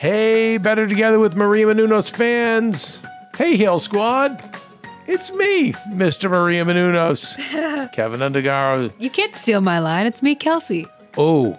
Hey, 0.00 0.56
Better 0.56 0.86
Together 0.86 1.18
with 1.18 1.36
Maria 1.36 1.66
Menounos 1.66 2.10
fans. 2.10 3.02
Hey, 3.36 3.58
Heal 3.58 3.78
Squad. 3.78 4.42
It's 5.06 5.30
me, 5.30 5.74
Mr. 5.90 6.30
Maria 6.30 6.64
Menounos. 6.64 7.36
Keven 7.92 8.20
Undergaro. 8.20 8.90
You 8.98 9.10
can't 9.10 9.36
steal 9.36 9.60
my 9.60 9.78
line. 9.78 10.06
It's 10.06 10.22
me, 10.22 10.34
Kelsey. 10.34 10.86
Oh, 11.18 11.58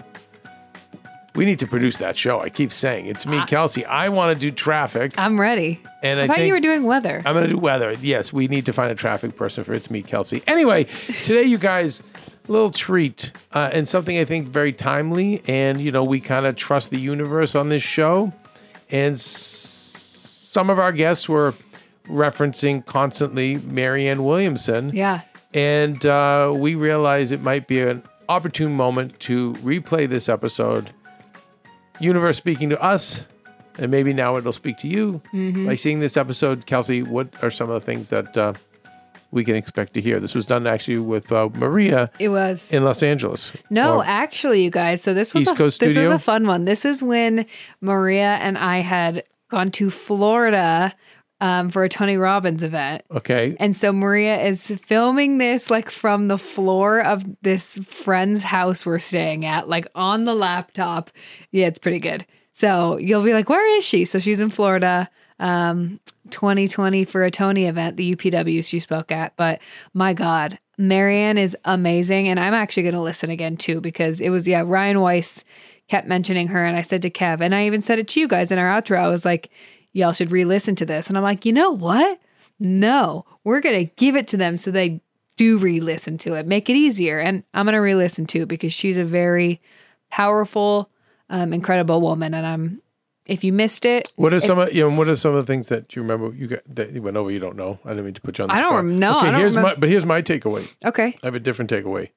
we 1.35 1.45
need 1.45 1.59
to 1.59 1.67
produce 1.67 1.97
that 1.97 2.17
show. 2.17 2.39
I 2.39 2.49
keep 2.49 2.71
saying 2.71 3.05
it's 3.05 3.27
me, 3.27 3.45
Kelsey. 3.45 3.85
I 3.85 4.09
want 4.09 4.35
to 4.35 4.41
do 4.41 4.49
traffic, 4.49 5.13
I'm 5.19 5.39
ready. 5.39 5.79
and 6.01 6.19
I, 6.19 6.23
I 6.23 6.27
thought 6.27 6.41
you 6.41 6.53
were 6.53 6.59
doing 6.59 6.81
weather. 6.81 7.21
I'm 7.23 7.33
going 7.35 7.45
to 7.45 7.51
do 7.51 7.59
weather. 7.59 7.91
Yes, 8.01 8.33
we 8.33 8.47
need 8.47 8.65
to 8.65 8.73
find 8.73 8.91
a 8.91 8.95
traffic 8.95 9.35
person 9.35 9.63
for 9.63 9.75
It's 9.75 9.91
Me, 9.91 10.01
Kelsey. 10.01 10.41
Anyway, 10.47 10.87
today, 11.23 11.43
you 11.43 11.59
guys, 11.59 12.01
little 12.47 12.71
treat 12.71 13.31
uh, 13.53 13.69
and 13.71 13.87
something 13.87 14.17
I 14.17 14.25
think 14.25 14.47
very 14.47 14.73
timely. 14.73 15.41
And, 15.47 15.79
you 15.79 15.91
know, 15.91 16.03
we 16.03 16.19
kind 16.19 16.45
of 16.45 16.55
trust 16.55 16.89
the 16.89 16.99
universe 16.99 17.55
on 17.55 17.69
this 17.69 17.83
show. 17.83 18.33
And 18.89 19.13
s- 19.13 19.87
some 20.51 20.69
of 20.69 20.79
our 20.79 20.91
guests 20.91 21.29
were 21.29 21.53
referencing 22.07 22.85
constantly 22.85 23.57
Marianne 23.57 24.23
Williamson. 24.23 24.91
yeah. 24.93 25.21
And 25.53 26.05
uh, 26.05 26.53
we 26.55 26.75
realized 26.75 27.31
it 27.33 27.41
might 27.41 27.67
be 27.67 27.81
an 27.81 28.03
opportune 28.29 28.71
moment 28.73 29.19
to 29.21 29.51
replay 29.55 30.07
this 30.09 30.29
episode. 30.29 30.91
Universe 31.99 32.37
speaking 32.37 32.69
to 32.69 32.81
us, 32.81 33.23
and 33.77 33.91
maybe 33.91 34.13
now 34.13 34.37
it'll 34.37 34.53
speak 34.53 34.77
to 34.77 34.87
you 34.87 35.21
by 35.65 35.75
seeing 35.75 35.99
this 35.99 36.15
episode. 36.15 36.65
Kelsey, 36.65 37.03
what 37.03 37.27
are 37.43 37.51
some 37.51 37.69
of 37.69 37.81
the 37.81 37.85
things 37.85 38.09
that 38.11 38.35
uh, 38.37 38.53
we 39.31 39.43
can 39.43 39.55
expect 39.55 39.93
to 39.95 40.01
hear? 40.01 40.19
This 40.19 40.35
was 40.35 40.45
done 40.45 40.67
actually 40.67 40.97
with 40.99 41.31
uh, 41.31 41.49
Maria 41.55 42.11
It 42.19 42.29
was. 42.29 42.71
in 42.71 42.83
Los 42.83 43.01
Angeles. 43.03 43.51
No, 43.69 43.97
Or- 43.97 44.03
actually, 44.05 44.63
you 44.63 44.69
guys. 44.69 45.01
So 45.01 45.13
this 45.13 45.33
was 45.33 45.43
East 45.43 45.51
a, 45.51 45.55
Coast 45.55 45.79
this 45.79 45.93
studio? 45.93 46.11
was 46.11 46.21
a 46.21 46.23
fun 46.23 46.45
one. 46.47 46.63
This 46.65 46.85
is 46.85 47.01
when 47.01 47.45
Maria 47.81 48.33
and 48.41 48.57
I 48.57 48.79
had 48.79 49.23
gone 49.49 49.71
to 49.71 49.89
Florida 49.89 50.93
um, 51.39 51.71
for 51.71 51.83
a 51.83 51.89
Tony 51.89 52.17
Robbins 52.17 52.61
event. 52.61 53.03
okay. 53.09 53.55
And 53.59 53.75
so 53.75 53.91
Maria 53.91 54.39
is 54.43 54.67
filming 54.83 55.39
this 55.39 55.71
like 55.71 55.89
from 55.89 56.27
the 56.27 56.37
floor 56.37 57.01
of 57.03 57.25
this 57.41 57.77
friend's 57.85 58.43
house 58.43 58.85
we're 58.85 58.99
staying 58.99 59.45
at, 59.45 59.67
like 59.67 59.87
on 59.95 60.25
the 60.25 60.35
laptop. 60.35 61.09
Yeah, 61.49 61.65
it's 61.65 61.79
pretty 61.79 61.99
good. 61.99 62.27
So 62.53 62.97
you'll 62.97 63.23
be 63.23 63.33
like, 63.33 63.49
where 63.49 63.77
is 63.77 63.83
she? 63.83 64.05
So 64.05 64.19
she's 64.19 64.39
in 64.39 64.51
Florida, 64.51 65.09
um, 65.41 65.99
2020 66.29 67.03
for 67.03 67.25
a 67.25 67.31
Tony 67.31 67.65
event, 67.65 67.97
the 67.97 68.15
UPW 68.15 68.63
she 68.63 68.79
spoke 68.79 69.11
at. 69.11 69.35
But 69.35 69.59
my 69.93 70.13
God, 70.13 70.57
Marianne 70.77 71.37
is 71.37 71.57
amazing. 71.65 72.29
And 72.29 72.39
I'm 72.39 72.53
actually 72.53 72.83
going 72.83 72.95
to 72.95 73.01
listen 73.01 73.29
again 73.29 73.57
too, 73.57 73.81
because 73.81 74.21
it 74.21 74.29
was, 74.29 74.47
yeah, 74.47 74.63
Ryan 74.65 75.01
Weiss 75.01 75.43
kept 75.89 76.07
mentioning 76.07 76.47
her. 76.47 76.63
And 76.63 76.77
I 76.77 76.83
said 76.83 77.01
to 77.01 77.09
Kev, 77.09 77.41
and 77.41 77.53
I 77.53 77.65
even 77.65 77.81
said 77.81 77.99
it 77.99 78.07
to 78.09 78.19
you 78.19 78.27
guys 78.27 78.51
in 78.51 78.59
our 78.59 78.81
outro, 78.81 78.97
I 78.97 79.09
was 79.09 79.25
like, 79.25 79.49
y'all 79.93 80.13
should 80.13 80.31
re 80.31 80.45
listen 80.45 80.75
to 80.77 80.85
this. 80.85 81.07
And 81.07 81.17
I'm 81.17 81.23
like, 81.23 81.43
you 81.43 81.51
know 81.51 81.71
what? 81.71 82.19
No, 82.59 83.25
we're 83.43 83.61
going 83.61 83.87
to 83.87 83.93
give 83.95 84.15
it 84.15 84.27
to 84.29 84.37
them 84.37 84.59
so 84.59 84.69
they 84.69 85.01
do 85.37 85.57
re 85.57 85.79
listen 85.79 86.19
to 86.19 86.35
it, 86.35 86.45
make 86.45 86.69
it 86.69 86.75
easier. 86.75 87.17
And 87.17 87.43
I'm 87.55 87.65
going 87.65 87.73
to 87.73 87.79
re 87.79 87.95
listen 87.95 88.27
to 88.27 88.43
it 88.43 88.47
because 88.47 88.73
she's 88.73 88.97
a 88.97 89.03
very 89.03 89.59
powerful, 90.11 90.91
um, 91.31 91.51
incredible 91.51 91.99
woman. 91.99 92.35
And 92.35 92.45
I'm, 92.45 92.81
if 93.25 93.43
you 93.43 93.53
missed 93.53 93.85
it, 93.85 94.09
What 94.15 94.33
are 94.33 94.39
some 94.39 94.57
of 94.59 94.73
you 94.73 94.89
know, 94.89 94.95
what 94.97 95.07
are 95.07 95.15
some 95.15 95.35
of 95.35 95.45
the 95.45 95.51
things 95.51 95.69
that 95.69 95.95
you 95.95 96.01
remember 96.01 96.33
you 96.35 96.47
got 96.47 96.59
that 96.75 96.91
you 96.91 97.01
went 97.01 97.17
over 97.17 97.29
you 97.31 97.39
don't 97.39 97.55
know? 97.55 97.79
I 97.85 97.89
didn't 97.89 98.05
mean 98.05 98.13
to 98.15 98.21
put 98.21 98.37
you 98.37 98.43
on 98.43 98.49
the 98.49 98.55
I 98.55 98.61
don't 98.61 98.73
rem- 98.75 98.95
Okay, 98.97 99.05
I 99.05 99.31
don't 99.31 99.39
here's 99.39 99.55
remember- 99.55 99.75
my 99.75 99.79
but 99.79 99.89
here's 99.89 100.05
my 100.05 100.21
takeaway. 100.21 100.67
okay. 100.85 101.17
I 101.21 101.27
have 101.27 101.35
a 101.35 101.39
different 101.39 101.69
takeaway. 101.71 102.09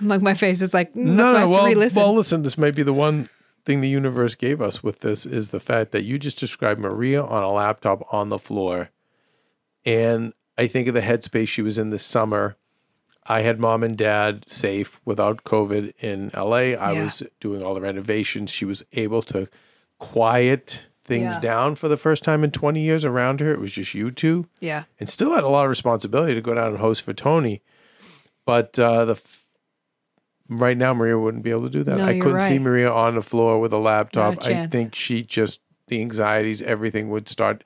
Like 0.00 0.22
my 0.22 0.34
face 0.34 0.60
is 0.62 0.74
like, 0.74 0.92
mm, 0.94 0.96
No, 1.04 1.32
that's 1.32 1.48
why 1.50 1.70
I 1.70 1.72
no, 1.74 1.78
well, 1.78 1.90
well, 1.94 2.14
listen. 2.14 2.42
This 2.42 2.58
might 2.58 2.74
be 2.74 2.82
the 2.82 2.92
one 2.92 3.28
thing 3.64 3.80
the 3.80 3.88
universe 3.88 4.34
gave 4.34 4.60
us 4.60 4.82
with 4.82 5.00
this 5.00 5.24
is 5.24 5.50
the 5.50 5.60
fact 5.60 5.92
that 5.92 6.02
you 6.04 6.18
just 6.18 6.38
described 6.40 6.80
Maria 6.80 7.22
on 7.22 7.42
a 7.42 7.52
laptop 7.52 8.12
on 8.12 8.28
the 8.28 8.38
floor, 8.38 8.90
and 9.84 10.32
I 10.58 10.66
think 10.66 10.88
of 10.88 10.94
the 10.94 11.00
headspace 11.00 11.48
she 11.48 11.62
was 11.62 11.78
in 11.78 11.90
this 11.90 12.04
summer. 12.04 12.56
I 13.24 13.42
had 13.42 13.60
mom 13.60 13.84
and 13.84 13.96
dad 13.96 14.44
safe 14.48 15.00
without 15.04 15.44
COVID 15.44 15.92
in 16.00 16.30
LA. 16.34 16.74
I 16.74 16.92
Yeah. 16.92 17.04
was 17.04 17.22
doing 17.40 17.62
all 17.62 17.74
the 17.74 17.80
renovations. 17.80 18.50
She 18.50 18.64
was 18.64 18.82
able 18.92 19.22
to 19.22 19.48
quiet 20.02 20.86
things 21.04 21.34
Yeah. 21.34 21.40
down 21.40 21.74
for 21.76 21.88
the 21.88 21.96
first 21.96 22.24
time 22.24 22.42
in 22.42 22.50
20 22.50 22.80
years 22.80 23.04
around 23.04 23.40
her. 23.40 23.52
It 23.52 23.60
was 23.60 23.72
just 23.72 23.94
you 23.94 24.10
two 24.10 24.46
yeah. 24.60 24.84
and 24.98 25.08
still 25.08 25.32
had 25.34 25.44
a 25.44 25.48
lot 25.48 25.64
of 25.64 25.68
responsibility 25.70 26.34
to 26.34 26.40
go 26.40 26.54
down 26.54 26.68
and 26.68 26.78
host 26.78 27.02
for 27.02 27.12
Tony. 27.12 27.62
But 28.44 28.76
uh, 28.78 29.04
the 29.04 29.12
f- 29.12 29.44
right 30.48 30.76
now, 30.76 30.92
Maria 30.92 31.16
wouldn't 31.18 31.44
be 31.44 31.50
able 31.50 31.62
to 31.62 31.70
do 31.70 31.84
that. 31.84 31.98
No, 31.98 32.04
I 32.04 32.18
couldn't 32.18 32.40
see. 32.40 32.58
Maria 32.58 32.90
on 32.90 33.14
the 33.14 33.22
floor 33.22 33.60
with 33.60 33.72
a 33.72 33.78
laptop. 33.78 34.42
A 34.44 34.62
I 34.62 34.66
think 34.66 34.94
she 34.96 35.22
just 35.22 35.60
the 35.86 36.00
anxieties, 36.00 36.62
everything 36.62 37.10
would 37.10 37.28
start 37.28 37.62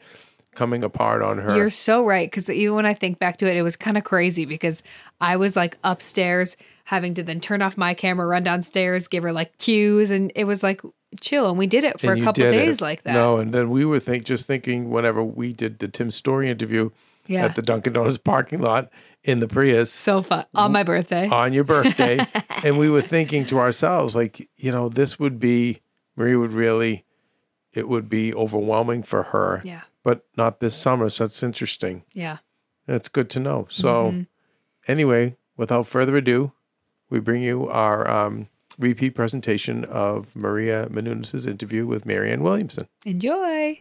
coming 0.55 0.85
apart 0.85 1.23
on 1.23 1.38
her. 1.38 1.56
You're 1.56 1.71
so 1.71 2.05
right. 2.05 2.31
Because 2.31 2.50
even 2.50 2.75
when 2.75 2.87
I 2.87 2.93
think 2.94 3.19
back 3.19 3.38
to 3.38 3.50
it, 3.50 3.56
it 3.56 3.62
was 3.62 3.77
kind 3.77 3.97
of 3.97 4.05
crazy 4.05 4.44
because 4.44 4.83
I 5.21 5.37
was 5.37 5.56
like 5.56 5.79
upstairs 5.85 6.56
having 6.85 7.15
to 7.15 7.23
then 7.23 7.41
turn 7.41 7.62
off 7.62 7.77
my 7.77 7.94
camera, 7.94 8.27
run 8.27 8.43
downstairs, 8.43 9.09
give 9.09 9.23
her 9.23 9.33
like 9.33 9.56
cues. 9.59 10.11
And 10.11 10.31
it 10.35 10.44
was 10.44 10.62
like 10.62 10.83
chill. 11.20 11.49
And 11.49 11.58
we 11.58 11.67
did 11.67 11.85
it 11.85 12.00
for 12.00 12.12
And 12.12 12.23
a 12.23 12.25
couple 12.25 12.49
days 12.50 12.76
it. 12.76 12.81
like 12.82 13.03
that. 13.05 13.12
No, 13.14 13.38
and 13.38 13.53
then 13.53 13.70
we 13.70 13.85
were 13.85 14.00
think 14.00 14.25
just 14.25 14.47
thinking 14.47 14.91
whenever 14.91 15.23
we 15.23 15.53
did 15.53 15.79
the 15.79 15.88
Tim 15.88 16.11
Story 16.11 16.50
interview 16.50 16.91
Yeah. 17.26 17.44
at 17.47 17.55
the 17.56 17.62
Dunkin' 17.62 17.93
Donuts 17.93 18.19
parking 18.19 18.61
lot 18.61 18.91
in 19.25 19.41
the 19.41 19.49
Prius 19.49 19.91
so 19.93 20.23
fun. 20.23 20.44
On 20.55 20.70
my 20.73 20.82
birthday. 20.82 21.29
on 21.29 21.53
your 21.53 21.64
birthday, 21.64 22.19
and 22.64 22.79
we 22.79 22.88
were 22.88 23.03
thinking 23.03 23.44
to 23.47 23.58
ourselves, 23.58 24.14
like, 24.14 24.49
you 24.56 24.70
know, 24.70 24.88
this 24.88 25.19
would 25.19 25.38
be 25.41 25.81
Marie 26.17 26.37
would 26.37 26.53
really, 26.53 27.05
it 27.73 27.88
would 27.88 28.09
be 28.09 28.32
overwhelming 28.35 29.02
for 29.02 29.23
her, 29.25 29.61
yeah. 29.64 29.82
but 30.05 30.25
not 30.37 30.61
this 30.61 30.75
summer. 30.76 31.09
So 31.09 31.25
that's 31.25 31.43
interesting. 31.43 32.05
Yeah. 32.12 32.38
That's 32.87 33.09
good 33.09 33.29
to 33.31 33.41
know. 33.41 33.67
So, 33.69 34.11
Mm-hmm. 34.11 34.23
anyway, 34.88 35.37
without 35.56 35.87
further 35.88 36.17
ado, 36.17 36.52
we 37.11 37.19
bring 37.20 37.43
you 37.43 37.69
our 37.69 38.09
um, 38.09 38.49
repeat 38.78 39.14
presentation 39.14 39.84
of 39.84 40.34
Maria 40.34 40.88
Menounos' 40.90 41.46
interview 41.46 41.87
with 41.87 42.06
Marianne 42.06 42.43
Williamson. 42.43 42.87
Enjoy. 43.05 43.81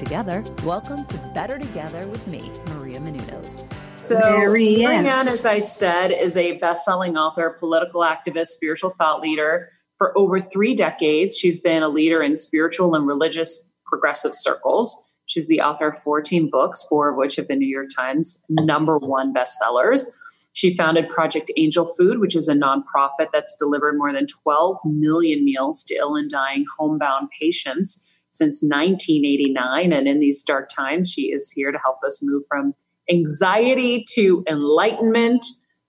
together. 0.00 0.42
Welcome 0.64 1.04
to 1.04 1.16
Better 1.34 1.58
Together 1.58 2.08
with 2.08 2.26
me, 2.26 2.50
Maria 2.68 2.98
Menounos. 3.00 3.70
So, 3.96 4.18
Marianne. 4.18 5.04
Marianne, 5.04 5.28
as 5.28 5.44
I 5.44 5.58
said, 5.58 6.10
is 6.10 6.38
a 6.38 6.56
best 6.56 6.86
selling 6.86 7.18
author, 7.18 7.50
political 7.50 8.00
activist, 8.00 8.46
spiritual 8.46 8.94
thought 8.98 9.20
leader. 9.20 9.68
For 9.98 10.16
over 10.16 10.40
three 10.40 10.74
decades, 10.74 11.36
she's 11.36 11.60
been 11.60 11.82
a 11.82 11.88
leader 11.88 12.22
in 12.22 12.34
spiritual 12.34 12.94
and 12.94 13.06
religious 13.06 13.70
progressive 13.84 14.34
circles. 14.34 14.96
She's 15.26 15.48
the 15.48 15.60
author 15.60 15.88
of 15.88 15.98
14 15.98 16.48
books, 16.50 16.86
four 16.88 17.10
of 17.10 17.16
which 17.16 17.36
have 17.36 17.46
been 17.46 17.58
New 17.58 17.68
York 17.68 17.88
Times 17.94 18.42
number 18.48 18.96
one 18.96 19.34
bestsellers. 19.34 20.08
She 20.52 20.74
founded 20.76 21.10
Project 21.10 21.52
Angel 21.58 21.86
Food, 21.86 22.20
which 22.20 22.34
is 22.34 22.48
a 22.48 22.54
nonprofit 22.54 23.28
that's 23.34 23.54
delivered 23.56 23.98
more 23.98 24.14
than 24.14 24.26
12 24.26 24.78
million 24.84 25.44
meals 25.44 25.84
to 25.84 25.94
ill 25.94 26.16
and 26.16 26.30
dying 26.30 26.64
homebound 26.78 27.28
patients 27.38 28.06
since 28.30 28.62
1989. 28.62 29.92
And 29.92 30.08
in 30.08 30.20
these 30.20 30.42
dark 30.42 30.68
times, 30.68 31.10
she 31.10 31.32
is 31.32 31.50
here 31.50 31.72
to 31.72 31.78
help 31.78 31.98
us 32.06 32.20
move 32.22 32.42
from 32.48 32.74
anxiety 33.10 34.04
to 34.14 34.44
enlightenment. 34.48 35.44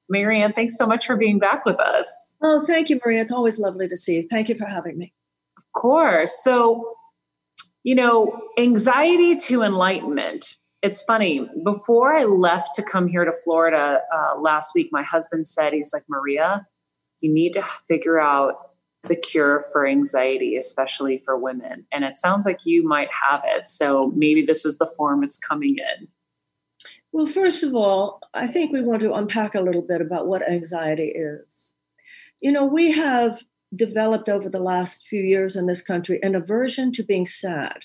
Marianne, 0.10 0.54
thanks 0.54 0.78
so 0.78 0.86
much 0.86 1.06
for 1.06 1.16
being 1.16 1.40
back 1.40 1.66
with 1.66 1.80
us. 1.80 2.34
Oh, 2.44 2.64
thank 2.66 2.90
you, 2.90 3.00
Maria. 3.06 3.22
It's 3.22 3.32
always 3.32 3.60
lovely 3.60 3.88
to 3.88 3.96
see 3.96 4.18
you. 4.18 4.28
Thank 4.30 4.50
you 4.50 4.56
for 4.56 4.66
having 4.66 4.98
me. 4.98 5.14
Of 5.58 5.64
course. 5.80 6.44
So, 6.44 6.96
you 7.84 7.96
know, 7.96 8.32
anxiety 8.58 9.36
to 9.36 9.62
enlightenment. 9.62 10.56
It's 10.82 11.02
funny. 11.04 11.48
Before 11.64 12.14
I 12.16 12.24
left 12.24 12.74
to 12.76 12.84
come 12.84 13.08
here 13.08 13.24
to 13.24 13.32
Florida 13.32 14.02
uh, 14.14 14.40
last 14.40 14.74
week, 14.74 14.90
my 14.92 15.04
husband 15.04 15.48
said, 15.48 15.74
he's 15.74 15.92
like, 15.94 16.04
Maria, 16.10 16.66
you 17.22 17.32
need 17.32 17.54
to 17.54 17.64
figure 17.88 18.20
out 18.20 18.71
the 19.08 19.16
cure 19.16 19.64
for 19.72 19.88
anxiety, 19.88 20.56
especially 20.56 21.22
for 21.26 21.38
women. 21.38 21.86
And 21.92 22.04
it 22.04 22.18
sounds 22.18 22.46
like 22.46 22.66
you 22.66 22.88
might 22.88 23.10
have 23.30 23.42
it. 23.46 23.68
So 23.68 24.12
maybe 24.16 24.44
this 24.46 24.66
is 24.66 24.78
the 24.78 24.92
form 24.98 25.24
it's 25.24 25.40
coming 25.40 25.78
in. 25.78 26.08
Well, 27.12 27.26
first 27.26 27.64
of 27.64 27.76
all, 27.76 28.22
I 28.34 28.48
think 28.48 28.72
we 28.72 28.82
want 28.82 29.02
to 29.02 29.14
unpack 29.14 29.56
a 29.56 29.62
little 29.62 29.82
bit 29.82 30.02
about 30.02 30.28
what 30.28 30.48
anxiety 30.50 31.14
is. 31.16 31.74
You 32.42 32.52
know, 32.52 32.66
we 32.66 32.92
have 32.92 33.42
developed 33.76 34.30
over 34.30 34.50
the 34.50 34.60
last 34.60 35.08
few 35.08 35.22
years 35.22 35.56
in 35.56 35.66
this 35.66 35.82
country 35.82 36.20
an 36.24 36.36
aversion 36.36 36.92
to 36.94 37.04
being 37.04 37.26
sad, 37.26 37.80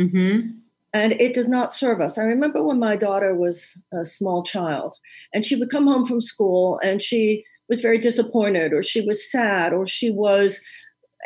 Mm-hmm. 0.00 0.50
and 0.92 1.12
it 1.12 1.32
does 1.32 1.48
not 1.48 1.72
serve 1.72 2.00
us. 2.02 2.18
I 2.18 2.22
remember 2.22 2.62
when 2.62 2.78
my 2.78 2.96
daughter 2.96 3.34
was 3.34 3.82
a 3.92 4.04
small 4.04 4.42
child, 4.42 4.96
and 5.32 5.44
she 5.46 5.56
would 5.56 5.70
come 5.70 5.86
home 5.86 6.04
from 6.04 6.20
school 6.20 6.78
and 6.82 7.00
she 7.00 7.44
was 7.68 7.80
very 7.80 7.98
disappointed, 7.98 8.72
or 8.72 8.82
she 8.82 9.00
was 9.00 9.30
sad, 9.30 9.72
or 9.72 9.86
she 9.86 10.10
was 10.10 10.62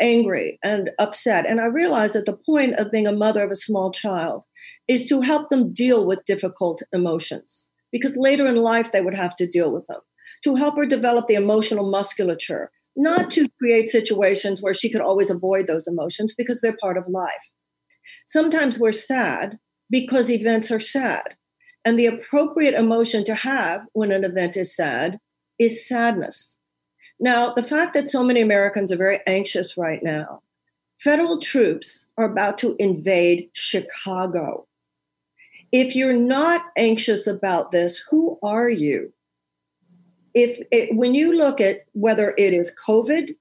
angry 0.00 0.58
and 0.62 0.90
upset. 0.98 1.46
And 1.46 1.60
I 1.60 1.66
realized 1.66 2.14
that 2.14 2.24
the 2.24 2.38
point 2.46 2.74
of 2.76 2.90
being 2.90 3.06
a 3.06 3.12
mother 3.12 3.42
of 3.42 3.50
a 3.50 3.56
small 3.56 3.92
child 3.92 4.44
is 4.88 5.06
to 5.08 5.20
help 5.20 5.50
them 5.50 5.72
deal 5.72 6.06
with 6.06 6.24
difficult 6.24 6.82
emotions 6.92 7.70
because 7.92 8.16
later 8.16 8.46
in 8.46 8.56
life 8.56 8.92
they 8.92 9.00
would 9.00 9.14
have 9.14 9.36
to 9.36 9.46
deal 9.46 9.70
with 9.70 9.86
them, 9.86 10.00
to 10.44 10.56
help 10.56 10.76
her 10.76 10.86
develop 10.86 11.26
the 11.26 11.34
emotional 11.34 11.90
musculature, 11.90 12.70
not 12.96 13.30
to 13.32 13.48
create 13.58 13.88
situations 13.88 14.62
where 14.62 14.74
she 14.74 14.90
could 14.90 15.00
always 15.00 15.30
avoid 15.30 15.66
those 15.66 15.86
emotions 15.86 16.34
because 16.36 16.60
they're 16.60 16.76
part 16.80 16.96
of 16.96 17.08
life. 17.08 17.50
Sometimes 18.26 18.78
we're 18.78 18.92
sad 18.92 19.58
because 19.90 20.30
events 20.30 20.70
are 20.70 20.80
sad. 20.80 21.34
And 21.84 21.98
the 21.98 22.06
appropriate 22.06 22.74
emotion 22.74 23.24
to 23.24 23.34
have 23.34 23.82
when 23.92 24.12
an 24.12 24.24
event 24.24 24.56
is 24.56 24.76
sad 24.76 25.18
is 25.60 25.86
sadness. 25.86 26.56
Now, 27.20 27.52
the 27.52 27.62
fact 27.62 27.92
that 27.92 28.08
so 28.08 28.24
many 28.24 28.40
Americans 28.40 28.90
are 28.90 28.96
very 28.96 29.20
anxious 29.26 29.76
right 29.76 30.02
now, 30.02 30.42
federal 30.98 31.38
troops 31.38 32.06
are 32.16 32.24
about 32.24 32.56
to 32.58 32.74
invade 32.78 33.50
Chicago. 33.52 34.66
If 35.70 35.94
you're 35.94 36.18
not 36.18 36.62
anxious 36.76 37.26
about 37.26 37.70
this, 37.70 38.02
who 38.10 38.38
are 38.42 38.70
you? 38.70 39.12
If 40.34 40.58
it, 40.72 40.96
when 40.96 41.14
you 41.14 41.36
look 41.36 41.60
at 41.60 41.84
whether 41.92 42.34
it 42.38 42.54
is 42.54 42.74
COVID, 42.86 43.34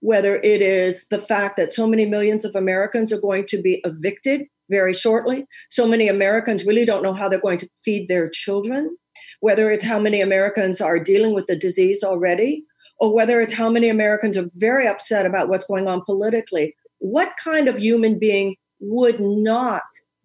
whether 0.00 0.36
it 0.36 0.62
is 0.62 1.08
the 1.08 1.18
fact 1.18 1.56
that 1.56 1.72
so 1.72 1.86
many 1.86 2.06
millions 2.06 2.44
of 2.44 2.54
Americans 2.54 3.12
are 3.12 3.20
going 3.20 3.46
to 3.48 3.60
be 3.60 3.80
evicted 3.84 4.42
very 4.70 4.92
shortly, 4.92 5.46
so 5.70 5.88
many 5.88 6.08
Americans 6.08 6.64
really 6.64 6.84
don't 6.84 7.02
know 7.02 7.14
how 7.14 7.28
they're 7.28 7.40
going 7.40 7.58
to 7.58 7.68
feed 7.82 8.06
their 8.08 8.28
children, 8.28 8.96
whether 9.44 9.70
it's 9.70 9.84
how 9.84 9.98
many 9.98 10.22
Americans 10.22 10.80
are 10.80 10.98
dealing 10.98 11.34
with 11.34 11.46
the 11.48 11.54
disease 11.54 12.02
already, 12.02 12.64
or 12.98 13.14
whether 13.14 13.42
it's 13.42 13.52
how 13.52 13.68
many 13.68 13.90
Americans 13.90 14.38
are 14.38 14.48
very 14.54 14.86
upset 14.86 15.26
about 15.26 15.50
what's 15.50 15.66
going 15.66 15.86
on 15.86 16.00
politically. 16.06 16.74
What 17.00 17.28
kind 17.36 17.68
of 17.68 17.76
human 17.76 18.18
being 18.18 18.56
would 18.80 19.20
not 19.20 19.82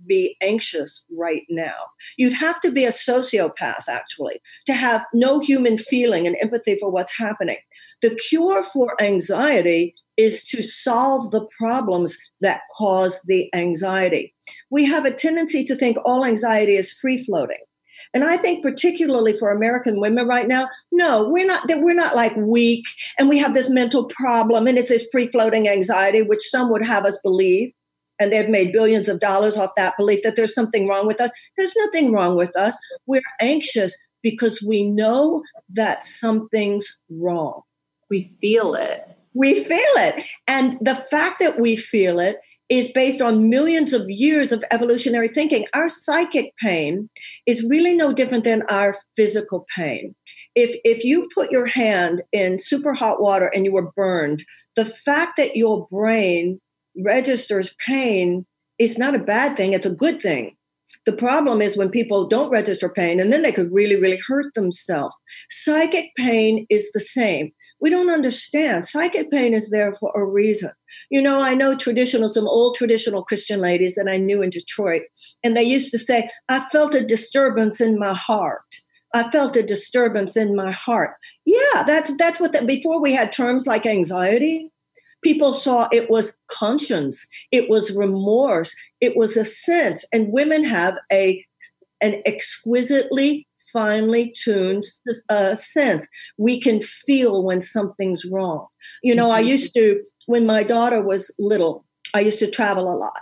be 0.07 0.37
anxious 0.41 1.03
right 1.17 1.43
now? 1.49 1.75
You'd 2.15 2.31
have 2.31 2.61
to 2.61 2.71
be 2.71 2.85
a 2.85 2.93
sociopath, 2.93 3.89
actually, 3.89 4.39
to 4.67 4.73
have 4.73 5.03
no 5.13 5.41
human 5.41 5.77
feeling 5.77 6.25
and 6.25 6.37
empathy 6.41 6.77
for 6.77 6.89
what's 6.89 7.17
happening. 7.17 7.57
The 8.01 8.17
cure 8.29 8.63
for 8.63 8.95
anxiety 9.01 9.95
is 10.15 10.45
to 10.45 10.61
solve 10.63 11.31
the 11.31 11.45
problems 11.57 12.17
that 12.39 12.61
cause 12.77 13.21
the 13.23 13.53
anxiety. 13.53 14.33
We 14.69 14.85
have 14.85 15.03
a 15.03 15.11
tendency 15.11 15.65
to 15.65 15.75
think 15.75 15.97
all 16.05 16.23
anxiety 16.23 16.77
is 16.77 16.93
free 16.93 17.21
floating. 17.21 17.59
And 18.13 18.23
I 18.23 18.37
think 18.37 18.63
particularly 18.63 19.33
for 19.33 19.51
American 19.51 19.99
women 19.99 20.27
right 20.27 20.47
now, 20.47 20.67
no, 20.91 21.27
we're 21.29 21.45
not 21.45 21.67
that 21.67 21.81
we're 21.81 21.93
not 21.93 22.15
like 22.15 22.35
weak 22.35 22.85
and 23.17 23.29
we 23.29 23.37
have 23.37 23.53
this 23.53 23.69
mental 23.69 24.05
problem 24.05 24.67
and 24.67 24.77
it's 24.77 24.89
this 24.89 25.07
free 25.11 25.27
floating 25.27 25.67
anxiety, 25.67 26.21
which 26.21 26.49
some 26.49 26.69
would 26.69 26.85
have 26.85 27.05
us 27.05 27.19
believe. 27.21 27.71
And 28.21 28.33
they've 28.33 28.49
made 28.49 28.73
billions 28.73 29.07
of 29.07 29.19
dollars 29.19 29.55
off 29.55 29.71
that 29.77 29.95
belief 29.97 30.21
that 30.23 30.35
there's 30.35 30.53
something 30.53 30.87
wrong 30.87 31.07
with 31.07 31.21
us. 31.21 31.31
There's 31.57 31.75
nothing 31.77 32.11
wrong 32.11 32.35
with 32.35 32.53
us. 32.57 32.77
We're 33.05 33.21
anxious 33.39 33.97
because 34.21 34.61
we 34.61 34.83
know 34.83 35.43
that 35.69 36.03
something's 36.03 36.99
wrong. 37.09 37.61
We 38.09 38.21
feel 38.21 38.73
it. 38.73 39.07
We 39.33 39.63
feel 39.63 39.79
it. 39.79 40.25
And 40.47 40.77
the 40.81 40.95
fact 40.95 41.39
that 41.39 41.59
we 41.59 41.75
feel 41.75 42.19
it 42.19 42.41
is 42.69 42.87
based 42.89 43.19
on 43.19 43.49
millions 43.49 43.93
of 43.93 44.09
years 44.09 44.51
of 44.51 44.63
evolutionary 44.71 45.27
thinking. 45.27 45.65
Our 45.73 45.89
psychic 45.89 46.55
pain 46.57 47.09
is 47.45 47.67
really 47.67 47.95
no 47.95 48.13
different 48.13 48.43
than 48.43 48.61
our 48.69 48.93
physical 49.15 49.65
pain. 49.75 50.15
If, 50.55 50.79
if 50.85 51.03
you 51.03 51.27
put 51.33 51.51
your 51.51 51.65
hand 51.65 52.21
in 52.31 52.59
super 52.59 52.93
hot 52.93 53.21
water 53.21 53.51
and 53.53 53.65
you 53.65 53.73
were 53.73 53.91
burned, 53.95 54.43
the 54.75 54.85
fact 54.85 55.33
that 55.37 55.55
your 55.55 55.87
brain 55.91 56.61
registers 57.03 57.75
pain 57.85 58.45
is 58.77 58.97
not 58.97 59.15
a 59.15 59.19
bad 59.19 59.57
thing, 59.57 59.73
it's 59.73 59.85
a 59.85 59.91
good 59.91 60.21
thing. 60.21 60.55
The 61.05 61.13
problem 61.13 61.61
is 61.61 61.77
when 61.77 61.89
people 61.89 62.27
don't 62.27 62.49
register 62.49 62.89
pain 62.89 63.19
and 63.19 63.31
then 63.31 63.41
they 63.41 63.51
could 63.51 63.71
really, 63.71 63.95
really 63.95 64.19
hurt 64.27 64.53
themselves. 64.53 65.15
Psychic 65.49 66.11
pain 66.17 66.65
is 66.69 66.91
the 66.91 66.99
same. 66.99 67.51
We 67.81 67.89
don't 67.89 68.11
understand. 68.11 68.87
Psychic 68.87 69.31
pain 69.31 69.53
is 69.53 69.69
there 69.69 69.95
for 69.95 70.11
a 70.15 70.25
reason. 70.25 70.71
You 71.09 71.21
know, 71.21 71.41
I 71.41 71.53
know 71.53 71.75
traditional, 71.75 72.29
some 72.29 72.47
old 72.47 72.75
traditional 72.75 73.23
Christian 73.23 73.61
ladies 73.61 73.95
that 73.95 74.09
I 74.09 74.17
knew 74.17 74.41
in 74.41 74.49
Detroit, 74.49 75.03
and 75.43 75.55
they 75.55 75.63
used 75.63 75.91
to 75.91 75.97
say, 75.99 76.29
I 76.49 76.67
felt 76.69 76.93
a 76.93 77.05
disturbance 77.05 77.79
in 77.79 77.97
my 77.97 78.13
heart. 78.13 78.75
I 79.13 79.29
felt 79.31 79.55
a 79.55 79.63
disturbance 79.63 80.37
in 80.37 80.55
my 80.55 80.71
heart. 80.71 81.15
Yeah, 81.45 81.83
that's 81.87 82.15
that's 82.17 82.39
what 82.39 82.51
that 82.51 82.67
before 82.67 83.01
we 83.01 83.13
had 83.13 83.31
terms 83.31 83.65
like 83.65 83.87
anxiety, 83.87 84.71
People 85.21 85.51
saw 85.51 85.89
it 85.91 86.09
was 86.09 86.37
conscience, 86.47 87.27
it 87.51 87.69
was 87.69 87.95
remorse, 87.95 88.73
it 89.01 89.17
was 89.17 89.35
a 89.35 89.43
sense. 89.43 90.05
And 90.13 90.31
women 90.31 90.63
have 90.63 90.97
a 91.11 91.43
an 92.01 92.21
exquisitely 92.25 93.45
finely 93.71 94.33
tuned 94.37 94.85
uh, 95.29 95.55
sense. 95.55 96.07
We 96.37 96.59
can 96.59 96.81
feel 96.81 97.43
when 97.43 97.61
something's 97.61 98.25
wrong. 98.25 98.67
You 99.03 99.15
know, 99.15 99.31
I 99.31 99.41
mm-hmm. 99.41 99.49
used 99.49 99.73
to, 99.75 100.03
when 100.25 100.45
my 100.45 100.63
daughter 100.63 101.01
was 101.01 101.33
little, 101.39 101.85
I 102.13 102.21
used 102.21 102.39
to 102.39 102.49
travel 102.49 102.93
a 102.93 102.97
lot. 102.97 103.21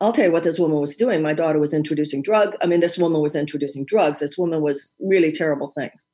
I'll 0.00 0.12
tell 0.12 0.26
you 0.26 0.32
what 0.32 0.42
this 0.42 0.58
woman 0.58 0.80
was 0.80 0.96
doing. 0.96 1.22
My 1.22 1.34
daughter 1.34 1.58
was 1.58 1.72
introducing 1.72 2.22
drug. 2.22 2.56
I 2.62 2.66
mean, 2.66 2.80
this 2.80 2.98
woman 2.98 3.20
was 3.20 3.36
introducing 3.36 3.84
drugs. 3.84 4.20
This 4.20 4.36
woman 4.36 4.60
was 4.60 4.94
really 4.98 5.32
terrible 5.32 5.70
things. 5.70 6.04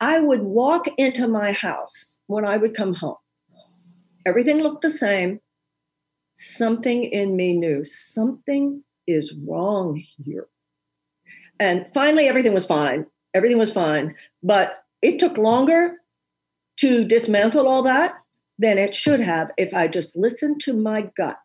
I 0.00 0.20
would 0.20 0.42
walk 0.42 0.86
into 0.98 1.28
my 1.28 1.52
house 1.52 2.18
when 2.26 2.44
I 2.44 2.56
would 2.56 2.74
come 2.74 2.94
home. 2.94 3.16
Everything 4.26 4.58
looked 4.58 4.82
the 4.82 4.90
same. 4.90 5.40
Something 6.32 7.04
in 7.04 7.36
me 7.36 7.54
knew 7.54 7.84
something 7.84 8.82
is 9.06 9.34
wrong 9.46 10.02
here. 10.24 10.48
And 11.58 11.86
finally, 11.92 12.26
everything 12.26 12.54
was 12.54 12.66
fine. 12.66 13.06
Everything 13.34 13.58
was 13.58 13.72
fine. 13.72 14.14
But 14.42 14.84
it 15.02 15.18
took 15.18 15.38
longer 15.38 15.96
to 16.78 17.04
dismantle 17.04 17.68
all 17.68 17.82
that 17.82 18.14
than 18.58 18.78
it 18.78 18.94
should 18.94 19.20
have 19.20 19.50
if 19.56 19.74
I 19.74 19.86
just 19.86 20.16
listened 20.16 20.60
to 20.62 20.72
my 20.72 21.10
gut 21.16 21.36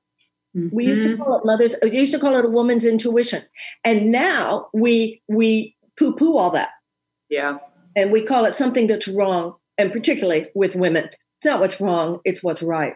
Mm-hmm. 0.55 0.75
We 0.75 0.85
used 0.85 1.03
to 1.03 1.09
mm-hmm. 1.09 1.21
call 1.21 1.39
it 1.39 1.45
mothers. 1.45 1.75
We 1.81 1.97
used 1.97 2.13
to 2.13 2.19
call 2.19 2.35
it 2.35 2.45
a 2.45 2.47
woman's 2.47 2.85
intuition, 2.85 3.43
and 3.83 4.11
now 4.11 4.67
we 4.73 5.21
we 5.27 5.75
poo 5.97 6.15
poo 6.15 6.37
all 6.37 6.51
that. 6.51 6.69
Yeah, 7.29 7.57
and 7.95 8.11
we 8.11 8.21
call 8.21 8.45
it 8.45 8.55
something 8.55 8.87
that's 8.87 9.07
wrong, 9.07 9.55
and 9.77 9.91
particularly 9.91 10.47
with 10.55 10.75
women, 10.75 11.05
it's 11.05 11.45
not 11.45 11.59
what's 11.59 11.81
wrong; 11.81 12.19
it's 12.23 12.41
what's 12.41 12.63
right. 12.63 12.93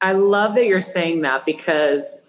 I 0.00 0.12
love 0.12 0.54
that 0.54 0.66
you're 0.66 0.80
saying 0.80 1.22
that 1.22 1.44
because 1.44 2.20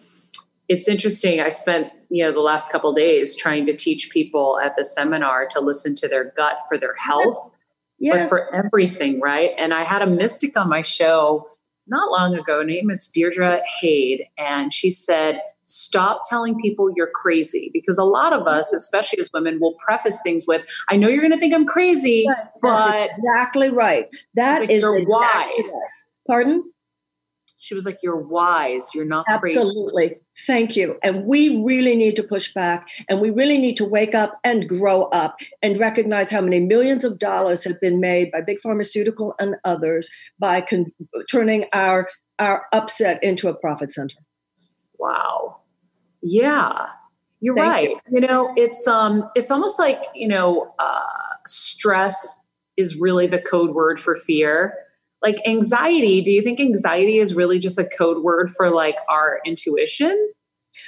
it's 0.68 0.88
interesting. 0.88 1.40
I 1.40 1.50
spent 1.50 1.92
you 2.10 2.24
know 2.24 2.32
the 2.32 2.40
last 2.40 2.72
couple 2.72 2.92
days 2.94 3.36
trying 3.36 3.68
to 3.68 3.76
teach 3.76 4.10
people 4.10 4.60
at 4.64 4.76
the 4.76 4.84
seminar 4.84 5.46
to 5.52 5.60
listen 5.60 5.94
to 5.96 6.08
their 6.08 6.34
gut 6.36 6.58
for 6.68 6.80
their 6.80 6.96
health, 6.96 7.52
yes. 8.00 8.28
but 8.28 8.30
for 8.30 8.56
everything, 8.56 9.22
right? 9.22 9.52
And 9.56 9.72
I 9.72 9.84
had 9.84 10.02
a 10.02 10.08
mystic 10.08 10.58
on 10.58 10.68
my 10.68 10.82
show 10.82 11.48
not 11.88 12.12
long 12.12 12.36
ago. 12.36 12.64
Name 12.64 12.90
it's 12.90 13.08
Deirdre 13.08 13.62
Hade, 13.80 14.26
and 14.38 14.72
she 14.72 14.92
said, 14.92 15.42
"Stop 15.66 16.24
telling 16.26 16.60
people 16.60 16.92
you're 16.96 17.12
crazy," 17.14 17.70
because 17.74 17.98
a 17.98 18.04
lot 18.04 18.34
of 18.34 18.48
us, 18.48 18.74
especially 18.74 19.20
as 19.20 19.30
women, 19.34 19.60
will 19.60 19.74
preface 19.74 20.22
things 20.22 20.46
with, 20.48 20.68
"I 20.90 20.98
know 20.98 21.08
you're 21.08 21.22
going 21.22 21.32
to 21.32 21.40
think 21.40 21.54
I'm 21.54 21.66
crazy, 21.66 22.28
but 22.62 23.10
exactly 23.12 23.70
right. 23.70 24.08
That 24.36 24.70
is 24.70 24.82
you're 24.82 24.98
exactly 24.98 25.64
wise." 25.64 25.72
Right. 25.72 25.72
Pardon? 26.28 26.72
She 27.62 27.76
was 27.76 27.86
like, 27.86 28.00
You're 28.02 28.18
wise. 28.18 28.90
You're 28.94 29.06
not 29.06 29.26
Absolutely. 29.30 30.08
Crazy. 30.08 30.22
Thank 30.48 30.76
you. 30.76 30.98
And 31.04 31.26
we 31.26 31.64
really 31.64 31.96
need 31.96 32.16
to 32.16 32.24
push 32.24 32.54
back 32.54 32.90
and 33.08 33.22
we 33.22 33.30
really 33.30 33.60
need 33.60 33.78
to 33.78 33.86
wake 33.86 34.16
up 34.16 34.40
and 34.44 34.68
grow 34.68 35.04
up 35.06 35.38
and 35.62 35.80
recognize 35.80 36.30
how 36.32 36.42
many 36.42 36.60
millions 36.60 37.04
of 37.04 37.20
dollars 37.20 37.64
have 37.64 37.80
been 37.80 38.00
made 38.00 38.32
by 38.32 38.42
big 38.42 38.60
pharmaceutical 38.60 39.36
and 39.40 39.56
others 39.64 40.10
by 40.40 40.62
con- 40.62 40.92
turning 41.30 41.66
our, 41.74 42.10
our 42.40 42.66
upset 42.74 43.24
into 43.24 43.48
a 43.48 43.54
profit 43.54 43.92
center. 43.92 44.18
Wow. 44.98 45.58
Yeah. 46.24 46.88
You're 47.42 47.56
Thank 47.56 47.70
right. 47.70 47.90
You. 47.90 48.00
you. 48.12 48.22
know, 48.22 48.54
it's 48.56 48.88
um 48.88 49.30
it's 49.36 49.52
almost 49.52 49.78
like, 49.78 50.00
you 50.16 50.28
know, 50.28 50.74
uh 50.80 51.04
stress 51.46 52.44
is 52.78 52.96
really 52.96 53.28
the 53.28 53.40
code 53.40 53.76
word 53.76 54.00
for 54.00 54.16
fear 54.16 54.76
like 55.22 55.42
anxiety 55.46 56.22
do 56.22 56.32
you 56.32 56.42
think 56.42 56.60
anxiety 56.60 57.18
is 57.18 57.36
really 57.36 57.60
just 57.60 57.80
a 57.80 57.86
code 57.86 58.24
word 58.24 58.52
for 58.52 58.70
like 58.70 58.96
our 59.10 59.40
intuition? 59.46 60.32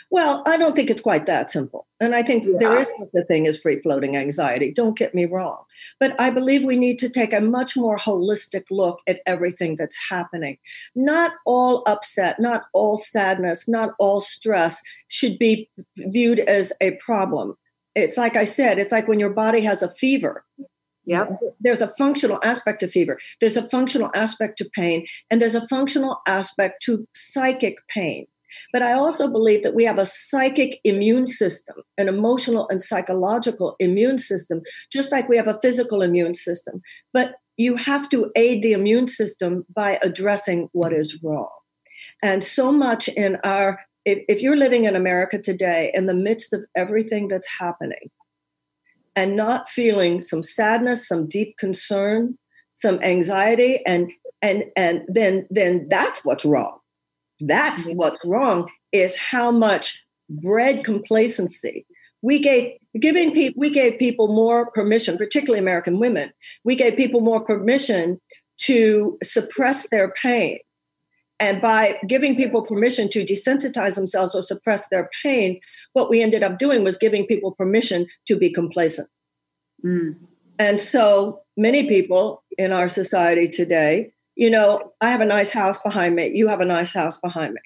Well 0.09 0.43
i 0.45 0.55
don't 0.55 0.75
think 0.75 0.89
it's 0.89 1.01
quite 1.01 1.25
that 1.25 1.51
simple. 1.51 1.87
And 1.99 2.15
i 2.15 2.23
think 2.23 2.45
yeah. 2.45 2.57
there 2.59 2.75
is 2.77 2.87
such 2.97 3.09
a 3.15 3.25
thing 3.25 3.47
as 3.47 3.59
free 3.59 3.81
floating 3.81 4.15
anxiety 4.15 4.71
don't 4.71 4.97
get 4.97 5.13
me 5.13 5.25
wrong. 5.25 5.63
But 5.99 6.19
i 6.19 6.29
believe 6.29 6.63
we 6.63 6.77
need 6.77 6.99
to 6.99 7.09
take 7.09 7.33
a 7.33 7.41
much 7.41 7.75
more 7.75 7.97
holistic 7.97 8.63
look 8.71 8.99
at 9.07 9.19
everything 9.25 9.75
that's 9.75 9.97
happening. 10.09 10.57
Not 10.95 11.33
all 11.45 11.83
upset 11.85 12.39
not 12.39 12.63
all 12.73 12.97
sadness 12.97 13.67
not 13.67 13.91
all 13.99 14.19
stress 14.21 14.81
should 15.09 15.37
be 15.37 15.69
viewed 15.97 16.39
as 16.39 16.71
a 16.81 16.91
problem. 16.97 17.57
It's 17.93 18.17
like 18.17 18.37
i 18.37 18.45
said 18.45 18.79
it's 18.79 18.91
like 18.91 19.07
when 19.07 19.19
your 19.19 19.31
body 19.31 19.61
has 19.61 19.83
a 19.83 19.93
fever 19.93 20.45
yeah. 21.05 21.25
There's 21.59 21.81
a 21.81 21.93
functional 21.97 22.39
aspect 22.43 22.79
to 22.79 22.87
fever. 22.87 23.19
There's 23.39 23.57
a 23.57 23.69
functional 23.69 24.09
aspect 24.15 24.57
to 24.59 24.69
pain, 24.73 25.05
and 25.29 25.41
there's 25.41 25.55
a 25.55 25.67
functional 25.67 26.21
aspect 26.27 26.83
to 26.83 27.07
psychic 27.13 27.75
pain. 27.89 28.27
But 28.71 28.83
I 28.83 28.93
also 28.93 29.27
believe 29.27 29.63
that 29.63 29.73
we 29.73 29.83
have 29.85 29.97
a 29.97 30.05
psychic 30.05 30.79
immune 30.83 31.27
system, 31.27 31.77
an 31.97 32.07
emotional 32.07 32.67
and 32.69 32.81
psychological 32.81 33.75
immune 33.79 34.19
system, 34.19 34.61
just 34.91 35.11
like 35.11 35.27
we 35.27 35.37
have 35.37 35.47
a 35.47 35.59
physical 35.61 36.01
immune 36.01 36.35
system. 36.35 36.81
But 37.13 37.35
you 37.57 37.75
have 37.75 38.09
to 38.09 38.31
aid 38.35 38.61
the 38.61 38.73
immune 38.73 39.07
system 39.07 39.65
by 39.73 39.99
addressing 40.01 40.69
what 40.71 40.93
is 40.93 41.21
wrong. 41.23 41.49
And 42.21 42.43
so 42.43 42.71
much 42.71 43.07
in 43.07 43.37
our, 43.43 43.79
if, 44.05 44.23
if 44.27 44.41
you're 44.41 44.55
living 44.55 44.85
in 44.85 44.95
America 44.95 45.39
today, 45.39 45.91
in 45.93 46.05
the 46.05 46.13
midst 46.13 46.53
of 46.53 46.63
everything 46.75 47.27
that's 47.27 47.47
happening, 47.59 48.09
and 49.15 49.35
not 49.35 49.69
feeling 49.69 50.21
some 50.21 50.43
sadness, 50.43 51.07
some 51.07 51.27
deep 51.27 51.57
concern, 51.57 52.37
some 52.73 52.99
anxiety, 53.03 53.81
and 53.85 54.11
and 54.41 54.65
and 54.75 55.01
then 55.07 55.47
then 55.49 55.87
that's 55.89 56.23
what's 56.25 56.45
wrong. 56.45 56.79
That's 57.39 57.85
mm-hmm. 57.85 57.97
what's 57.97 58.23
wrong 58.25 58.69
is 58.91 59.17
how 59.17 59.51
much 59.51 60.03
bred 60.29 60.83
complacency 60.83 61.85
we 62.21 62.39
gave 62.39 62.71
giving 62.99 63.33
people 63.33 63.59
we 63.59 63.69
gave 63.69 63.99
people 63.99 64.27
more 64.27 64.71
permission, 64.71 65.17
particularly 65.17 65.59
American 65.59 65.99
women. 65.99 66.31
We 66.63 66.75
gave 66.75 66.95
people 66.95 67.21
more 67.21 67.41
permission 67.41 68.19
to 68.61 69.17
suppress 69.23 69.87
their 69.89 70.13
pain 70.21 70.59
and 71.43 71.61
by 71.61 71.97
giving 72.07 72.37
people 72.37 72.61
permission 72.61 73.09
to 73.09 73.25
desensitize 73.25 73.95
themselves 73.95 74.33
or 74.33 74.41
suppress 74.41 74.87
their 74.87 75.09
pain, 75.21 75.59
what 75.91 76.09
we 76.09 76.21
ended 76.21 76.41
up 76.41 76.57
doing 76.57 76.85
was 76.85 76.95
giving 76.95 77.25
people 77.25 77.51
permission 77.51 78.07
to 78.29 78.37
be 78.37 78.49
complacent. 78.49 79.09
Mm. 79.85 80.15
And 80.57 80.79
so 80.79 81.41
many 81.57 81.89
people 81.89 82.43
in 82.57 82.71
our 82.71 82.87
society 82.87 83.49
today, 83.49 84.13
you 84.35 84.49
know, 84.49 84.93
I 85.01 85.09
have 85.09 85.19
a 85.19 85.25
nice 85.25 85.49
house 85.49 85.77
behind 85.79 86.15
me, 86.15 86.31
you 86.33 86.47
have 86.47 86.61
a 86.61 86.65
nice 86.65 86.93
house 86.93 87.19
behind 87.19 87.55
me. 87.55 87.61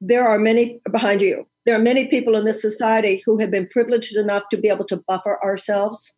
There 0.00 0.26
are 0.26 0.38
many 0.38 0.80
behind 0.90 1.20
you. 1.20 1.46
There 1.66 1.76
are 1.76 1.82
many 1.92 2.06
people 2.06 2.36
in 2.36 2.46
this 2.46 2.62
society 2.62 3.22
who 3.26 3.38
have 3.38 3.50
been 3.50 3.66
privileged 3.66 4.16
enough 4.16 4.44
to 4.50 4.56
be 4.56 4.68
able 4.68 4.86
to 4.86 4.96
buffer 5.06 5.38
ourselves 5.44 6.16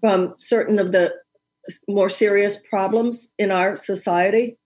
from 0.00 0.34
certain 0.38 0.78
of 0.78 0.92
the 0.92 1.12
more 1.88 2.08
serious 2.08 2.56
problems 2.70 3.34
in 3.38 3.50
our 3.50 3.76
society 3.76 4.56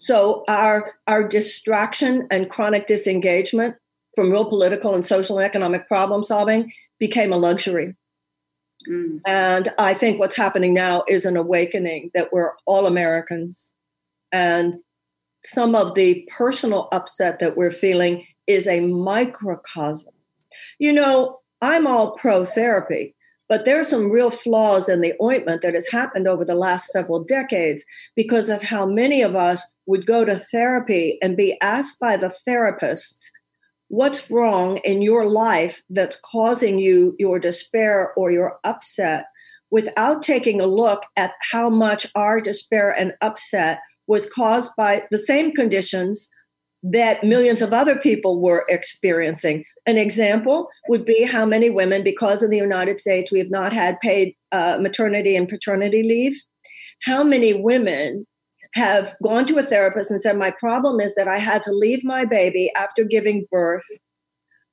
so 0.00 0.44
our 0.48 0.94
our 1.06 1.22
distraction 1.22 2.26
and 2.30 2.48
chronic 2.48 2.86
disengagement 2.86 3.76
from 4.16 4.30
real 4.30 4.46
political 4.46 4.94
and 4.94 5.04
social 5.04 5.38
and 5.38 5.44
economic 5.44 5.86
problem 5.86 6.22
solving 6.22 6.72
became 6.98 7.32
a 7.32 7.36
luxury. 7.36 7.94
Mm. 8.88 9.20
And 9.26 9.72
I 9.78 9.92
think 9.92 10.18
what's 10.18 10.36
happening 10.36 10.72
now 10.72 11.04
is 11.06 11.26
an 11.26 11.36
awakening 11.36 12.10
that 12.14 12.32
we're 12.32 12.52
all 12.64 12.86
Americans. 12.86 13.72
And 14.32 14.74
some 15.44 15.74
of 15.74 15.94
the 15.94 16.26
personal 16.34 16.88
upset 16.92 17.38
that 17.40 17.58
we're 17.58 17.70
feeling 17.70 18.26
is 18.46 18.66
a 18.66 18.80
microcosm. 18.80 20.14
You 20.78 20.94
know, 20.94 21.40
I'm 21.60 21.86
all 21.86 22.12
pro 22.12 22.46
therapy, 22.46 23.14
but 23.50 23.64
there 23.64 23.80
are 23.80 23.84
some 23.84 24.10
real 24.10 24.30
flaws 24.30 24.88
in 24.88 25.00
the 25.00 25.12
ointment 25.20 25.60
that 25.60 25.74
has 25.74 25.88
happened 25.88 26.28
over 26.28 26.44
the 26.44 26.54
last 26.54 26.86
several 26.86 27.22
decades 27.22 27.84
because 28.14 28.48
of 28.48 28.62
how 28.62 28.86
many 28.86 29.20
of 29.20 29.34
us 29.34 29.74
would 29.86 30.06
go 30.06 30.24
to 30.24 30.38
therapy 30.52 31.18
and 31.20 31.36
be 31.36 31.60
asked 31.60 31.98
by 32.00 32.16
the 32.16 32.30
therapist 32.46 33.30
what's 33.88 34.30
wrong 34.30 34.76
in 34.84 35.02
your 35.02 35.28
life 35.28 35.82
that's 35.90 36.16
causing 36.24 36.78
you 36.78 37.16
your 37.18 37.38
despair 37.38 38.14
or 38.16 38.30
your 38.30 38.58
upset? 38.64 39.26
without 39.72 40.20
taking 40.20 40.60
a 40.60 40.66
look 40.66 41.02
at 41.16 41.32
how 41.52 41.70
much 41.70 42.04
our 42.16 42.40
despair 42.40 42.90
and 42.90 43.12
upset 43.20 43.78
was 44.08 44.28
caused 44.32 44.72
by 44.76 45.04
the 45.10 45.18
same 45.18 45.52
conditions 45.52 46.28
that 46.82 47.22
millions 47.22 47.60
of 47.60 47.72
other 47.72 47.96
people 47.96 48.40
were 48.40 48.64
experiencing. 48.68 49.64
An 49.86 49.98
example 49.98 50.68
would 50.88 51.04
be 51.04 51.24
how 51.24 51.44
many 51.44 51.68
women, 51.68 52.02
because 52.02 52.42
in 52.42 52.50
the 52.50 52.56
United 52.56 53.00
States 53.00 53.30
we 53.30 53.38
have 53.38 53.50
not 53.50 53.72
had 53.72 54.00
paid 54.00 54.34
uh, 54.52 54.78
maternity 54.80 55.36
and 55.36 55.48
paternity 55.48 56.02
leave, 56.02 56.34
how 57.02 57.22
many 57.22 57.52
women 57.52 58.26
have 58.74 59.14
gone 59.22 59.44
to 59.46 59.58
a 59.58 59.62
therapist 59.62 60.10
and 60.10 60.22
said, 60.22 60.36
My 60.36 60.52
problem 60.52 61.00
is 61.00 61.14
that 61.16 61.28
I 61.28 61.38
had 61.38 61.62
to 61.64 61.72
leave 61.72 62.04
my 62.04 62.24
baby 62.24 62.70
after 62.76 63.04
giving 63.04 63.46
birth 63.50 63.84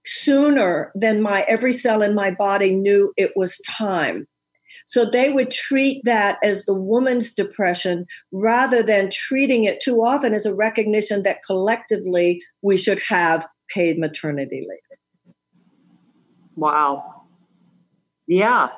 sooner 0.05 0.91
than 0.95 1.21
my 1.21 1.41
every 1.49 1.73
cell 1.73 2.01
in 2.01 2.15
my 2.15 2.31
body 2.31 2.71
knew 2.71 3.11
it 3.17 3.33
was 3.35 3.57
time. 3.67 4.27
So 4.87 5.05
they 5.05 5.29
would 5.29 5.51
treat 5.51 6.03
that 6.05 6.37
as 6.43 6.65
the 6.65 6.73
woman's 6.73 7.33
depression 7.33 8.05
rather 8.31 8.81
than 8.81 9.09
treating 9.11 9.65
it 9.65 9.81
too 9.81 10.03
often 10.03 10.33
as 10.33 10.45
a 10.45 10.55
recognition 10.55 11.23
that 11.23 11.43
collectively 11.45 12.41
we 12.61 12.77
should 12.77 12.99
have 13.07 13.45
paid 13.69 13.99
maternity 13.99 14.65
leave. 14.67 15.33
Wow. 16.55 17.25
Yeah. 18.27 18.69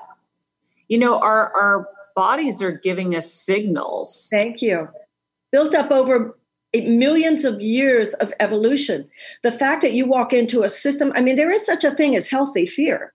You 0.88 0.98
know, 0.98 1.20
our 1.20 1.54
our 1.56 1.88
bodies 2.16 2.62
are 2.62 2.72
giving 2.72 3.16
us 3.16 3.32
signals. 3.32 4.28
Thank 4.32 4.62
you 4.62 4.90
built 5.52 5.74
up 5.74 5.92
over 5.92 6.38
millions 6.74 7.46
of 7.46 7.62
years 7.62 8.14
of 8.16 8.34
evolution. 8.40 9.10
The 9.44 9.52
fact 9.52 9.82
that 9.82 9.94
you 9.94 10.06
walk 10.06 10.34
into 10.34 10.64
a 10.64 10.70
system, 10.70 11.12
I 11.16 11.22
mean, 11.22 11.36
there 11.36 11.52
is 11.52 11.66
such 11.66 11.84
a 11.84 11.92
thing 11.92 12.16
as 12.16 12.30
healthy 12.30 12.66
fear. 12.66 13.14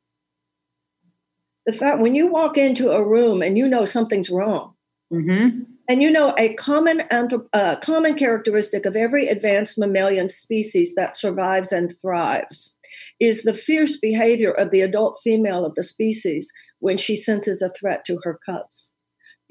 The 1.66 1.73
fact 1.73 2.00
when 2.00 2.14
you 2.14 2.26
walk 2.26 2.56
into 2.59 2.90
a 2.90 3.06
room 3.06 3.42
and 3.42 3.56
you 3.56 3.66
know 3.66 3.85
something's 3.85 4.30
wrong, 4.30 4.75
mm-hmm. 5.12 5.61
and 5.88 6.02
you 6.02 6.11
know 6.11 6.35
a 6.38 6.54
common 6.54 7.02
anthrop- 7.11 7.49
uh, 7.52 7.76
common 7.76 8.14
characteristic 8.14 8.85
of 8.87 8.97
every 8.97 9.28
advanced 9.28 9.78
mammalian 9.78 10.28
species 10.28 10.94
that 10.94 11.16
survives 11.16 11.73
and 11.73 11.92
thrives 12.00 12.76
is 13.18 13.42
the 13.42 13.54
fierce 13.54 13.99
behavior 13.99 14.52
of 14.52 14.71
the 14.71 14.83
adult 14.83 15.18
female 15.23 15.64
of 15.64 15.75
the 15.75 15.83
species 15.83 16.52
when 16.80 16.99
she 16.99 17.16
senses 17.16 17.62
a 17.62 17.71
threat 17.71 18.04
to 18.04 18.18
her 18.25 18.38
cubs 18.44 18.94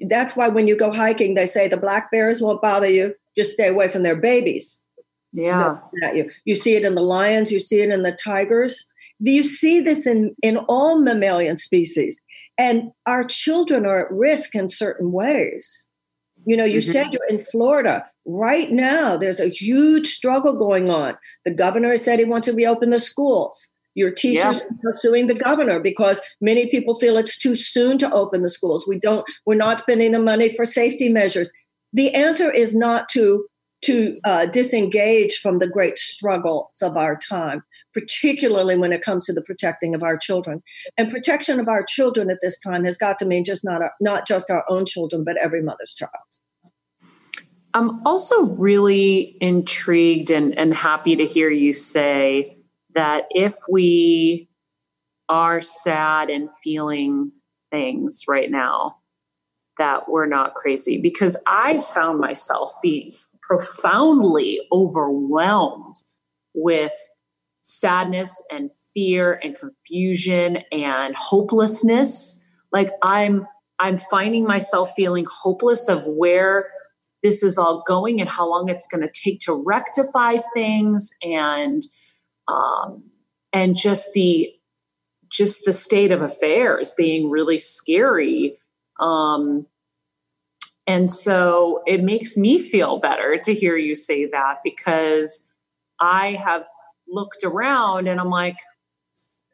that's 0.07 0.35
why 0.35 0.49
when 0.49 0.67
you 0.67 0.75
go 0.75 0.91
hiking, 0.91 1.35
they 1.35 1.45
say 1.45 1.67
the 1.67 1.77
black 1.77 2.11
bears 2.11 2.41
won't 2.41 2.61
bother 2.61 2.89
you. 2.89 3.15
Just 3.35 3.53
stay 3.53 3.67
away 3.67 3.89
from 3.89 4.03
their 4.03 4.15
babies. 4.15 4.81
Yeah. 5.31 5.79
You. 6.13 6.29
you 6.45 6.55
see 6.55 6.75
it 6.75 6.83
in 6.83 6.95
the 6.95 7.01
lions, 7.01 7.51
you 7.51 7.59
see 7.59 7.81
it 7.81 7.89
in 7.89 8.03
the 8.03 8.11
tigers. 8.11 8.85
You 9.31 9.43
see 9.43 9.79
this 9.79 10.05
in, 10.05 10.35
in 10.41 10.57
all 10.57 10.99
mammalian 10.99 11.57
species. 11.57 12.21
And 12.57 12.91
our 13.05 13.23
children 13.23 13.85
are 13.85 14.05
at 14.05 14.11
risk 14.11 14.53
in 14.55 14.69
certain 14.69 15.11
ways. 15.11 15.87
You 16.45 16.57
know, 16.57 16.65
you 16.65 16.79
mm-hmm. 16.79 16.91
said 16.91 17.13
you're 17.13 17.29
in 17.29 17.39
Florida. 17.39 18.05
Right 18.25 18.71
now, 18.71 19.17
there's 19.17 19.39
a 19.39 19.49
huge 19.49 20.07
struggle 20.07 20.53
going 20.53 20.89
on. 20.89 21.15
The 21.45 21.53
governor 21.53 21.95
said 21.97 22.19
he 22.19 22.25
wants 22.25 22.47
to 22.47 22.53
reopen 22.53 22.89
the 22.89 22.99
schools. 22.99 23.69
Your 23.95 24.11
teachers 24.11 24.61
yeah. 24.61 24.89
are 24.89 24.93
suing 24.93 25.27
the 25.27 25.35
governor 25.35 25.79
because 25.79 26.19
many 26.41 26.67
people 26.67 26.95
feel 26.95 27.17
it's 27.17 27.37
too 27.37 27.53
soon 27.53 27.99
to 27.99 28.11
open 28.11 28.41
the 28.41 28.49
schools. 28.49 28.87
We 28.87 28.99
don't. 28.99 29.25
We're 29.45 29.55
not 29.55 29.79
spending 29.79 30.11
the 30.11 30.19
money 30.19 30.49
for 30.55 30.65
safety 30.65 31.09
measures. 31.09 31.51
The 31.93 32.11
answer 32.13 32.51
is 32.51 32.75
not 32.75 33.07
to 33.09 33.45
to 33.83 34.19
uh, 34.23 34.45
disengage 34.45 35.37
from 35.37 35.59
the 35.59 35.67
great 35.67 35.97
struggles 35.97 36.81
of 36.81 36.97
our 36.97 37.15
time, 37.15 37.63
particularly 37.93 38.77
when 38.77 38.91
it 38.91 39.01
comes 39.01 39.25
to 39.25 39.33
the 39.33 39.41
protecting 39.41 39.93
of 39.93 40.03
our 40.03 40.17
children. 40.17 40.63
And 40.97 41.09
protection 41.09 41.59
of 41.59 41.67
our 41.67 41.83
children 41.83 42.29
at 42.29 42.39
this 42.41 42.59
time 42.59 42.85
has 42.85 42.97
got 42.97 43.17
to 43.19 43.25
mean 43.25 43.43
just 43.43 43.63
not 43.63 43.81
our, 43.81 43.91
not 43.99 44.27
just 44.27 44.49
our 44.49 44.63
own 44.69 44.85
children, 44.85 45.23
but 45.23 45.37
every 45.41 45.61
mother's 45.61 45.93
child. 45.93 46.11
I'm 47.73 48.05
also 48.05 48.43
really 48.43 49.35
intrigued 49.41 50.29
and, 50.29 50.57
and 50.57 50.73
happy 50.73 51.15
to 51.15 51.25
hear 51.25 51.49
you 51.49 51.73
say 51.73 52.57
that 52.93 53.25
if 53.31 53.55
we 53.69 54.47
are 55.27 55.61
sad 55.61 56.29
and 56.29 56.49
feeling 56.63 57.31
things 57.71 58.23
right 58.27 58.51
now, 58.51 58.97
that 59.79 60.07
we're 60.07 60.27
not 60.27 60.53
crazy 60.53 60.99
because 60.99 61.35
I 61.47 61.79
found 61.81 62.19
myself 62.19 62.73
being 62.83 63.13
profoundly 63.47 64.59
overwhelmed 64.71 65.95
with 66.53 66.93
sadness 67.61 68.41
and 68.51 68.71
fear 68.93 69.39
and 69.43 69.57
confusion 69.57 70.59
and 70.71 71.15
hopelessness. 71.15 72.43
Like 72.71 72.91
i'm 73.03 73.47
i'm 73.79 73.97
finding 73.97 74.45
myself 74.45 74.91
feeling 74.95 75.25
hopeless 75.29 75.87
of 75.87 76.03
where 76.05 76.67
this 77.23 77.41
is 77.41 77.57
all 77.57 77.83
going 77.87 78.19
and 78.19 78.29
how 78.29 78.47
long 78.47 78.69
it's 78.69 78.85
going 78.85 79.01
to 79.01 79.11
take 79.13 79.39
to 79.39 79.53
rectify 79.53 80.37
things 80.53 81.09
and 81.23 81.81
um, 82.49 83.03
and 83.53 83.75
just 83.75 84.11
the 84.13 84.51
just 85.31 85.63
the 85.65 85.73
state 85.73 86.11
of 86.11 86.21
affairs 86.21 86.93
being 86.95 87.29
really 87.29 87.57
scary. 87.57 88.57
Um, 88.99 89.65
and 90.85 91.09
so 91.09 91.81
it 91.85 92.03
makes 92.03 92.37
me 92.37 92.59
feel 92.59 92.99
better 92.99 93.37
to 93.37 93.53
hear 93.53 93.75
you 93.77 93.95
say 93.95 94.25
that 94.25 94.57
because 94.63 95.51
i 95.99 96.31
have 96.33 96.65
looked 97.07 97.43
around 97.43 98.07
and 98.07 98.19
i'm 98.19 98.29
like 98.29 98.57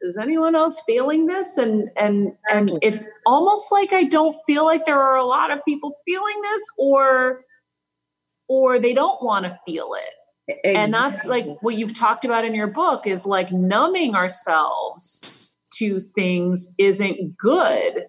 is 0.02 0.16
anyone 0.16 0.54
else 0.54 0.82
feeling 0.86 1.26
this 1.26 1.58
and 1.58 1.90
and 1.96 2.32
and 2.50 2.70
it's 2.82 3.08
almost 3.26 3.70
like 3.70 3.92
i 3.92 4.04
don't 4.04 4.36
feel 4.46 4.64
like 4.64 4.84
there 4.84 5.00
are 5.00 5.16
a 5.16 5.24
lot 5.24 5.50
of 5.50 5.64
people 5.64 5.96
feeling 6.06 6.40
this 6.42 6.62
or 6.78 7.42
or 8.48 8.78
they 8.78 8.94
don't 8.94 9.22
want 9.22 9.44
to 9.44 9.58
feel 9.66 9.90
it 9.94 10.14
Exactly. 10.50 10.74
And 10.74 10.92
that's 10.92 11.24
like 11.26 11.44
what 11.62 11.76
you've 11.76 11.94
talked 11.94 12.24
about 12.24 12.44
in 12.44 12.54
your 12.54 12.66
book 12.66 13.06
is 13.06 13.26
like 13.26 13.52
numbing 13.52 14.14
ourselves 14.14 15.48
to 15.74 16.00
things 16.00 16.68
isn't 16.78 17.36
good. 17.36 18.06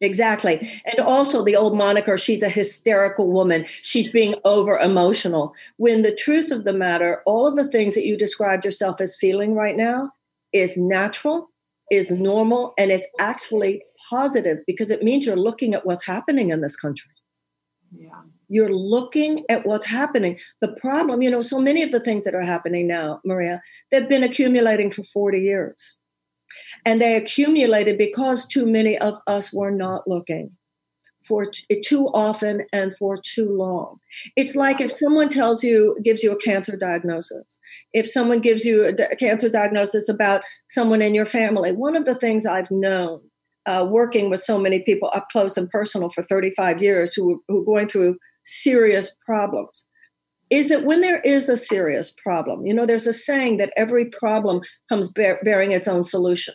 Exactly. 0.00 0.70
And 0.84 1.00
also 1.00 1.42
the 1.42 1.56
old 1.56 1.76
moniker, 1.76 2.18
she's 2.18 2.42
a 2.42 2.50
hysterical 2.50 3.30
woman. 3.30 3.64
She's 3.80 4.10
being 4.12 4.34
over 4.44 4.78
emotional. 4.78 5.54
When 5.78 6.02
the 6.02 6.14
truth 6.14 6.50
of 6.50 6.64
the 6.64 6.74
matter, 6.74 7.22
all 7.24 7.46
of 7.46 7.56
the 7.56 7.68
things 7.68 7.94
that 7.94 8.04
you 8.04 8.16
described 8.16 8.64
yourself 8.64 9.00
as 9.00 9.16
feeling 9.16 9.54
right 9.54 9.76
now 9.76 10.12
is 10.52 10.76
natural, 10.76 11.50
is 11.90 12.10
normal, 12.10 12.74
and 12.76 12.90
it's 12.90 13.06
actually 13.18 13.82
positive 14.10 14.58
because 14.66 14.90
it 14.90 15.02
means 15.02 15.24
you're 15.24 15.36
looking 15.36 15.72
at 15.72 15.86
what's 15.86 16.06
happening 16.06 16.50
in 16.50 16.60
this 16.60 16.76
country. 16.76 17.10
Yeah. 17.90 18.20
You're 18.48 18.74
looking 18.74 19.44
at 19.48 19.66
what's 19.66 19.86
happening. 19.86 20.38
The 20.60 20.72
problem, 20.72 21.22
you 21.22 21.30
know, 21.30 21.42
so 21.42 21.58
many 21.58 21.82
of 21.82 21.90
the 21.90 22.00
things 22.00 22.24
that 22.24 22.34
are 22.34 22.42
happening 22.42 22.86
now, 22.86 23.20
Maria, 23.24 23.62
they've 23.90 24.08
been 24.08 24.22
accumulating 24.22 24.90
for 24.90 25.02
40 25.04 25.40
years. 25.40 25.95
And 26.84 27.00
they 27.00 27.16
accumulated 27.16 27.98
because 27.98 28.46
too 28.46 28.66
many 28.66 28.98
of 28.98 29.18
us 29.26 29.52
were 29.52 29.70
not 29.70 30.08
looking 30.08 30.50
for 31.26 31.50
t- 31.50 31.80
too 31.80 32.06
often 32.08 32.64
and 32.72 32.96
for 32.96 33.18
too 33.20 33.50
long. 33.50 33.98
It's 34.36 34.54
like 34.54 34.80
if 34.80 34.92
someone 34.92 35.28
tells 35.28 35.64
you, 35.64 35.96
gives 36.02 36.22
you 36.22 36.32
a 36.32 36.40
cancer 36.40 36.76
diagnosis, 36.76 37.58
if 37.92 38.08
someone 38.08 38.40
gives 38.40 38.64
you 38.64 38.84
a 38.84 39.16
cancer 39.16 39.48
diagnosis 39.48 40.08
about 40.08 40.42
someone 40.70 41.02
in 41.02 41.14
your 41.14 41.26
family, 41.26 41.72
one 41.72 41.96
of 41.96 42.04
the 42.04 42.14
things 42.14 42.46
I've 42.46 42.70
known 42.70 43.20
uh, 43.66 43.84
working 43.88 44.30
with 44.30 44.40
so 44.40 44.58
many 44.58 44.80
people 44.80 45.10
up 45.14 45.26
close 45.30 45.56
and 45.56 45.68
personal 45.68 46.08
for 46.08 46.22
35 46.22 46.80
years 46.80 47.14
who, 47.14 47.42
who 47.48 47.62
are 47.62 47.64
going 47.64 47.88
through 47.88 48.16
serious 48.44 49.14
problems 49.26 49.86
is 50.50 50.68
that 50.68 50.84
when 50.84 51.00
there 51.00 51.20
is 51.20 51.48
a 51.48 51.56
serious 51.56 52.10
problem, 52.10 52.66
you 52.66 52.72
know, 52.72 52.86
there's 52.86 53.06
a 53.06 53.12
saying 53.12 53.56
that 53.56 53.72
every 53.76 54.04
problem 54.04 54.60
comes 54.88 55.10
bear, 55.12 55.40
bearing 55.42 55.72
its 55.72 55.88
own 55.88 56.02
solution. 56.02 56.54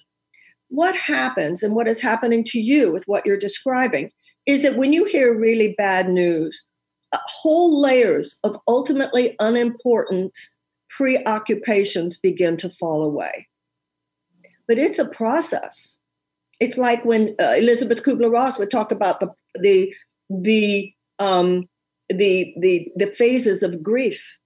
What 0.69 0.95
happens 0.95 1.63
and 1.63 1.75
what 1.75 1.87
is 1.87 1.99
happening 1.99 2.43
to 2.45 2.59
you 2.59 2.91
with 2.91 3.03
what 3.05 3.25
you're 3.25 3.37
describing 3.37 4.09
is 4.45 4.61
that 4.61 4.77
when 4.77 4.93
you 4.93 5.03
hear 5.05 5.37
really 5.37 5.75
bad 5.77 6.09
news, 6.09 6.63
whole 7.13 7.81
layers 7.81 8.39
of 8.43 8.57
ultimately 8.67 9.35
unimportant 9.39 10.37
preoccupations 10.89 12.17
begin 12.17 12.57
to 12.57 12.69
fall 12.69 13.03
away. 13.03 13.47
But 14.67 14.77
it's 14.77 14.99
a 14.99 15.07
process. 15.07 15.97
It's 16.59 16.77
like 16.77 17.03
when 17.03 17.35
uh, 17.41 17.55
Elisabeth 17.57 18.03
Kubler-Ross 18.03 18.59
would 18.59 18.71
talk 18.71 18.91
about 18.91 19.19
the 19.19 19.29
the 19.59 19.93
the 20.29 20.93
um, 21.19 21.67
the 22.13 22.53
the 22.59 22.91
the 22.95 23.07
phases 23.07 23.63
of 23.63 23.81
grief. 23.81 24.37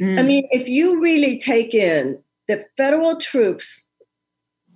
Mm. 0.00 0.18
I 0.18 0.22
mean, 0.22 0.48
if 0.50 0.68
you 0.68 1.00
really 1.00 1.38
take 1.38 1.74
in 1.74 2.18
that 2.48 2.66
federal 2.76 3.18
troops 3.18 3.88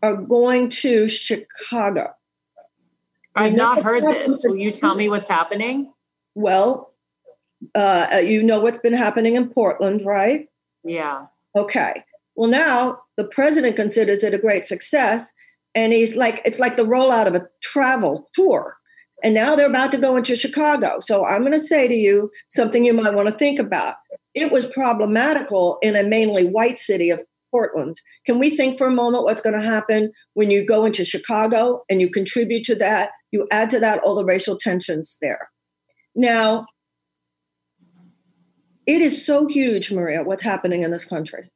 are 0.03 0.17
going 0.17 0.69
to 0.69 1.09
Chicago. 1.09 2.13
I've 3.35 3.55
not 3.55 3.83
heard 3.83 4.03
this. 4.05 4.43
Will 4.47 4.57
you 4.57 4.71
tell 4.71 4.95
me 4.95 5.09
what's 5.09 5.29
happening? 5.29 5.93
Well, 6.35 6.95
uh, 7.75 8.07
uh, 8.15 8.17
you 8.19 8.43
know 8.43 8.61
what's 8.61 8.79
been 8.79 8.95
happening 8.95 9.35
in 9.35 9.49
Portland, 9.49 10.05
right? 10.05 10.49
Yeah. 10.85 11.27
Okay. 11.55 12.03
Well, 12.35 12.49
now 12.49 13.01
the 13.17 13.25
president 13.25 13.77
considers 13.77 14.23
it 14.23 14.35
a 14.35 14.39
great 14.39 14.67
success, 14.67 15.33
and 15.75 15.93
he's 15.93 16.17
like, 16.17 16.41
it's 16.45 16.59
like 16.59 16.77
the 16.77 16.85
rollout 16.85 17.27
of 17.27 17.35
a 17.35 17.47
travel 17.63 18.29
tour. 18.35 18.77
And 19.23 19.35
now 19.35 19.57
they're 19.57 19.69
about 19.69 19.93
to 19.93 19.99
go 19.99 20.17
into 20.17 20.37
Chicago. 20.37 20.97
So 21.01 21.25
I'm 21.25 21.41
going 21.41 21.53
to 21.53 21.59
say 21.59 21.89
to 21.89 21.95
you 21.95 22.31
something 22.51 22.85
you 22.85 22.93
might 22.93 23.15
want 23.15 23.29
to 23.29 23.37
think 23.37 23.59
about. 23.59 23.95
It 24.35 24.53
was 24.53 24.67
problematical 24.67 25.79
in 25.81 25.97
a 25.97 26.05
mainly 26.05 26.45
white 26.45 26.79
city 26.79 27.11
of 27.11 27.23
Portland. 27.51 28.01
Can 28.27 28.39
we 28.39 28.51
think 28.51 28.77
for 28.77 28.87
a 28.87 28.93
moment 28.93 29.25
what's 29.25 29.41
going 29.41 29.59
to 29.59 29.67
happen 29.67 30.13
when 30.35 30.51
you 30.51 30.67
go 30.67 30.85
into 30.85 31.05
Chicago 31.05 31.83
and 31.89 32.01
you 32.01 32.11
contribute 32.11 32.65
to 32.65 32.75
that? 32.77 33.11
You 33.33 33.47
add 33.51 33.71
to 33.71 33.81
that 33.81 34.01
all 34.01 34.15
the 34.15 34.25
racial 34.25 34.59
tensions 34.59 35.17
there. 35.23 35.49
Now, 36.15 36.67
it 38.87 39.01
is 39.01 39.25
so 39.25 39.47
huge, 39.47 39.91
Maria, 39.91 40.23
what's 40.23 40.43
happening 40.43 40.83
in 40.83 40.91
this 40.91 41.05
country 41.05 41.51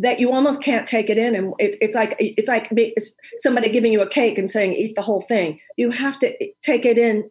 that 0.00 0.18
you 0.18 0.32
almost 0.32 0.62
can't 0.62 0.86
take 0.86 1.10
it 1.10 1.18
in 1.18 1.34
and 1.34 1.52
it, 1.58 1.76
it's 1.80 1.94
like 1.94 2.16
it's 2.18 2.48
like 2.48 2.72
somebody 3.38 3.68
giving 3.68 3.92
you 3.92 4.00
a 4.00 4.08
cake 4.08 4.38
and 4.38 4.48
saying 4.50 4.72
eat 4.72 4.94
the 4.94 5.02
whole 5.02 5.20
thing. 5.22 5.60
You 5.76 5.90
have 5.90 6.18
to 6.20 6.52
take 6.62 6.86
it 6.86 6.96
in 6.96 7.30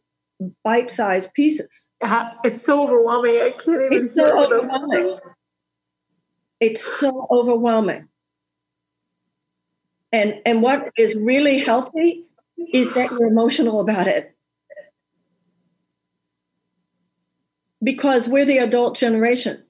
bite-sized 0.63 1.34
pieces. 1.34 1.89
Uh-huh. 2.01 2.29
It's 2.43 2.62
so 2.62 2.84
overwhelming 2.84 3.36
i 3.36 3.51
can't 3.51 3.82
even 3.91 4.05
it's 4.08 4.19
so 4.19 4.43
overwhelming. 4.43 5.17
It's 6.60 6.84
so 6.84 7.27
overwhelming. 7.32 8.08
And 10.12 10.36
and 10.45 10.62
what 10.62 10.91
is 10.97 11.15
really 11.15 11.60
healthy 11.60 12.25
is 12.73 12.93
that 12.93 13.10
you're 13.12 13.27
emotional 13.29 13.79
about 13.79 14.08
it. 14.08 14.36
Because 17.82 18.27
we're 18.27 18.45
the 18.45 18.58
adult 18.60 18.95
generation. 18.97 19.63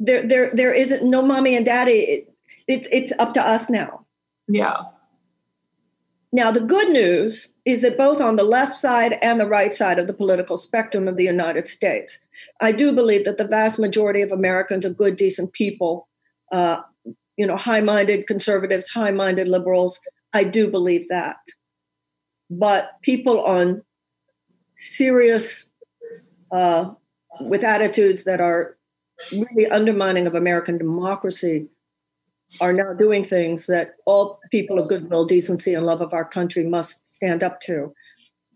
There 0.00 0.26
there 0.26 0.50
there 0.54 0.72
isn't 0.72 1.04
no 1.04 1.22
mommy 1.22 1.54
and 1.54 1.64
daddy 1.66 2.26
it, 2.66 2.86
it's 2.90 3.10
it's 3.10 3.12
up 3.18 3.32
to 3.34 3.42
us 3.42 3.70
now. 3.70 4.06
Yeah. 4.48 4.82
Now 6.32 6.50
the 6.50 6.60
good 6.60 6.88
news 6.88 7.52
is 7.64 7.82
that 7.82 7.98
both 7.98 8.20
on 8.20 8.36
the 8.36 8.44
left 8.44 8.74
side 8.76 9.18
and 9.20 9.38
the 9.38 9.46
right 9.46 9.74
side 9.74 9.98
of 9.98 10.06
the 10.06 10.14
political 10.14 10.56
spectrum 10.56 11.06
of 11.06 11.16
the 11.16 11.24
united 11.24 11.68
states 11.68 12.18
i 12.62 12.72
do 12.72 12.90
believe 12.90 13.26
that 13.26 13.36
the 13.36 13.46
vast 13.46 13.78
majority 13.78 14.22
of 14.22 14.32
americans 14.32 14.86
are 14.86 14.90
good 14.90 15.14
decent 15.16 15.52
people 15.52 16.08
uh, 16.52 16.80
you 17.36 17.46
know 17.46 17.56
high-minded 17.56 18.26
conservatives 18.26 18.88
high-minded 18.88 19.48
liberals. 19.48 19.98
I 20.32 20.44
do 20.44 20.70
believe 20.70 21.08
that. 21.08 21.36
But 22.50 22.92
people 23.02 23.40
on 23.42 23.82
serious 24.76 25.70
uh, 26.50 26.90
with 27.40 27.64
attitudes 27.64 28.24
that 28.24 28.40
are 28.40 28.76
really 29.32 29.70
undermining 29.70 30.26
of 30.26 30.34
American 30.34 30.78
democracy 30.78 31.68
are 32.60 32.72
now 32.72 32.92
doing 32.92 33.24
things 33.24 33.66
that 33.66 33.94
all 34.06 34.40
people 34.50 34.78
of 34.78 34.88
goodwill, 34.88 35.24
decency, 35.24 35.74
and 35.74 35.86
love 35.86 36.00
of 36.00 36.12
our 36.12 36.24
country 36.24 36.64
must 36.64 37.12
stand 37.12 37.42
up 37.42 37.60
to. 37.60 37.92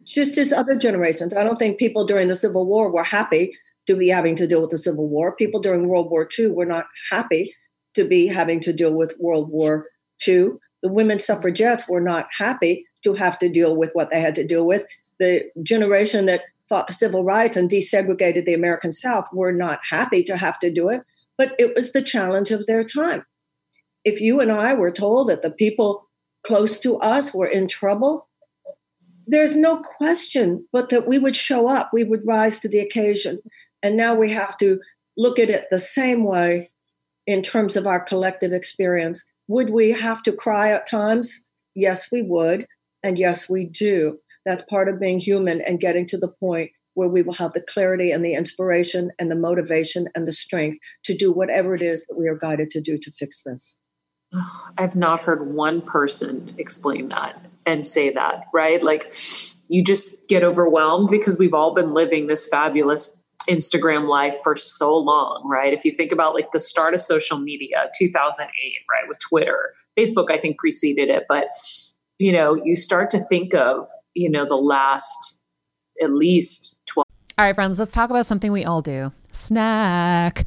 Just 0.04 0.38
as 0.38 0.52
other 0.52 0.76
generations. 0.76 1.34
I 1.34 1.42
don't 1.42 1.58
think 1.58 1.78
people 1.78 2.06
during 2.06 2.28
the 2.28 2.36
Civil 2.36 2.66
War 2.66 2.90
were 2.90 3.02
happy 3.02 3.52
to 3.86 3.96
be 3.96 4.08
having 4.08 4.36
to 4.36 4.46
deal 4.46 4.60
with 4.60 4.70
the 4.70 4.78
Civil 4.78 5.08
War. 5.08 5.34
People 5.34 5.60
during 5.60 5.88
World 5.88 6.10
War 6.10 6.28
II 6.38 6.48
were 6.48 6.66
not 6.66 6.86
happy 7.10 7.54
to 7.94 8.04
be 8.04 8.26
having 8.26 8.60
to 8.60 8.72
deal 8.72 8.92
with 8.92 9.18
World 9.18 9.48
War 9.50 9.86
II. 10.26 10.50
The 10.82 10.92
women 10.92 11.18
suffragettes 11.18 11.88
were 11.88 12.00
not 12.00 12.26
happy 12.36 12.84
to 13.02 13.14
have 13.14 13.38
to 13.38 13.48
deal 13.48 13.76
with 13.76 13.90
what 13.94 14.10
they 14.12 14.20
had 14.20 14.34
to 14.36 14.46
deal 14.46 14.66
with. 14.66 14.82
The 15.18 15.44
generation 15.62 16.26
that 16.26 16.42
fought 16.68 16.86
the 16.86 16.92
civil 16.92 17.24
rights 17.24 17.56
and 17.56 17.70
desegregated 17.70 18.44
the 18.44 18.54
American 18.54 18.92
South 18.92 19.26
were 19.32 19.52
not 19.52 19.80
happy 19.88 20.22
to 20.24 20.36
have 20.36 20.58
to 20.58 20.70
do 20.70 20.88
it, 20.88 21.02
but 21.38 21.52
it 21.58 21.74
was 21.74 21.92
the 21.92 22.02
challenge 22.02 22.50
of 22.50 22.66
their 22.66 22.84
time. 22.84 23.24
If 24.06 24.20
you 24.20 24.38
and 24.38 24.52
I 24.52 24.72
were 24.72 24.92
told 24.92 25.28
that 25.28 25.42
the 25.42 25.50
people 25.50 26.08
close 26.46 26.78
to 26.78 26.96
us 26.98 27.34
were 27.34 27.48
in 27.48 27.66
trouble, 27.66 28.28
there's 29.26 29.56
no 29.56 29.78
question 29.78 30.64
but 30.72 30.90
that 30.90 31.08
we 31.08 31.18
would 31.18 31.34
show 31.34 31.68
up, 31.68 31.90
we 31.92 32.04
would 32.04 32.24
rise 32.24 32.60
to 32.60 32.68
the 32.68 32.78
occasion. 32.78 33.40
And 33.82 33.96
now 33.96 34.14
we 34.14 34.32
have 34.32 34.56
to 34.58 34.78
look 35.16 35.40
at 35.40 35.50
it 35.50 35.66
the 35.72 35.80
same 35.80 36.22
way 36.22 36.70
in 37.26 37.42
terms 37.42 37.76
of 37.76 37.88
our 37.88 37.98
collective 37.98 38.52
experience. 38.52 39.24
Would 39.48 39.70
we 39.70 39.90
have 39.90 40.22
to 40.22 40.32
cry 40.32 40.70
at 40.70 40.88
times? 40.88 41.44
Yes, 41.74 42.12
we 42.12 42.22
would. 42.22 42.64
And 43.02 43.18
yes, 43.18 43.50
we 43.50 43.64
do. 43.64 44.18
That's 44.44 44.62
part 44.70 44.88
of 44.88 45.00
being 45.00 45.18
human 45.18 45.62
and 45.62 45.80
getting 45.80 46.06
to 46.06 46.16
the 46.16 46.32
point 46.38 46.70
where 46.94 47.08
we 47.08 47.22
will 47.22 47.34
have 47.34 47.54
the 47.54 47.60
clarity 47.60 48.12
and 48.12 48.24
the 48.24 48.34
inspiration 48.34 49.10
and 49.18 49.32
the 49.32 49.34
motivation 49.34 50.08
and 50.14 50.28
the 50.28 50.32
strength 50.32 50.78
to 51.06 51.16
do 51.16 51.32
whatever 51.32 51.74
it 51.74 51.82
is 51.82 52.06
that 52.06 52.16
we 52.16 52.28
are 52.28 52.36
guided 52.36 52.70
to 52.70 52.80
do 52.80 52.96
to 52.98 53.10
fix 53.10 53.42
this. 53.42 53.76
I've 54.78 54.96
not 54.96 55.20
heard 55.20 55.54
one 55.54 55.80
person 55.80 56.54
explain 56.58 57.08
that 57.10 57.40
and 57.64 57.86
say 57.86 58.12
that, 58.12 58.44
right? 58.52 58.82
Like 58.82 59.12
you 59.68 59.82
just 59.82 60.28
get 60.28 60.44
overwhelmed 60.44 61.10
because 61.10 61.38
we've 61.38 61.54
all 61.54 61.74
been 61.74 61.92
living 61.92 62.26
this 62.26 62.46
fabulous 62.48 63.16
Instagram 63.48 64.08
life 64.08 64.36
for 64.42 64.56
so 64.56 64.96
long, 64.96 65.46
right? 65.48 65.72
If 65.72 65.84
you 65.84 65.92
think 65.96 66.12
about 66.12 66.34
like 66.34 66.52
the 66.52 66.60
start 66.60 66.94
of 66.94 67.00
social 67.00 67.38
media, 67.38 67.90
2008, 67.98 68.48
right, 68.90 69.08
with 69.08 69.18
Twitter, 69.18 69.74
Facebook, 69.98 70.30
I 70.30 70.38
think 70.38 70.58
preceded 70.58 71.08
it, 71.08 71.24
but 71.28 71.48
you 72.18 72.32
know, 72.32 72.54
you 72.54 72.76
start 72.76 73.10
to 73.10 73.24
think 73.26 73.54
of, 73.54 73.86
you 74.14 74.30
know, 74.30 74.46
the 74.46 74.56
last 74.56 75.40
at 76.02 76.10
least 76.12 76.80
12. 76.86 77.04
All 77.38 77.44
right, 77.44 77.54
friends, 77.54 77.78
let's 77.78 77.92
talk 77.92 78.10
about 78.10 78.26
something 78.26 78.52
we 78.52 78.64
all 78.64 78.82
do 78.82 79.12
snack. 79.32 80.46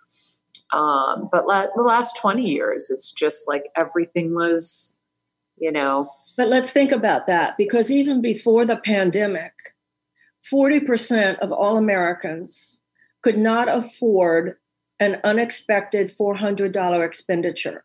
um, 0.71 1.29
but 1.31 1.47
la- 1.47 1.67
the 1.75 1.83
last 1.83 2.15
20 2.17 2.43
years, 2.43 2.89
it's 2.89 3.11
just 3.11 3.47
like 3.47 3.65
everything 3.75 4.33
was, 4.33 4.97
you 5.57 5.71
know. 5.71 6.09
But 6.37 6.47
let's 6.47 6.71
think 6.71 6.91
about 6.91 7.27
that 7.27 7.57
because 7.57 7.91
even 7.91 8.21
before 8.21 8.65
the 8.65 8.77
pandemic, 8.77 9.53
40% 10.51 11.39
of 11.39 11.51
all 11.51 11.77
Americans 11.77 12.79
could 13.21 13.37
not 13.37 13.67
afford 13.67 14.55
an 14.99 15.19
unexpected 15.23 16.11
$400 16.17 17.05
expenditure. 17.05 17.83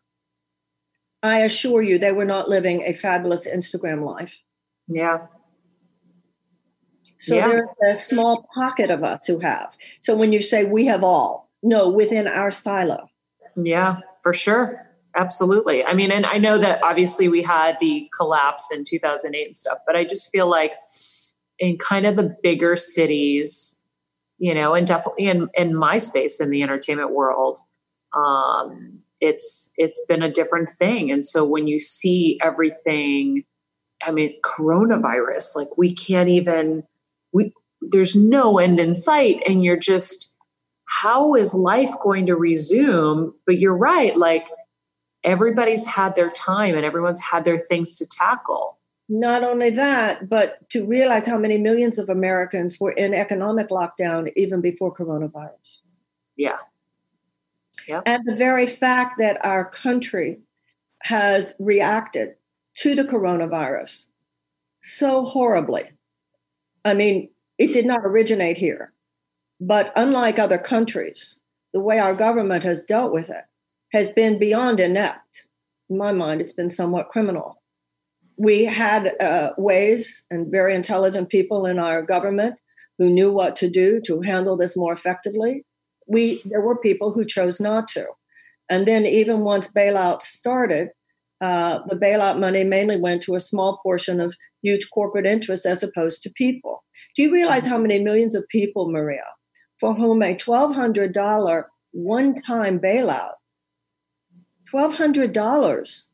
I 1.23 1.39
assure 1.39 1.81
you, 1.81 1.97
they 1.97 2.11
were 2.11 2.25
not 2.25 2.47
living 2.47 2.83
a 2.83 2.93
fabulous 2.93 3.47
Instagram 3.47 4.05
life. 4.05 4.41
Yeah. 4.87 5.27
So 7.19 7.35
yeah. 7.35 7.47
there's 7.47 7.67
a 7.95 7.97
small 7.97 8.47
pocket 8.53 8.91
of 8.91 9.03
us 9.03 9.25
who 9.25 9.39
have. 9.39 9.75
So 10.01 10.15
when 10.15 10.31
you 10.31 10.39
say 10.39 10.63
we 10.63 10.85
have 10.85 11.03
all, 11.03 11.46
no, 11.63 11.89
within 11.89 12.27
our 12.27 12.51
silo. 12.51 13.09
Yeah, 13.55 13.97
for 14.23 14.33
sure. 14.33 14.87
Absolutely. 15.15 15.83
I 15.83 15.93
mean, 15.93 16.11
and 16.11 16.25
I 16.25 16.37
know 16.37 16.59
that 16.59 16.83
obviously 16.83 17.27
we 17.27 17.41
had 17.41 17.77
the 17.81 18.07
collapse 18.15 18.69
in 18.71 18.83
2008 18.83 19.45
and 19.47 19.55
stuff, 19.55 19.79
but 19.85 19.95
I 19.95 20.05
just 20.05 20.31
feel 20.31 20.47
like 20.47 20.73
in 21.57 21.77
kind 21.77 22.05
of 22.05 22.15
the 22.15 22.35
bigger 22.43 22.75
cities, 22.75 23.79
you 24.37 24.53
know, 24.53 24.75
and 24.75 24.85
definitely 24.85 25.27
in, 25.27 25.49
in 25.55 25.75
my 25.75 25.97
space 25.97 26.39
in 26.39 26.51
the 26.51 26.61
entertainment 26.61 27.11
world, 27.11 27.59
um, 28.15 28.99
it's 29.19 29.71
it's 29.77 30.03
been 30.07 30.21
a 30.21 30.31
different 30.31 30.69
thing. 30.69 31.11
And 31.11 31.25
so 31.25 31.43
when 31.43 31.67
you 31.67 31.79
see 31.79 32.39
everything, 32.43 33.43
I 34.05 34.11
mean, 34.11 34.35
coronavirus, 34.43 35.55
like 35.55 35.75
we 35.77 35.93
can't 35.93 36.29
even 36.29 36.83
we 37.33 37.51
there's 37.81 38.15
no 38.15 38.59
end 38.59 38.79
in 38.79 38.93
sight, 38.93 39.41
and 39.47 39.63
you're 39.63 39.77
just 39.77 40.35
how 41.01 41.35
is 41.35 41.53
life 41.53 41.91
going 42.01 42.25
to 42.25 42.35
resume? 42.35 43.33
But 43.45 43.59
you're 43.59 43.77
right, 43.77 44.17
like 44.17 44.47
everybody's 45.23 45.85
had 45.85 46.15
their 46.15 46.31
time 46.31 46.75
and 46.75 46.85
everyone's 46.85 47.21
had 47.21 47.43
their 47.43 47.59
things 47.59 47.95
to 47.97 48.07
tackle. 48.07 48.77
Not 49.09 49.43
only 49.43 49.69
that, 49.71 50.27
but 50.27 50.69
to 50.71 50.85
realize 50.85 51.25
how 51.25 51.37
many 51.37 51.57
millions 51.57 51.99
of 51.99 52.09
Americans 52.09 52.79
were 52.79 52.91
in 52.91 53.13
economic 53.13 53.69
lockdown 53.69 54.31
even 54.35 54.59
before 54.59 54.93
coronavirus. 54.93 55.79
Yeah. 56.35 56.57
Yeah. 57.87 58.01
And 58.05 58.25
the 58.25 58.35
very 58.35 58.65
fact 58.65 59.19
that 59.19 59.45
our 59.45 59.69
country 59.69 60.39
has 61.03 61.53
reacted 61.59 62.35
to 62.77 62.95
the 62.95 63.03
coronavirus 63.03 64.07
so 64.81 65.25
horribly. 65.25 65.89
I 66.83 66.95
mean, 66.95 67.29
it 67.57 67.67
did 67.67 67.85
not 67.85 67.99
originate 68.03 68.57
here, 68.57 68.93
but 69.59 69.91
unlike 69.95 70.39
other 70.39 70.57
countries, 70.57 71.39
the 71.73 71.79
way 71.79 71.99
our 71.99 72.13
government 72.13 72.63
has 72.63 72.83
dealt 72.83 73.11
with 73.11 73.29
it 73.29 73.43
has 73.93 74.09
been 74.09 74.39
beyond 74.39 74.79
inept. 74.79 75.47
In 75.89 75.97
my 75.97 76.11
mind, 76.11 76.41
it's 76.41 76.53
been 76.53 76.69
somewhat 76.69 77.09
criminal. 77.09 77.61
We 78.37 78.65
had 78.65 79.13
uh, 79.21 79.51
ways 79.57 80.25
and 80.29 80.51
very 80.51 80.75
intelligent 80.75 81.29
people 81.29 81.65
in 81.65 81.79
our 81.79 82.01
government 82.01 82.59
who 82.97 83.09
knew 83.09 83.31
what 83.31 83.55
to 83.57 83.69
do 83.69 84.01
to 84.01 84.21
handle 84.21 84.57
this 84.57 84.75
more 84.75 84.93
effectively. 84.93 85.63
We 86.07 86.41
there 86.45 86.61
were 86.61 86.77
people 86.77 87.11
who 87.11 87.25
chose 87.25 87.59
not 87.59 87.87
to, 87.89 88.05
and 88.69 88.87
then 88.87 89.05
even 89.05 89.39
once 89.41 89.71
bailouts 89.71 90.23
started, 90.23 90.89
uh, 91.41 91.79
the 91.87 91.95
bailout 91.95 92.39
money 92.39 92.63
mainly 92.63 92.97
went 92.97 93.21
to 93.23 93.35
a 93.35 93.39
small 93.39 93.79
portion 93.83 94.19
of 94.19 94.35
huge 94.61 94.89
corporate 94.89 95.25
interests 95.25 95.65
as 95.65 95.83
opposed 95.83 96.23
to 96.23 96.31
people. 96.31 96.83
Do 97.15 97.23
you 97.23 97.31
realize 97.31 97.65
how 97.65 97.77
many 97.77 97.99
millions 98.03 98.35
of 98.35 98.47
people, 98.47 98.89
Maria, 98.89 99.23
for 99.79 99.93
whom 99.93 100.21
a 100.21 100.35
twelve 100.35 100.75
hundred 100.75 101.13
dollar 101.13 101.69
one-time 101.91 102.79
bailout 102.79 103.33
$1,200. 104.73 106.07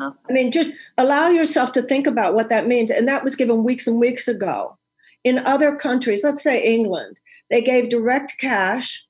I 0.00 0.32
mean, 0.32 0.52
just 0.52 0.70
allow 0.96 1.28
yourself 1.28 1.72
to 1.72 1.82
think 1.82 2.06
about 2.06 2.34
what 2.34 2.48
that 2.50 2.66
means. 2.66 2.90
And 2.90 3.08
that 3.08 3.24
was 3.24 3.36
given 3.36 3.64
weeks 3.64 3.86
and 3.86 3.98
weeks 3.98 4.28
ago. 4.28 4.78
In 5.24 5.38
other 5.38 5.76
countries, 5.76 6.24
let's 6.24 6.42
say 6.42 6.62
England, 6.62 7.20
they 7.50 7.62
gave 7.62 7.90
direct 7.90 8.34
cash 8.38 9.06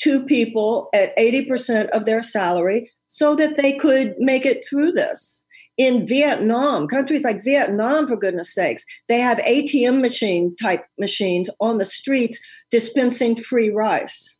to 0.00 0.24
people 0.24 0.88
at 0.94 1.16
80% 1.16 1.88
of 1.90 2.04
their 2.04 2.22
salary 2.22 2.90
so 3.06 3.34
that 3.36 3.56
they 3.56 3.72
could 3.72 4.14
make 4.18 4.46
it 4.46 4.64
through 4.68 4.92
this. 4.92 5.41
In 5.78 6.06
Vietnam, 6.06 6.86
countries 6.86 7.22
like 7.22 7.42
Vietnam, 7.42 8.06
for 8.06 8.16
goodness 8.16 8.52
sakes, 8.52 8.84
they 9.08 9.18
have 9.18 9.38
ATM 9.38 10.00
machine 10.00 10.54
type 10.56 10.84
machines 10.98 11.48
on 11.60 11.78
the 11.78 11.84
streets 11.84 12.38
dispensing 12.70 13.36
free 13.36 13.70
rice. 13.70 14.38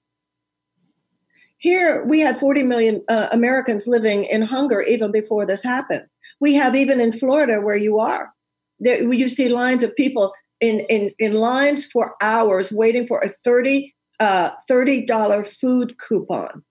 Here, 1.57 2.05
we 2.05 2.21
had 2.21 2.37
40 2.37 2.65
million 2.65 3.03
uh, 3.09 3.29
Americans 3.31 3.87
living 3.87 4.25
in 4.25 4.43
hunger 4.43 4.83
even 4.83 5.13
before 5.13 5.47
this 5.47 5.63
happened. 5.63 6.03
We 6.41 6.55
have 6.55 6.75
even 6.75 7.01
in 7.01 7.13
Florida, 7.13 7.61
where 7.61 7.77
you 7.77 8.01
are, 8.01 8.33
there, 8.81 9.01
you 9.01 9.29
see 9.29 9.49
lines 9.49 9.83
of 9.83 9.95
people 9.95 10.33
in, 10.61 10.81
in, 10.91 11.13
in 11.19 11.35
lines 11.35 11.87
for 11.87 12.15
hours 12.21 12.73
waiting 12.73 13.07
for 13.07 13.21
a 13.21 13.29
30, 13.29 13.95
uh, 14.21 14.51
$30 14.69 15.61
food 15.61 15.95
coupon. 15.99 16.65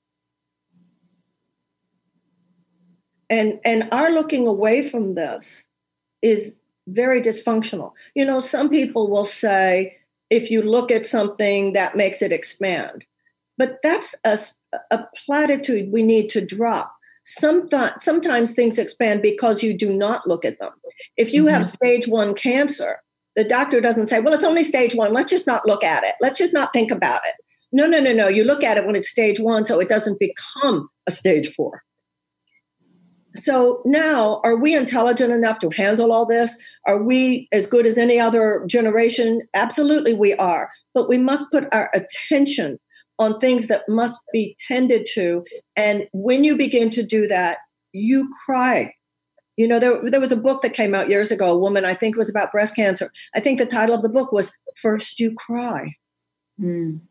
And, 3.31 3.59
and 3.65 3.87
our 3.91 4.11
looking 4.11 4.45
away 4.45 4.87
from 4.87 5.15
this 5.15 5.63
is 6.21 6.53
very 6.87 7.21
dysfunctional. 7.21 7.93
You 8.13 8.25
know, 8.25 8.41
some 8.41 8.69
people 8.69 9.09
will 9.09 9.25
say, 9.25 9.95
if 10.29 10.51
you 10.51 10.61
look 10.61 10.91
at 10.91 11.05
something, 11.05 11.73
that 11.73 11.95
makes 11.95 12.21
it 12.21 12.33
expand. 12.33 13.05
But 13.57 13.79
that's 13.81 14.13
a, 14.25 14.37
a 14.91 15.07
platitude 15.25 15.91
we 15.93 16.03
need 16.03 16.29
to 16.31 16.45
drop. 16.45 16.93
Sometimes, 17.23 18.03
sometimes 18.03 18.53
things 18.53 18.77
expand 18.77 19.21
because 19.21 19.63
you 19.63 19.77
do 19.77 19.93
not 19.93 20.27
look 20.27 20.43
at 20.43 20.57
them. 20.57 20.71
If 21.15 21.33
you 21.33 21.43
mm-hmm. 21.43 21.53
have 21.53 21.65
stage 21.65 22.07
one 22.07 22.33
cancer, 22.33 23.01
the 23.37 23.45
doctor 23.45 23.79
doesn't 23.79 24.07
say, 24.07 24.19
well, 24.19 24.33
it's 24.33 24.43
only 24.43 24.63
stage 24.63 24.93
one. 24.93 25.13
Let's 25.13 25.31
just 25.31 25.47
not 25.47 25.65
look 25.65 25.85
at 25.85 26.03
it. 26.03 26.15
Let's 26.19 26.37
just 26.37 26.53
not 26.53 26.73
think 26.73 26.91
about 26.91 27.21
it. 27.25 27.35
No, 27.71 27.85
no, 27.85 28.01
no, 28.01 28.11
no. 28.11 28.27
You 28.27 28.43
look 28.43 28.63
at 28.63 28.77
it 28.77 28.85
when 28.85 28.97
it's 28.97 29.09
stage 29.09 29.39
one 29.39 29.63
so 29.63 29.79
it 29.79 29.87
doesn't 29.87 30.19
become 30.19 30.89
a 31.07 31.11
stage 31.11 31.53
four. 31.53 31.83
So 33.35 33.81
now, 33.85 34.41
are 34.43 34.57
we 34.57 34.75
intelligent 34.75 35.31
enough 35.31 35.59
to 35.59 35.69
handle 35.69 36.11
all 36.11 36.25
this? 36.25 36.57
Are 36.85 37.01
we 37.01 37.47
as 37.51 37.65
good 37.65 37.85
as 37.85 37.97
any 37.97 38.19
other 38.19 38.63
generation? 38.67 39.41
Absolutely, 39.53 40.13
we 40.13 40.33
are. 40.35 40.69
But 40.93 41.07
we 41.07 41.17
must 41.17 41.49
put 41.51 41.73
our 41.73 41.89
attention 41.93 42.77
on 43.19 43.39
things 43.39 43.67
that 43.67 43.87
must 43.87 44.19
be 44.33 44.57
tended 44.67 45.07
to. 45.13 45.45
And 45.75 46.07
when 46.11 46.43
you 46.43 46.57
begin 46.57 46.89
to 46.91 47.03
do 47.03 47.27
that, 47.27 47.59
you 47.93 48.29
cry. 48.45 48.93
You 49.57 49.67
know, 49.67 49.79
there, 49.79 50.09
there 50.09 50.19
was 50.19 50.31
a 50.31 50.37
book 50.37 50.61
that 50.63 50.73
came 50.73 50.95
out 50.95 51.09
years 51.09 51.31
ago, 51.31 51.47
a 51.47 51.57
woman, 51.57 51.85
I 51.85 51.93
think 51.93 52.15
it 52.15 52.19
was 52.19 52.29
about 52.29 52.51
breast 52.51 52.75
cancer. 52.75 53.11
I 53.35 53.39
think 53.39 53.59
the 53.59 53.65
title 53.65 53.95
of 53.95 54.01
the 54.01 54.09
book 54.09 54.31
was 54.31 54.57
First 54.81 55.19
You 55.19 55.33
Cry. 55.35 55.95
Mm. 56.59 57.01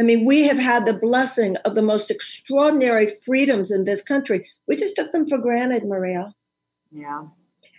I 0.00 0.04
mean, 0.04 0.24
we 0.24 0.44
have 0.44 0.58
had 0.58 0.86
the 0.86 0.94
blessing 0.94 1.56
of 1.64 1.74
the 1.74 1.82
most 1.82 2.10
extraordinary 2.10 3.08
freedoms 3.24 3.70
in 3.70 3.84
this 3.84 4.02
country. 4.02 4.48
We 4.66 4.76
just 4.76 4.96
took 4.96 5.10
them 5.12 5.26
for 5.26 5.38
granted, 5.38 5.84
Maria. 5.84 6.34
Yeah. 6.92 7.24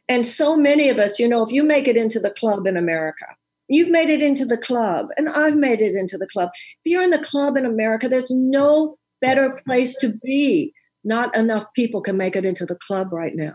And 0.08 0.26
so 0.26 0.58
many 0.58 0.90
of 0.90 0.98
us, 0.98 1.20
you 1.20 1.28
know, 1.28 1.44
if 1.44 1.52
you 1.52 1.64
make 1.64 1.88
it 1.88 1.96
into 1.96 2.20
the 2.20 2.32
club 2.32 2.68
in 2.68 2.76
America, 2.76 3.26
You've 3.70 3.92
made 3.92 4.10
it 4.10 4.24
into 4.24 4.46
the 4.46 4.58
club, 4.58 5.10
and 5.16 5.30
I've 5.30 5.56
made 5.56 5.80
it 5.80 5.94
into 5.94 6.18
the 6.18 6.28
club. 6.28 6.50
If 6.84 6.92
you're 6.92 7.04
in 7.04 7.12
the 7.12 7.20
club 7.20 7.56
in 7.56 7.66
America, 7.66 8.10
there's 8.10 8.32
no 8.32 8.98
better 9.22 9.62
place 9.66 9.96
to 9.98 10.10
be. 10.24 10.74
Not 11.04 11.36
enough 11.38 11.66
people 11.76 12.02
can 12.02 12.18
make 12.18 12.36
it 12.36 12.44
into 12.44 12.66
the 12.66 12.78
club 12.88 13.14
right 13.14 13.36
now. 13.36 13.54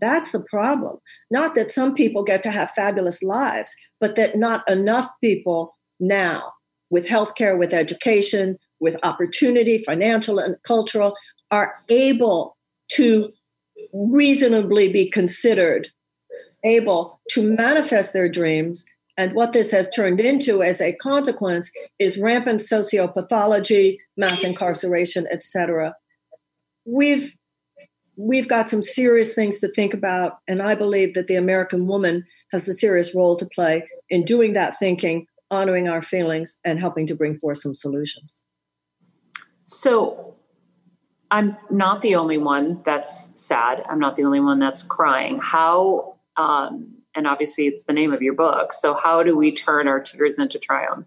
That's 0.00 0.32
the 0.32 0.40
problem. 0.40 0.96
Not 1.30 1.54
that 1.54 1.70
some 1.70 1.94
people 1.94 2.24
get 2.24 2.42
to 2.42 2.50
have 2.50 2.70
fabulous 2.70 3.22
lives, 3.22 3.72
but 4.00 4.16
that 4.16 4.36
not 4.36 4.68
enough 4.68 5.08
people 5.22 5.76
now, 6.00 6.50
with 6.92 7.06
healthcare, 7.06 7.58
with 7.58 7.72
education, 7.72 8.58
with 8.78 8.96
opportunity, 9.02 9.78
financial 9.78 10.38
and 10.38 10.56
cultural, 10.62 11.16
are 11.50 11.74
able 11.88 12.56
to 12.90 13.32
reasonably 13.92 14.88
be 14.88 15.10
considered 15.10 15.88
able 16.64 17.20
to 17.28 17.42
manifest 17.56 18.12
their 18.12 18.28
dreams 18.28 18.84
and 19.16 19.34
what 19.34 19.52
this 19.52 19.70
has 19.70 19.88
turned 19.90 20.20
into 20.20 20.62
as 20.62 20.80
a 20.80 20.92
consequence 20.94 21.70
is 21.98 22.16
rampant 22.16 22.60
sociopathology, 22.60 23.98
mass 24.16 24.44
incarceration, 24.44 25.26
etc. 25.30 25.94
We've 26.84 27.34
we've 28.16 28.48
got 28.48 28.70
some 28.70 28.82
serious 28.82 29.34
things 29.34 29.58
to 29.60 29.68
think 29.72 29.94
about, 29.94 30.38
and 30.46 30.62
I 30.62 30.74
believe 30.74 31.14
that 31.14 31.26
the 31.26 31.34
American 31.34 31.86
woman 31.86 32.24
has 32.52 32.68
a 32.68 32.74
serious 32.74 33.14
role 33.14 33.36
to 33.36 33.48
play 33.54 33.86
in 34.10 34.24
doing 34.24 34.52
that 34.52 34.78
thinking, 34.78 35.26
honoring 35.52 35.88
our 35.88 36.02
feelings, 36.02 36.58
and 36.64 36.80
helping 36.80 37.06
to 37.06 37.14
bring 37.14 37.38
forth 37.38 37.58
some 37.58 37.74
solutions. 37.74 38.32
So 39.66 40.34
I'm 41.30 41.56
not 41.70 42.02
the 42.02 42.16
only 42.16 42.38
one 42.38 42.80
that's 42.84 43.40
sad. 43.40 43.84
I'm 43.88 44.00
not 44.00 44.16
the 44.16 44.24
only 44.24 44.40
one 44.40 44.58
that's 44.58 44.82
crying. 44.82 45.38
How 45.40 46.16
um, 46.36 46.94
and 47.14 47.26
obviously 47.26 47.66
it's 47.66 47.84
the 47.84 47.92
name 47.92 48.12
of 48.12 48.22
your 48.22 48.34
book. 48.34 48.72
So, 48.72 48.94
how 48.94 49.22
do 49.22 49.36
we 49.36 49.52
turn 49.52 49.88
our 49.88 50.00
tears 50.00 50.38
into 50.38 50.58
triumph? 50.58 51.06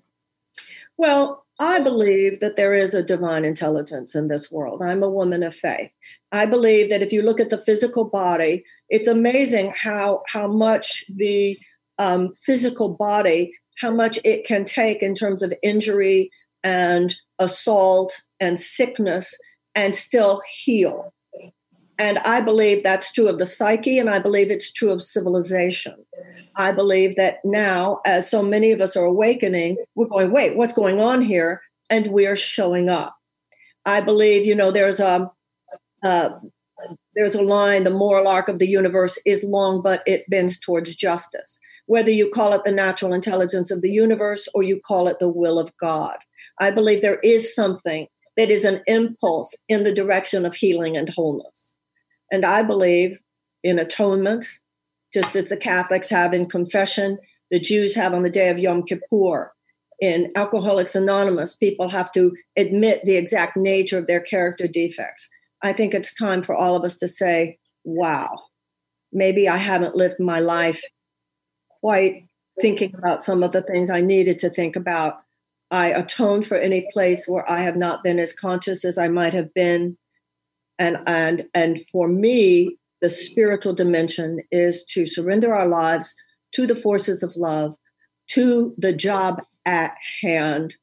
Well, 0.97 1.45
I 1.59 1.79
believe 1.79 2.39
that 2.41 2.55
there 2.55 2.73
is 2.73 2.93
a 2.93 3.03
divine 3.03 3.45
intelligence 3.45 4.15
in 4.15 4.27
this 4.27 4.51
world. 4.51 4.81
I'm 4.81 5.03
a 5.03 5.09
woman 5.09 5.41
of 5.43 5.55
faith. 5.55 5.89
I 6.31 6.45
believe 6.45 6.89
that 6.89 7.01
if 7.01 7.13
you 7.13 7.21
look 7.21 7.39
at 7.39 7.49
the 7.49 7.57
physical 7.57 8.05
body, 8.05 8.63
it's 8.89 9.07
amazing 9.07 9.73
how 9.75 10.23
how 10.27 10.47
much 10.47 11.05
the 11.13 11.57
um, 11.97 12.33
physical 12.33 12.89
body, 12.89 13.53
how 13.79 13.91
much 13.91 14.19
it 14.23 14.45
can 14.45 14.65
take 14.65 15.01
in 15.01 15.15
terms 15.15 15.43
of 15.43 15.53
injury 15.61 16.31
and 16.63 17.15
assault 17.39 18.21
and 18.39 18.59
sickness, 18.59 19.37
and 19.75 19.93
still 19.93 20.41
heal. 20.49 21.13
And 21.97 22.17
I 22.19 22.41
believe 22.41 22.83
that's 22.83 23.11
true 23.11 23.27
of 23.29 23.39
the 23.39 23.45
psyche, 23.45 23.99
and 23.99 24.09
I 24.09 24.19
believe 24.19 24.51
it's 24.51 24.71
true 24.71 24.91
of 24.91 25.01
civilization. 25.01 25.95
I 26.55 26.71
believe 26.71 27.15
that 27.15 27.39
now, 27.43 27.99
as 28.05 28.29
so 28.29 28.41
many 28.41 28.71
of 28.71 28.81
us 28.81 28.97
are 28.97 29.05
awakening, 29.05 29.77
we're 29.95 30.07
going, 30.07 30.31
wait, 30.31 30.57
what's 30.57 30.73
going 30.73 30.99
on 30.99 31.21
here? 31.21 31.61
And 31.89 32.07
we're 32.07 32.35
showing 32.35 32.89
up. 32.89 33.15
I 33.85 34.01
believe, 34.01 34.45
you 34.45 34.55
know, 34.55 34.71
there's 34.71 34.99
a, 34.99 35.31
uh, 36.03 36.29
there's 37.15 37.35
a 37.35 37.41
line 37.41 37.83
the 37.83 37.89
moral 37.89 38.27
arc 38.27 38.47
of 38.47 38.59
the 38.59 38.67
universe 38.67 39.19
is 39.25 39.43
long, 39.43 39.81
but 39.81 40.03
it 40.05 40.29
bends 40.29 40.59
towards 40.59 40.95
justice. 40.95 41.59
Whether 41.85 42.11
you 42.11 42.29
call 42.29 42.53
it 42.53 42.63
the 42.65 42.71
natural 42.71 43.13
intelligence 43.13 43.71
of 43.71 43.81
the 43.81 43.91
universe 43.91 44.47
or 44.53 44.63
you 44.63 44.79
call 44.85 45.07
it 45.07 45.19
the 45.19 45.29
will 45.29 45.59
of 45.59 45.75
God, 45.77 46.17
I 46.59 46.71
believe 46.71 47.01
there 47.01 47.19
is 47.19 47.53
something 47.53 48.07
that 48.37 48.51
is 48.51 48.65
an 48.65 48.81
impulse 48.87 49.55
in 49.69 49.83
the 49.83 49.93
direction 49.93 50.45
of 50.45 50.53
healing 50.53 50.97
and 50.97 51.09
wholeness. 51.09 51.77
And 52.31 52.45
I 52.45 52.63
believe 52.63 53.19
in 53.63 53.79
atonement, 53.79 54.45
just 55.13 55.35
as 55.35 55.47
the 55.47 55.57
Catholics 55.57 56.09
have 56.09 56.33
in 56.33 56.49
confession, 56.49 57.17
the 57.51 57.59
Jews 57.59 57.95
have 57.95 58.13
on 58.13 58.23
the 58.23 58.29
day 58.29 58.49
of 58.49 58.59
Yom 58.59 58.83
Kippur. 58.83 59.51
In 60.01 60.31
Alcoholics 60.35 60.95
Anonymous, 60.95 61.55
people 61.55 61.87
have 61.87 62.11
to 62.11 62.35
admit 62.57 63.01
the 63.05 63.15
exact 63.15 63.55
nature 63.55 63.97
of 63.97 64.07
their 64.07 64.19
character 64.19 64.67
defects. 64.67 65.29
I 65.65 65.73
think 65.73 65.93
it's 65.93 66.13
time 66.13 66.43
for 66.43 66.55
all 66.55 66.75
of 66.75 66.83
us 66.83 66.97
to 66.99 67.07
say, 67.07 67.57
wow, 67.83 68.29
maybe 69.11 69.49
I 69.49 69.57
haven't 69.57 69.95
lived 69.95 70.19
my 70.19 70.39
life 70.39 70.81
quite 71.81 72.27
thinking 72.61 72.93
about 72.95 73.23
some 73.23 73.41
of 73.41 73.51
the 73.51 73.63
things 73.63 73.89
I 73.89 74.01
needed 74.01 74.37
to 74.39 74.49
think 74.49 74.75
about. 74.75 75.17
I 75.71 75.87
atone 75.87 76.43
for 76.43 76.57
any 76.57 76.87
place 76.93 77.27
where 77.27 77.49
I 77.49 77.63
have 77.63 77.75
not 77.75 78.03
been 78.03 78.19
as 78.19 78.31
conscious 78.31 78.85
as 78.85 78.97
I 78.97 79.07
might 79.07 79.33
have 79.33 79.53
been. 79.55 79.97
And 80.77 80.97
and 81.07 81.45
and 81.53 81.83
for 81.91 82.07
me, 82.07 82.77
the 83.01 83.09
spiritual 83.09 83.73
dimension 83.73 84.41
is 84.51 84.85
to 84.87 85.07
surrender 85.07 85.53
our 85.55 85.67
lives 85.67 86.13
to 86.53 86.67
the 86.67 86.75
forces 86.75 87.23
of 87.23 87.35
love, 87.35 87.75
to 88.27 88.75
the 88.77 88.93
job 88.93 89.41
at 89.65 89.95
hand. 90.21 90.75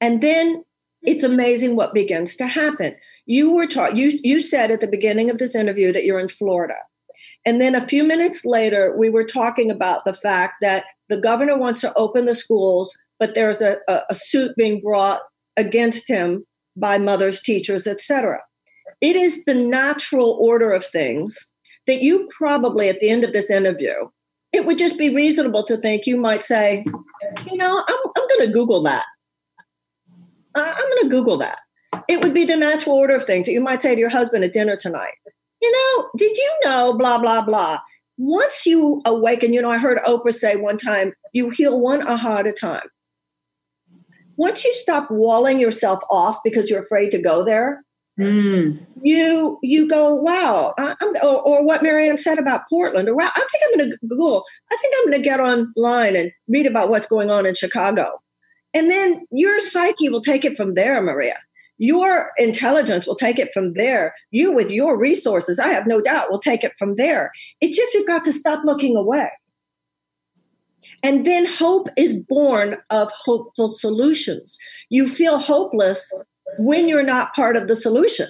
And 0.00 0.20
then 0.20 0.64
it's 1.02 1.24
amazing 1.24 1.76
what 1.76 1.94
begins 1.94 2.34
to 2.36 2.46
happen. 2.46 2.96
You 3.26 3.50
were 3.50 3.66
taught, 3.66 3.96
you, 3.96 4.18
you 4.22 4.40
said 4.40 4.70
at 4.70 4.80
the 4.80 4.86
beginning 4.86 5.30
of 5.30 5.38
this 5.38 5.54
interview 5.54 5.92
that 5.92 6.04
you're 6.04 6.18
in 6.18 6.28
Florida. 6.28 6.76
And 7.46 7.60
then 7.60 7.74
a 7.74 7.86
few 7.86 8.04
minutes 8.04 8.44
later, 8.44 8.94
we 8.96 9.10
were 9.10 9.24
talking 9.24 9.70
about 9.70 10.04
the 10.04 10.14
fact 10.14 10.54
that 10.60 10.84
the 11.08 11.16
governor 11.16 11.56
wants 11.58 11.80
to 11.82 11.94
open 11.94 12.24
the 12.24 12.34
schools, 12.34 12.96
but 13.18 13.34
there's 13.34 13.60
a, 13.60 13.78
a, 13.88 14.00
a 14.10 14.14
suit 14.14 14.56
being 14.56 14.80
brought 14.80 15.20
against 15.56 16.08
him 16.08 16.44
by 16.76 16.98
mothers, 16.98 17.40
teachers, 17.40 17.86
etc. 17.86 18.40
It 19.00 19.16
is 19.16 19.38
the 19.46 19.54
natural 19.54 20.36
order 20.40 20.72
of 20.72 20.84
things 20.84 21.52
that 21.86 22.02
you 22.02 22.28
probably 22.36 22.88
at 22.88 23.00
the 23.00 23.10
end 23.10 23.24
of 23.24 23.32
this 23.32 23.50
interview, 23.50 23.92
it 24.52 24.64
would 24.66 24.78
just 24.78 24.96
be 24.96 25.14
reasonable 25.14 25.64
to 25.64 25.76
think 25.76 26.06
you 26.06 26.16
might 26.16 26.42
say, 26.42 26.84
you 27.50 27.56
know, 27.56 27.84
I'm, 27.86 27.98
I'm 28.16 28.28
going 28.28 28.46
to 28.46 28.52
Google 28.52 28.82
that. 28.84 29.04
I'm 30.54 30.74
going 30.74 31.02
to 31.02 31.08
Google 31.08 31.36
that. 31.38 31.58
It 32.08 32.20
would 32.20 32.34
be 32.34 32.44
the 32.44 32.56
natural 32.56 32.96
order 32.96 33.14
of 33.14 33.24
things 33.24 33.46
that 33.46 33.52
you 33.52 33.60
might 33.60 33.82
say 33.82 33.94
to 33.94 34.00
your 34.00 34.10
husband 34.10 34.44
at 34.44 34.52
dinner 34.52 34.76
tonight. 34.76 35.14
You 35.60 35.72
know, 35.72 36.08
did 36.16 36.36
you 36.36 36.56
know, 36.64 36.96
blah, 36.96 37.18
blah, 37.18 37.42
blah. 37.42 37.80
Once 38.16 38.66
you 38.66 39.00
awaken, 39.04 39.52
you 39.52 39.60
know, 39.60 39.70
I 39.70 39.78
heard 39.78 39.98
Oprah 40.06 40.32
say 40.32 40.56
one 40.56 40.76
time, 40.76 41.12
you 41.32 41.50
heal 41.50 41.80
one 41.80 42.06
aha 42.06 42.38
at 42.38 42.46
a 42.46 42.52
time. 42.52 42.86
Once 44.36 44.64
you 44.64 44.72
stop 44.74 45.10
walling 45.10 45.58
yourself 45.58 46.02
off 46.10 46.38
because 46.44 46.68
you're 46.68 46.82
afraid 46.82 47.10
to 47.10 47.20
go 47.20 47.44
there, 47.44 47.84
Mm. 48.18 48.86
You 49.02 49.58
you 49.60 49.88
go, 49.88 50.14
wow, 50.14 50.72
I, 50.78 50.94
or, 51.22 51.40
or, 51.42 51.64
what 51.64 51.82
Marianne 51.82 52.16
said 52.16 52.38
about 52.38 52.62
Portland, 52.70 53.08
or 53.08 53.16
wow, 53.16 53.30
I 53.34 53.40
think 53.50 53.62
I'm 53.64 53.78
going 53.78 53.90
to 53.90 53.98
Google. 54.06 54.44
I 54.70 54.76
think 54.76 54.94
I'm 54.96 55.10
going 55.10 55.18
to 55.18 55.24
get 55.24 55.40
online 55.40 56.14
and 56.14 56.30
read 56.48 56.66
about 56.66 56.90
what's 56.90 57.08
going 57.08 57.28
on 57.28 57.44
in 57.44 57.54
Chicago, 57.54 58.22
and 58.72 58.88
then 58.88 59.26
your 59.32 59.58
psyche 59.58 60.08
will 60.08 60.20
take 60.20 60.44
it 60.44 60.56
from 60.56 60.74
there, 60.74 61.02
Maria. 61.02 61.36
Your 61.78 62.30
intelligence 62.38 63.06
will 63.06 63.16
take 63.16 63.38
it 63.38 63.52
from 63.52 63.74
there. 63.74 64.14
You, 64.30 64.52
with 64.52 64.70
your 64.70 64.96
resources, 64.96 65.58
I 65.58 65.68
have 65.68 65.86
no 65.86 66.00
doubt, 66.00 66.30
will 66.30 66.38
take 66.38 66.62
it 66.62 66.72
from 66.78 66.94
there. 66.96 67.32
It's 67.60 67.76
just 67.76 67.92
we've 67.94 68.06
got 68.06 68.24
to 68.24 68.32
stop 68.32 68.62
looking 68.64 68.96
away. 68.96 69.30
And 71.02 71.24
then 71.24 71.46
hope 71.46 71.88
is 71.96 72.20
born 72.28 72.76
of 72.90 73.10
hopeful 73.12 73.68
solutions. 73.68 74.58
You 74.90 75.08
feel 75.08 75.38
hopeless 75.38 76.12
when 76.58 76.88
you're 76.88 77.02
not 77.02 77.34
part 77.34 77.56
of 77.56 77.68
the 77.68 77.76
solution. 77.76 78.28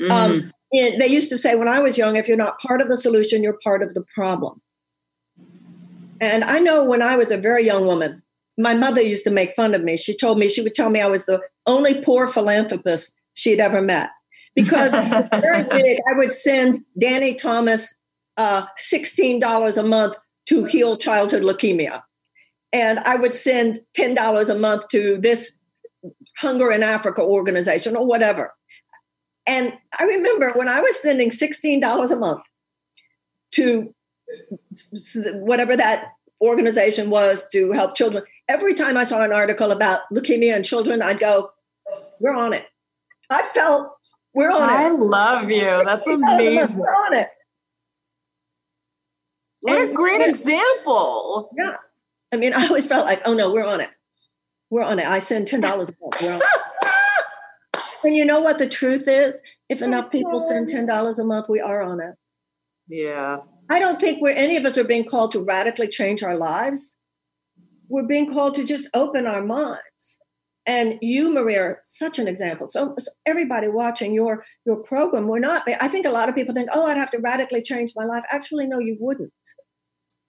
Mm. 0.00 0.10
Um, 0.10 0.52
they 0.72 1.06
used 1.06 1.30
to 1.30 1.38
say 1.38 1.54
when 1.54 1.68
I 1.68 1.80
was 1.80 1.96
young, 1.96 2.16
if 2.16 2.28
you're 2.28 2.36
not 2.36 2.60
part 2.60 2.80
of 2.80 2.88
the 2.88 2.96
solution, 2.96 3.42
you're 3.42 3.58
part 3.64 3.82
of 3.82 3.94
the 3.94 4.04
problem. 4.14 4.60
And 6.20 6.44
I 6.44 6.58
know 6.58 6.84
when 6.84 7.02
I 7.02 7.16
was 7.16 7.30
a 7.30 7.38
very 7.38 7.64
young 7.64 7.86
woman, 7.86 8.22
my 8.58 8.74
mother 8.74 9.00
used 9.00 9.24
to 9.24 9.30
make 9.30 9.54
fun 9.54 9.74
of 9.74 9.84
me. 9.84 9.96
She 9.96 10.16
told 10.16 10.38
me, 10.38 10.48
she 10.48 10.60
would 10.60 10.74
tell 10.74 10.90
me 10.90 11.00
I 11.00 11.06
was 11.06 11.24
the 11.26 11.40
only 11.66 12.02
poor 12.02 12.26
philanthropist 12.26 13.14
she'd 13.34 13.60
ever 13.60 13.80
met. 13.80 14.10
Because 14.54 14.90
very 14.90 15.62
big, 15.62 15.98
I 16.10 16.18
would 16.18 16.34
send 16.34 16.84
Danny 16.98 17.34
Thomas 17.34 17.94
uh, 18.36 18.66
$16 18.76 19.76
a 19.76 19.82
month 19.84 20.16
to 20.48 20.64
heal 20.64 20.96
childhood 20.96 21.42
leukemia. 21.42 22.02
And 22.72 22.98
I 23.00 23.16
would 23.16 23.34
send 23.34 23.80
$10 23.96 24.50
a 24.50 24.58
month 24.58 24.88
to 24.88 25.18
this 25.20 25.56
Hunger 26.38 26.70
in 26.70 26.82
Africa 26.82 27.22
organization 27.22 27.96
or 27.96 28.06
whatever. 28.06 28.52
And 29.46 29.72
I 29.98 30.04
remember 30.04 30.52
when 30.54 30.68
I 30.68 30.80
was 30.80 31.00
sending 31.00 31.30
$16 31.30 32.10
a 32.10 32.16
month 32.16 32.42
to 33.54 33.94
whatever 35.34 35.76
that 35.76 36.08
organization 36.40 37.10
was 37.10 37.44
to 37.52 37.72
help 37.72 37.96
children, 37.96 38.22
every 38.48 38.74
time 38.74 38.96
I 38.96 39.04
saw 39.04 39.22
an 39.22 39.32
article 39.32 39.70
about 39.70 40.00
leukemia 40.12 40.56
in 40.56 40.62
children, 40.62 41.02
I'd 41.02 41.20
go, 41.20 41.50
We're 42.20 42.34
on 42.34 42.52
it. 42.54 42.66
I 43.30 43.42
felt 43.54 43.92
we're 44.34 44.50
on 44.50 44.62
I 44.62 44.84
it. 44.84 44.86
I 44.86 44.90
love 44.90 45.50
you. 45.50 45.60
That's 45.84 46.06
amazing. 46.06 46.78
We're 46.78 46.86
on 46.86 47.16
it. 47.16 47.28
What 49.62 49.80
and, 49.80 49.90
a 49.90 49.92
great 49.92 50.26
example. 50.26 51.50
Yeah. 51.56 51.76
I 52.32 52.36
mean, 52.36 52.52
I 52.56 52.66
always 52.66 52.86
felt 52.86 53.06
like, 53.06 53.22
oh 53.24 53.34
no, 53.34 53.50
we're 53.50 53.66
on 53.66 53.80
it. 53.80 53.90
We're 54.70 54.84
on 54.84 54.98
it. 54.98 55.06
I 55.06 55.18
send 55.18 55.48
ten 55.48 55.60
dollars 55.60 55.88
a 55.88 55.94
month. 56.00 56.42
and 58.04 58.16
you 58.16 58.24
know 58.24 58.40
what 58.40 58.58
the 58.58 58.68
truth 58.68 59.08
is? 59.08 59.40
If 59.68 59.82
enough 59.82 60.10
people 60.10 60.38
send 60.38 60.68
ten 60.68 60.86
dollars 60.86 61.18
a 61.18 61.24
month, 61.24 61.48
we 61.48 61.60
are 61.60 61.82
on 61.82 62.00
it. 62.00 62.14
Yeah. 62.90 63.38
I 63.70 63.78
don't 63.78 64.00
think 64.00 64.20
we're 64.22 64.30
any 64.30 64.56
of 64.56 64.64
us 64.64 64.78
are 64.78 64.84
being 64.84 65.04
called 65.04 65.32
to 65.32 65.40
radically 65.40 65.88
change 65.88 66.22
our 66.22 66.36
lives. 66.36 66.96
We're 67.88 68.06
being 68.06 68.32
called 68.32 68.54
to 68.56 68.64
just 68.64 68.88
open 68.94 69.26
our 69.26 69.42
minds. 69.42 70.18
And 70.66 70.98
you, 71.00 71.32
Maria, 71.32 71.62
are 71.62 71.78
such 71.82 72.18
an 72.18 72.28
example. 72.28 72.68
So, 72.68 72.94
so 72.98 73.10
everybody 73.24 73.68
watching 73.68 74.12
your 74.12 74.44
your 74.66 74.76
program, 74.76 75.26
we're 75.26 75.38
not. 75.38 75.66
I 75.80 75.88
think 75.88 76.04
a 76.04 76.10
lot 76.10 76.28
of 76.28 76.34
people 76.34 76.54
think, 76.54 76.68
"Oh, 76.74 76.84
I'd 76.84 76.98
have 76.98 77.10
to 77.12 77.18
radically 77.18 77.62
change 77.62 77.92
my 77.96 78.04
life." 78.04 78.22
Actually, 78.30 78.66
no, 78.66 78.78
you 78.78 78.98
wouldn't. 79.00 79.32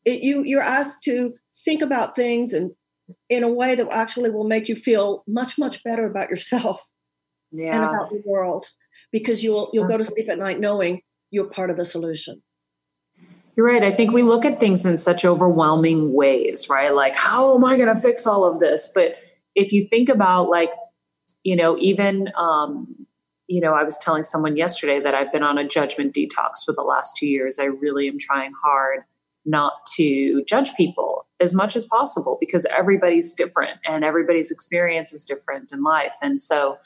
It, 0.06 0.22
you 0.22 0.44
you're 0.44 0.62
asked 0.62 1.04
to 1.04 1.34
think 1.66 1.82
about 1.82 2.16
things 2.16 2.54
and 2.54 2.72
in 3.30 3.44
a 3.44 3.52
way 3.52 3.76
that 3.76 3.88
actually 3.92 4.30
will 4.30 4.48
make 4.48 4.70
you 4.70 4.76
feel 4.76 5.24
much 5.28 5.58
much 5.58 5.84
better 5.84 6.06
about 6.06 6.30
yourself 6.30 6.82
yeah. 7.52 7.76
and 7.76 7.84
about 7.84 8.10
the 8.10 8.22
world 8.26 8.66
because 9.12 9.44
you'll 9.44 9.70
you'll 9.74 9.88
go 9.88 9.98
to 9.98 10.06
sleep 10.06 10.30
at 10.30 10.40
night 10.40 10.60
knowing 10.60 11.02
you're 11.32 11.50
part 11.50 11.70
of 11.70 11.78
the 11.78 11.86
solution 11.86 12.42
you're 13.60 13.68
right. 13.68 13.84
I 13.84 13.92
think 13.92 14.14
we 14.14 14.24
look 14.24 14.46
at 14.46 14.58
things 14.58 14.86
in 14.86 14.98
such 14.98 15.26
overwhelming 15.26 16.14
ways 16.14 16.70
right? 16.70 16.94
Like 16.96 17.18
how 17.18 17.54
am 17.56 17.66
i 17.66 17.76
going 17.76 17.94
to 17.94 18.02
fix 18.02 18.26
all 18.26 18.46
of 18.46 18.62
this? 18.62 18.88
But 18.88 19.18
if 19.54 19.74
you 19.74 19.84
think 19.84 20.08
about 20.08 20.48
like 20.48 20.70
you 21.44 21.58
know 21.58 21.78
even 21.78 22.30
um 22.38 22.88
you 23.48 23.60
know 23.60 23.74
i 23.74 23.84
was 23.84 23.98
telling 23.98 24.24
someone 24.24 24.56
yesterday 24.56 25.02
that 25.02 25.14
i've 25.14 25.32
been 25.32 25.44
on 25.44 25.58
a 25.58 25.68
judgment 25.68 26.14
detox 26.14 26.64
for 26.66 26.74
the 26.74 26.84
last 26.84 27.18
two 27.18 27.28
years. 27.28 27.60
I 27.60 27.66
really 27.66 28.08
am 28.08 28.18
trying 28.18 28.54
hard 28.64 29.02
not 29.46 29.86
to 29.96 30.42
judge 30.46 30.74
people 30.76 31.26
as 31.42 31.54
much 31.54 31.76
as 31.76 31.86
possible 31.86 32.38
because 32.40 32.66
everybody's 32.66 33.34
different 33.34 33.78
and 33.86 34.06
everybody's 34.06 34.52
experience 34.52 35.12
is 35.12 35.26
different 35.26 35.74
in 35.74 35.84
life. 35.84 36.16
And 36.22 36.40
so, 36.40 36.78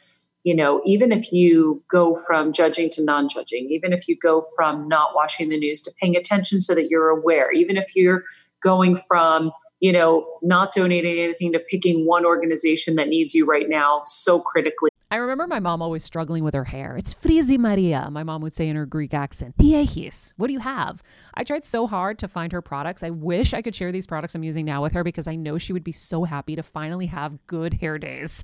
you 0.44 0.56
know, 0.56 0.82
even 0.86 1.12
if 1.12 1.32
you 1.32 1.82
go 1.90 2.16
from 2.16 2.52
judging 2.52 2.90
to 2.92 3.04
non 3.04 3.30
judging, 3.30 3.70
even 3.70 3.94
if 3.94 4.08
you 4.08 4.18
go 4.18 4.44
from 4.56 4.88
not 4.88 5.16
watching 5.16 5.50
the 5.50 5.58
news 5.58 5.82
to 5.82 5.94
paying 6.02 6.16
attention 6.16 6.60
so 6.60 6.76
that 6.76 6.90
you're 6.90 7.10
aware, 7.10 7.52
even 7.52 7.78
if 7.78 7.96
you're 7.96 8.24
going 8.62 8.96
from, 8.96 9.52
you 9.80 9.92
know, 9.92 10.26
not 10.42 10.74
donating 10.74 11.20
anything 11.20 11.54
to 11.54 11.60
picking 11.60 12.06
one 12.06 12.26
organization 12.26 12.96
that 12.96 13.08
needs 13.08 13.34
you 13.34 13.46
right 13.46 13.70
now 13.70 14.02
so 14.06 14.40
critically 14.40 14.90
I 15.14 15.18
remember 15.18 15.46
my 15.46 15.60
mom 15.60 15.84
always 15.84 16.04
struggling 16.04 16.44
with 16.44 16.56
her 16.56 16.64
hair. 16.64 16.98
It's 16.98 17.14
frizzy 17.14 17.56
Maria, 17.56 18.10
my 18.10 18.24
mom 18.24 18.42
would 18.42 18.56
say 18.56 18.68
in 18.68 18.76
her 18.76 18.88
Greek 18.88 19.14
accent. 19.14 19.56
Tiechis, 19.58 20.34
what 20.38 20.48
do 20.48 20.54
you 20.54 20.60
have? 20.60 21.04
I 21.36 21.44
tried 21.44 21.66
so 21.66 21.86
hard 21.86 22.18
to 22.18 22.28
find 22.28 22.52
her 22.52 22.64
products. 22.64 23.04
I 23.04 23.12
wish 23.12 23.54
I 23.54 23.62
could 23.62 23.76
share 23.76 23.92
these 23.92 24.08
products 24.08 24.34
I'm 24.34 24.44
using 24.44 24.66
now 24.66 24.82
with 24.82 24.94
her 24.94 25.04
because 25.04 25.28
I 25.28 25.36
know 25.36 25.60
she 25.60 25.72
would 25.72 25.84
be 25.84 25.92
so 25.92 26.24
happy 26.24 26.56
to 26.56 26.64
finally 26.64 27.06
have 27.06 27.46
good 27.46 27.76
hair 27.76 28.00
days. 28.00 28.44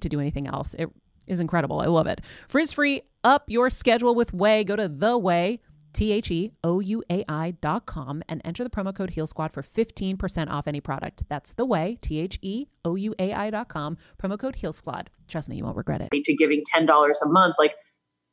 to 0.01 0.09
do 0.09 0.19
anything 0.19 0.47
else. 0.47 0.73
It 0.77 0.89
is 1.27 1.39
incredible. 1.39 1.79
I 1.79 1.87
love 1.87 2.07
it. 2.07 2.21
Frizz 2.47 2.73
free, 2.73 3.03
up 3.23 3.45
your 3.47 3.69
schedule 3.69 4.15
with 4.15 4.31
Ouai. 4.31 4.65
Go 4.65 4.75
to 4.75 4.87
the 4.87 5.19
Ouai. 5.19 5.59
T 5.93 6.11
H 6.11 6.31
E 6.31 6.51
O 6.63 6.79
U 6.79 7.03
A 7.09 7.25
I 7.27 7.51
dot 7.51 7.85
com 7.85 8.23
and 8.29 8.41
enter 8.45 8.63
the 8.63 8.69
promo 8.69 8.95
code 8.95 9.09
Heal 9.09 9.27
Squad 9.27 9.51
for 9.51 9.61
15% 9.61 10.49
off 10.49 10.67
any 10.67 10.79
product. 10.79 11.23
That's 11.27 11.53
the 11.53 11.65
Ouai, 11.65 11.99
T 11.99 12.19
H 12.19 12.39
E 12.41 12.67
O 12.85 12.95
U 12.95 13.13
A 13.19 13.33
I 13.33 13.49
dot 13.49 13.67
com, 13.67 13.97
promo 14.21 14.39
code 14.39 14.55
Heal 14.55 14.73
Squad. 14.73 15.09
Trust 15.27 15.49
me, 15.49 15.57
you 15.57 15.65
won't 15.65 15.77
regret 15.77 16.01
it. 16.01 16.09
To 16.11 16.33
giving 16.33 16.63
$10 16.73 16.87
a 16.87 17.29
month, 17.29 17.55
like 17.59 17.75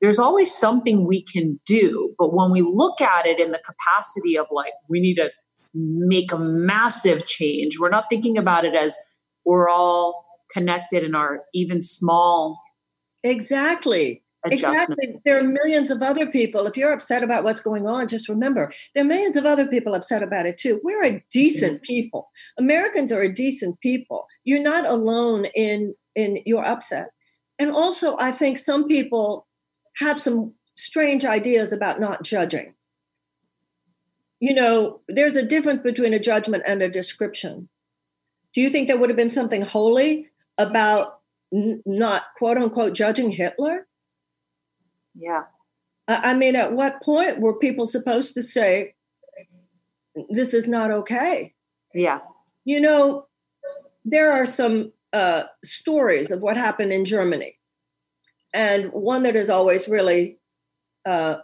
there's 0.00 0.18
always 0.18 0.54
something 0.54 1.06
we 1.06 1.22
can 1.22 1.58
do. 1.66 2.14
But 2.18 2.32
when 2.32 2.52
we 2.52 2.62
look 2.62 3.00
at 3.00 3.26
it 3.26 3.40
in 3.40 3.50
the 3.50 3.58
capacity 3.58 4.38
of 4.38 4.46
like, 4.52 4.72
we 4.88 5.00
need 5.00 5.16
to 5.16 5.30
make 5.74 6.32
a 6.32 6.38
massive 6.38 7.26
change, 7.26 7.78
we're 7.78 7.90
not 7.90 8.04
thinking 8.08 8.38
about 8.38 8.64
it 8.64 8.74
as 8.74 8.96
we're 9.44 9.68
all 9.68 10.27
connected 10.52 11.02
in 11.04 11.14
our 11.14 11.42
even 11.54 11.80
small 11.80 12.60
exactly 13.22 14.22
Exactly. 14.44 15.20
There 15.24 15.38
are 15.38 15.42
millions 15.42 15.90
of 15.90 16.02
other 16.02 16.26
people. 16.26 16.66
If 16.66 16.76
you're 16.76 16.92
upset 16.92 17.22
about 17.22 17.44
what's 17.44 17.60
going 17.60 17.86
on, 17.86 18.08
just 18.08 18.28
remember 18.28 18.72
there 18.94 19.02
are 19.02 19.06
millions 19.06 19.36
of 19.36 19.44
other 19.44 19.66
people 19.66 19.94
upset 19.94 20.22
about 20.22 20.46
it 20.46 20.56
too. 20.56 20.80
We're 20.84 21.04
a 21.04 21.24
decent 21.32 21.76
mm-hmm. 21.76 21.82
people. 21.82 22.28
Americans 22.58 23.10
are 23.10 23.20
a 23.20 23.32
decent 23.32 23.80
people. 23.80 24.26
You're 24.44 24.62
not 24.62 24.86
alone 24.86 25.46
in 25.54 25.94
in 26.14 26.38
your 26.46 26.64
upset. 26.64 27.10
And 27.58 27.70
also, 27.70 28.16
I 28.18 28.30
think 28.30 28.58
some 28.58 28.86
people 28.86 29.46
have 29.96 30.20
some 30.20 30.54
strange 30.76 31.24
ideas 31.24 31.72
about 31.72 32.00
not 32.00 32.22
judging. 32.22 32.74
You 34.40 34.54
know, 34.54 35.00
there's 35.08 35.36
a 35.36 35.42
difference 35.42 35.82
between 35.82 36.14
a 36.14 36.20
judgment 36.20 36.62
and 36.64 36.80
a 36.80 36.88
description. 36.88 37.68
Do 38.54 38.60
you 38.60 38.70
think 38.70 38.86
there 38.86 38.96
would 38.96 39.10
have 39.10 39.16
been 39.16 39.30
something 39.30 39.62
holy 39.62 40.28
about 40.58 41.20
n- 41.54 41.82
not 41.86 42.24
quote 42.36 42.58
unquote 42.58 42.94
judging 42.94 43.30
Hitler? 43.30 43.86
Yeah. 45.14 45.44
I 46.06 46.32
mean, 46.34 46.56
at 46.56 46.72
what 46.72 47.02
point 47.02 47.40
were 47.40 47.58
people 47.58 47.84
supposed 47.84 48.32
to 48.34 48.42
say, 48.42 48.94
this 50.30 50.54
is 50.54 50.66
not 50.66 50.90
okay? 50.90 51.54
Yeah. 51.94 52.20
You 52.64 52.80
know, 52.80 53.26
there 54.04 54.32
are 54.32 54.46
some 54.46 54.92
uh, 55.12 55.44
stories 55.62 56.30
of 56.30 56.40
what 56.40 56.56
happened 56.56 56.92
in 56.92 57.04
Germany. 57.04 57.58
And 58.54 58.90
one 58.92 59.22
that 59.24 59.34
has 59.34 59.50
always 59.50 59.86
really 59.86 60.38
uh, 61.06 61.36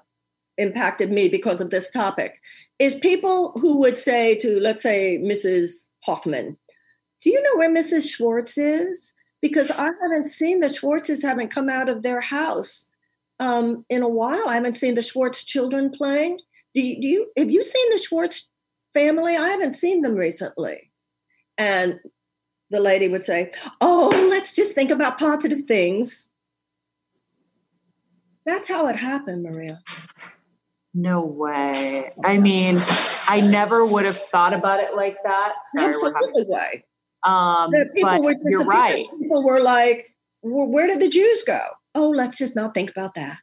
impacted 0.57 1.13
me 1.13 1.29
because 1.29 1.61
of 1.61 1.71
this 1.71 1.91
topic 1.91 2.41
is 2.79 2.95
people 2.95 3.53
who 3.61 3.79
would 3.79 3.99
say 3.99 4.35
to, 4.37 4.59
let's 4.61 4.83
say, 4.83 5.19
Mrs. 5.23 5.89
Hoffman, 6.05 6.57
Do 7.25 7.31
you 7.31 7.43
know 7.43 7.57
where 7.57 7.75
Mrs. 7.75 8.15
Schwartz 8.15 8.59
is? 8.59 9.15
Because 9.41 9.71
I 9.71 9.91
haven't 10.03 10.27
seen 10.27 10.61
the 10.61 10.69
Schwartzes 10.69 11.23
haven't 11.23 11.51
come 11.51 11.71
out 11.71 11.89
of 11.89 12.03
their 12.03 12.21
house 12.21 12.91
um, 13.41 13.85
in 13.89 14.03
a 14.03 14.09
while. 14.09 14.47
I 14.47 14.57
haven't 14.57 14.77
seen 14.77 14.95
the 14.95 15.03
Schwartz 15.03 15.43
children 15.43 15.91
playing. 15.91 16.39
Do 16.75 16.83
you, 16.83 17.01
do 17.01 17.07
you 17.07 17.33
have 17.39 17.51
you 17.51 17.65
seen 17.65 17.91
the 17.91 17.99
Schwartz 17.99 18.51
family? 18.93 19.37
I 19.37 19.49
haven't 19.49 19.73
seen 19.73 20.03
them 20.03 20.15
recently. 20.15 20.91
And 21.57 21.99
the 22.71 22.81
lady 22.81 23.09
would 23.09 23.25
say, 23.25 23.53
"Oh, 23.81 24.11
let's 24.29 24.55
just 24.55 24.73
think 24.73 24.91
about 24.91 25.19
positive 25.19 25.63
things." 25.63 26.31
That's 28.45 28.69
how 28.69 28.87
it 28.89 28.97
happened, 28.97 29.45
Maria. 29.45 29.81
No 30.93 31.23
way. 31.23 32.11
I 32.23 32.37
mean, 32.37 32.79
I 33.29 33.41
never 33.41 33.87
would 33.87 34.05
have 34.05 34.19
thought 34.31 34.53
about 34.53 34.81
it 34.81 34.95
like 34.95 35.17
that. 35.25 35.55
Sorry, 35.73 35.95
having 35.95 36.49
way. 36.49 36.85
Um, 37.25 37.71
but 37.71 38.37
you're 38.45 38.65
right. 38.65 39.07
People 39.19 39.43
were 39.43 39.63
like, 39.63 40.15
"Where 40.43 40.87
did 40.87 41.01
the 41.01 41.09
Jews 41.09 41.43
go?" 41.45 41.61
oh, 41.95 42.11
let's 42.11 42.39
just 42.39 42.57
not 42.57 42.75
think 42.75 42.91
about 42.91 43.15
that. 43.15 43.39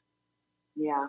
Yeah. 0.75 1.07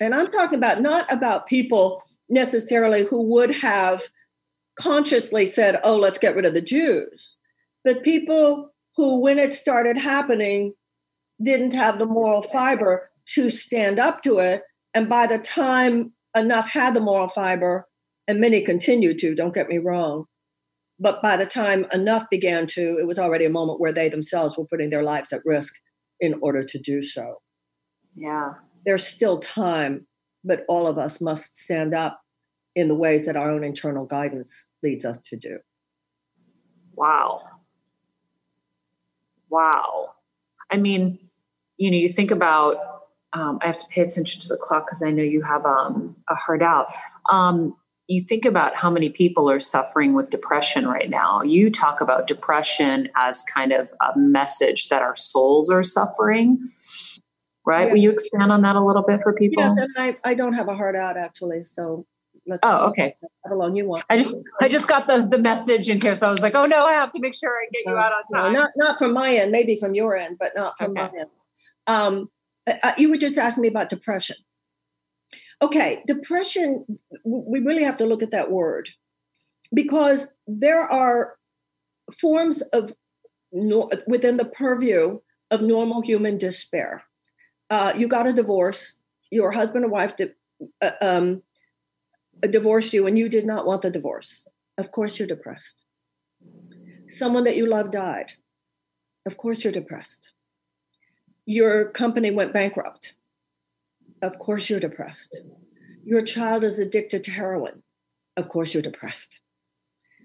And 0.00 0.14
I'm 0.14 0.30
talking 0.30 0.58
about 0.58 0.80
not 0.80 1.10
about 1.12 1.46
people 1.46 2.02
necessarily 2.28 3.04
who 3.04 3.22
would 3.22 3.54
have 3.56 4.02
consciously 4.78 5.46
said, 5.46 5.80
oh, 5.82 5.96
let's 5.96 6.18
get 6.18 6.36
rid 6.36 6.46
of 6.46 6.54
the 6.54 6.60
Jews, 6.60 7.34
but 7.84 8.02
people 8.02 8.72
who, 8.96 9.20
when 9.20 9.38
it 9.38 9.54
started 9.54 9.96
happening, 9.96 10.74
didn't 11.42 11.74
have 11.74 11.98
the 11.98 12.06
moral 12.06 12.42
fiber 12.42 13.10
to 13.34 13.50
stand 13.50 13.98
up 13.98 14.22
to 14.22 14.38
it. 14.38 14.62
And 14.94 15.08
by 15.08 15.26
the 15.26 15.38
time 15.38 16.12
enough 16.36 16.68
had 16.68 16.94
the 16.94 17.00
moral 17.00 17.28
fiber, 17.28 17.86
and 18.26 18.40
many 18.40 18.60
continued 18.60 19.18
to, 19.20 19.34
don't 19.34 19.54
get 19.54 19.68
me 19.68 19.78
wrong, 19.78 20.26
but 20.98 21.22
by 21.22 21.36
the 21.36 21.46
time 21.46 21.86
enough 21.92 22.28
began 22.30 22.66
to, 22.68 22.98
it 22.98 23.06
was 23.06 23.18
already 23.18 23.44
a 23.44 23.50
moment 23.50 23.80
where 23.80 23.92
they 23.92 24.08
themselves 24.08 24.56
were 24.56 24.66
putting 24.66 24.90
their 24.90 25.02
lives 25.02 25.32
at 25.32 25.44
risk 25.44 25.74
in 26.20 26.34
order 26.40 26.62
to 26.62 26.78
do 26.78 27.02
so. 27.02 27.36
Yeah. 28.14 28.54
There's 28.84 29.06
still 29.06 29.38
time, 29.38 30.06
but 30.44 30.64
all 30.68 30.86
of 30.86 30.98
us 30.98 31.20
must 31.20 31.56
stand 31.56 31.94
up 31.94 32.20
in 32.74 32.88
the 32.88 32.94
ways 32.94 33.26
that 33.26 33.36
our 33.36 33.50
own 33.50 33.62
internal 33.64 34.06
guidance 34.06 34.66
leads 34.82 35.04
us 35.04 35.18
to 35.26 35.36
do. 35.36 35.58
Wow. 36.94 37.42
Wow. 39.50 40.14
I 40.70 40.76
mean, 40.76 41.18
you 41.76 41.90
know, 41.90 41.96
you 41.96 42.08
think 42.08 42.30
about, 42.30 42.76
um, 43.32 43.58
I 43.62 43.66
have 43.66 43.76
to 43.78 43.86
pay 43.88 44.02
attention 44.02 44.40
to 44.42 44.48
the 44.48 44.56
clock 44.56 44.86
because 44.86 45.02
I 45.02 45.10
know 45.10 45.22
you 45.22 45.42
have 45.42 45.64
um, 45.64 46.16
a 46.28 46.34
hard 46.34 46.62
out. 46.62 46.88
Um, 47.30 47.76
you 48.08 48.22
think 48.22 48.46
about 48.46 48.74
how 48.74 48.90
many 48.90 49.10
people 49.10 49.50
are 49.50 49.60
suffering 49.60 50.14
with 50.14 50.30
depression 50.30 50.88
right 50.88 51.10
now. 51.10 51.42
You 51.42 51.70
talk 51.70 52.00
about 52.00 52.26
depression 52.26 53.10
as 53.16 53.42
kind 53.54 53.70
of 53.70 53.88
a 54.00 54.18
message 54.18 54.88
that 54.88 55.02
our 55.02 55.14
souls 55.14 55.68
are 55.68 55.82
suffering, 55.82 56.58
right? 57.66 57.86
Yeah. 57.86 57.92
Will 57.92 57.98
you 57.98 58.10
expand 58.10 58.50
on 58.50 58.62
that 58.62 58.76
a 58.76 58.80
little 58.80 59.04
bit 59.06 59.22
for 59.22 59.34
people? 59.34 59.62
Yes, 59.62 59.76
and 59.76 59.90
I, 59.98 60.16
I 60.24 60.34
don't 60.34 60.54
have 60.54 60.68
a 60.68 60.74
heart 60.74 60.96
out 60.96 61.18
actually, 61.18 61.62
so 61.64 62.06
let's. 62.46 62.60
Oh, 62.62 62.88
okay. 62.88 63.12
How 63.46 63.54
long 63.54 63.76
you 63.76 63.86
want? 63.86 64.04
I 64.08 64.16
just 64.16 64.34
I 64.62 64.68
just 64.68 64.88
got 64.88 65.06
the 65.06 65.28
the 65.30 65.38
message 65.38 65.90
in 65.90 66.00
here, 66.00 66.14
so 66.14 66.28
I 66.28 66.30
was 66.30 66.40
like, 66.40 66.54
oh 66.54 66.64
no, 66.64 66.86
I 66.86 66.92
have 66.92 67.12
to 67.12 67.20
make 67.20 67.34
sure 67.34 67.50
I 67.50 67.68
get 67.70 67.82
you 67.84 67.96
out 67.98 68.12
on 68.12 68.24
time. 68.32 68.52
No, 68.54 68.60
not 68.60 68.70
not 68.76 68.98
from 68.98 69.12
my 69.12 69.34
end, 69.34 69.52
maybe 69.52 69.78
from 69.78 69.94
your 69.94 70.16
end, 70.16 70.38
but 70.40 70.52
not 70.56 70.78
from 70.78 70.92
okay. 70.92 71.10
my 71.12 71.20
end. 71.20 71.30
Um, 71.86 72.30
uh, 72.66 72.72
uh 72.82 72.92
you 72.96 73.10
were 73.10 73.18
just 73.18 73.36
asking 73.36 73.62
me 73.62 73.68
about 73.68 73.90
depression. 73.90 74.36
Okay, 75.60 76.02
depression, 76.06 76.98
we 77.24 77.60
really 77.60 77.82
have 77.82 77.96
to 77.96 78.06
look 78.06 78.22
at 78.22 78.30
that 78.30 78.50
word 78.50 78.88
because 79.74 80.36
there 80.46 80.82
are 80.82 81.36
forms 82.20 82.62
of 82.72 82.92
within 83.50 84.36
the 84.36 84.44
purview 84.44 85.18
of 85.50 85.62
normal 85.62 86.02
human 86.02 86.38
despair. 86.38 87.02
Uh, 87.70 87.92
you 87.96 88.06
got 88.06 88.28
a 88.28 88.32
divorce, 88.32 89.00
your 89.30 89.50
husband 89.50 89.84
or 89.84 89.88
wife 89.88 90.12
uh, 90.80 90.90
um, 91.00 91.42
divorced 92.50 92.92
you, 92.92 93.06
and 93.06 93.18
you 93.18 93.28
did 93.28 93.46
not 93.46 93.66
want 93.66 93.82
the 93.82 93.90
divorce. 93.90 94.44
Of 94.76 94.92
course, 94.92 95.18
you're 95.18 95.28
depressed. 95.28 95.82
Someone 97.08 97.44
that 97.44 97.56
you 97.56 97.66
love 97.66 97.90
died. 97.90 98.32
Of 99.26 99.36
course, 99.36 99.64
you're 99.64 99.72
depressed. 99.72 100.32
Your 101.46 101.90
company 101.90 102.30
went 102.30 102.52
bankrupt 102.52 103.14
of 104.22 104.38
course 104.38 104.68
you're 104.68 104.80
depressed. 104.80 105.40
Your 106.04 106.22
child 106.22 106.64
is 106.64 106.78
addicted 106.78 107.24
to 107.24 107.30
heroin. 107.30 107.82
Of 108.36 108.48
course 108.48 108.72
you're 108.72 108.82
depressed. 108.82 109.40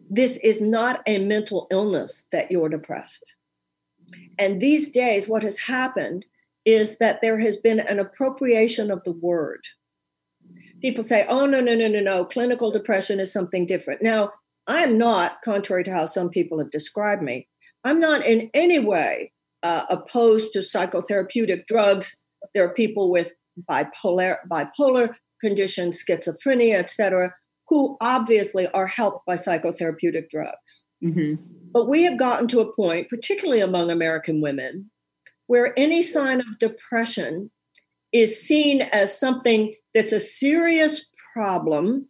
This 0.10 0.38
is 0.44 0.62
not 0.62 1.02
a 1.08 1.18
mental 1.20 1.68
illness 1.72 2.26
that 2.32 2.52
you're 2.52 2.70
depressed. 2.70 3.36
And 4.38 4.62
these 4.62 4.91
days, 4.91 5.28
what 5.28 5.44
has 5.44 5.58
happened 5.58 6.26
is 6.66 6.98
that 6.98 7.20
there 7.22 7.39
has 7.39 7.58
been 7.58 7.80
an 7.80 8.00
appropriation 8.00 8.91
of 8.91 9.04
the 9.04 9.12
word. 9.12 9.62
People 10.82 11.04
say, 11.04 11.26
oh, 11.28 11.46
no, 11.46 11.62
no, 11.62 11.76
no, 11.76 11.88
no, 11.88 12.00
no, 12.00 12.26
clinical 12.26 12.72
depression 12.72 13.20
is 13.20 13.32
something 13.32 13.66
different. 13.66 14.02
Now, 14.02 14.32
I 14.68 14.84
am 14.84 14.98
not, 14.98 15.41
contrary 15.44 15.84
to 15.86 15.91
how 15.91 16.06
some 16.06 16.30
people 16.30 16.60
have 16.60 16.72
described 16.72 17.22
me, 17.22 17.48
I'm 17.84 18.00
not 18.00 18.26
in 18.26 18.50
any 18.54 18.80
way 18.80 19.32
uh, 19.62 19.86
opposed 19.89 20.54
to 20.54 20.60
psychotherapeutic 20.60 21.68
drugs. 21.68 22.24
There 22.54 22.66
are 22.66 22.74
people 22.74 23.10
with 23.10 23.32
bipolar 23.70 24.38
bipolar 24.49 25.14
conditions, 25.41 26.04
schizophrenia, 26.04 26.76
etc., 26.76 27.34
who 27.68 27.97
obviously 28.01 28.68
are 28.70 28.88
helped 28.88 29.26
by 29.26 29.36
psychotherapeutic 29.36 30.30
drugs. 30.30 30.84
Mm-hmm. 31.04 31.43
But 31.72 31.89
we 31.89 32.04
have 32.04 32.18
gotten 32.18 32.47
to 32.49 32.62
a 32.62 32.74
point, 32.74 33.10
particularly 33.10 33.62
among 33.62 33.89
American 33.89 34.41
women, 34.41 34.89
where 35.47 35.78
any 35.78 36.01
sign 36.01 36.39
of 36.39 36.60
depression 36.60 37.51
is 38.14 38.41
seen 38.41 38.82
as 38.82 39.20
something 39.20 39.74
that's 39.93 40.14
a 40.14 40.20
serious 40.20 41.06
problem 41.34 42.08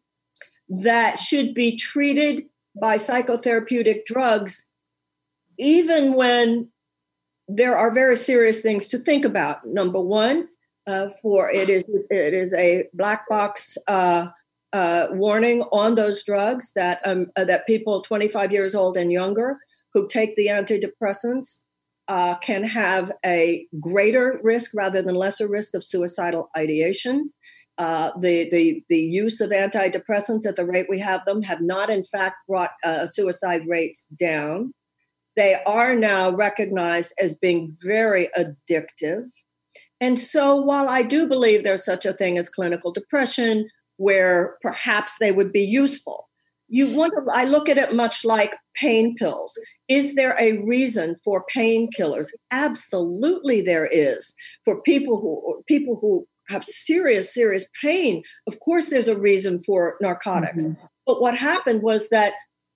that 0.69 1.17
should 1.17 1.53
be 1.53 1.77
treated 1.77 2.43
by 2.79 2.97
psychotherapeutic 2.97 4.05
drugs, 4.05 4.67
even 5.57 6.13
when 6.13 6.69
there 7.47 7.75
are 7.75 7.93
very 7.93 8.15
serious 8.15 8.61
things 8.61 8.87
to 8.87 8.97
think 8.97 9.25
about. 9.25 9.65
Number 9.65 9.99
one, 9.99 10.47
uh, 10.87 11.09
for 11.21 11.49
it 11.49 11.69
is 11.69 11.83
it 12.09 12.33
is 12.33 12.53
a 12.53 12.85
black 12.93 13.27
box 13.29 13.77
uh, 13.87 14.27
uh, 14.73 15.07
warning 15.11 15.61
on 15.71 15.95
those 15.95 16.23
drugs 16.23 16.71
that 16.75 16.99
um, 17.05 17.27
uh, 17.35 17.45
that 17.45 17.67
people 17.67 18.01
25 18.01 18.51
years 18.51 18.75
old 18.75 18.97
and 18.97 19.11
younger 19.11 19.57
who 19.93 20.07
take 20.07 20.35
the 20.35 20.47
antidepressants 20.47 21.61
uh, 22.07 22.35
can 22.39 22.63
have 22.63 23.11
a 23.25 23.65
greater 23.79 24.39
risk 24.43 24.71
rather 24.75 25.01
than 25.01 25.15
lesser 25.15 25.47
risk 25.47 25.73
of 25.73 25.83
suicidal 25.83 26.49
ideation. 26.57 27.31
Uh, 27.79 28.11
the, 28.19 28.49
the, 28.51 28.83
the 28.89 28.99
use 28.99 29.41
of 29.41 29.49
antidepressants 29.49 30.45
at 30.45 30.55
the 30.55 30.65
rate 30.65 30.85
we 30.89 30.99
have 30.99 31.25
them 31.25 31.41
have 31.41 31.59
not, 31.59 31.89
in 31.89 32.03
fact, 32.03 32.35
brought 32.47 32.71
suicide 33.09 33.61
rates 33.67 34.05
down. 34.19 34.71
They 35.35 35.55
are 35.65 35.95
now 35.95 36.29
recognized 36.29 37.13
as 37.19 37.33
being 37.33 37.75
very 37.83 38.29
addictive. 38.37 39.25
And 40.01 40.19
so, 40.19 40.55
while 40.55 40.89
I 40.89 41.03
do 41.03 41.27
believe 41.27 41.63
there's 41.63 41.85
such 41.85 42.05
a 42.05 42.13
thing 42.13 42.37
as 42.37 42.49
clinical 42.49 42.91
depression, 42.91 43.69
where 43.97 44.57
perhaps 44.61 45.17
they 45.19 45.31
would 45.31 45.51
be 45.51 45.61
useful, 45.61 46.29
you 46.67 46.95
want 46.97 47.13
to, 47.13 47.31
I 47.31 47.45
look 47.45 47.69
at 47.69 47.77
it 47.77 47.93
much 47.93 48.25
like 48.25 48.55
pain 48.75 49.15
pills. 49.15 49.57
Is 49.87 50.15
there 50.15 50.35
a 50.39 50.63
reason 50.63 51.15
for 51.23 51.45
painkillers? 51.55 52.29
Absolutely, 52.51 53.61
there 53.61 53.85
is. 53.85 54.33
For 54.65 54.81
people 54.81 55.19
who 55.19 55.63
people 55.67 55.97
who 56.01 56.27
have 56.49 56.63
serious, 56.63 57.33
serious 57.33 57.69
pain, 57.81 58.23
of 58.47 58.59
course, 58.59 58.89
there's 58.89 59.07
a 59.07 59.17
reason 59.17 59.63
for 59.63 59.97
narcotics. 60.01 60.63
Mm-hmm. 60.63 60.85
But 61.05 61.21
what 61.21 61.37
happened 61.37 61.83
was 61.83 62.09
that 62.09 62.33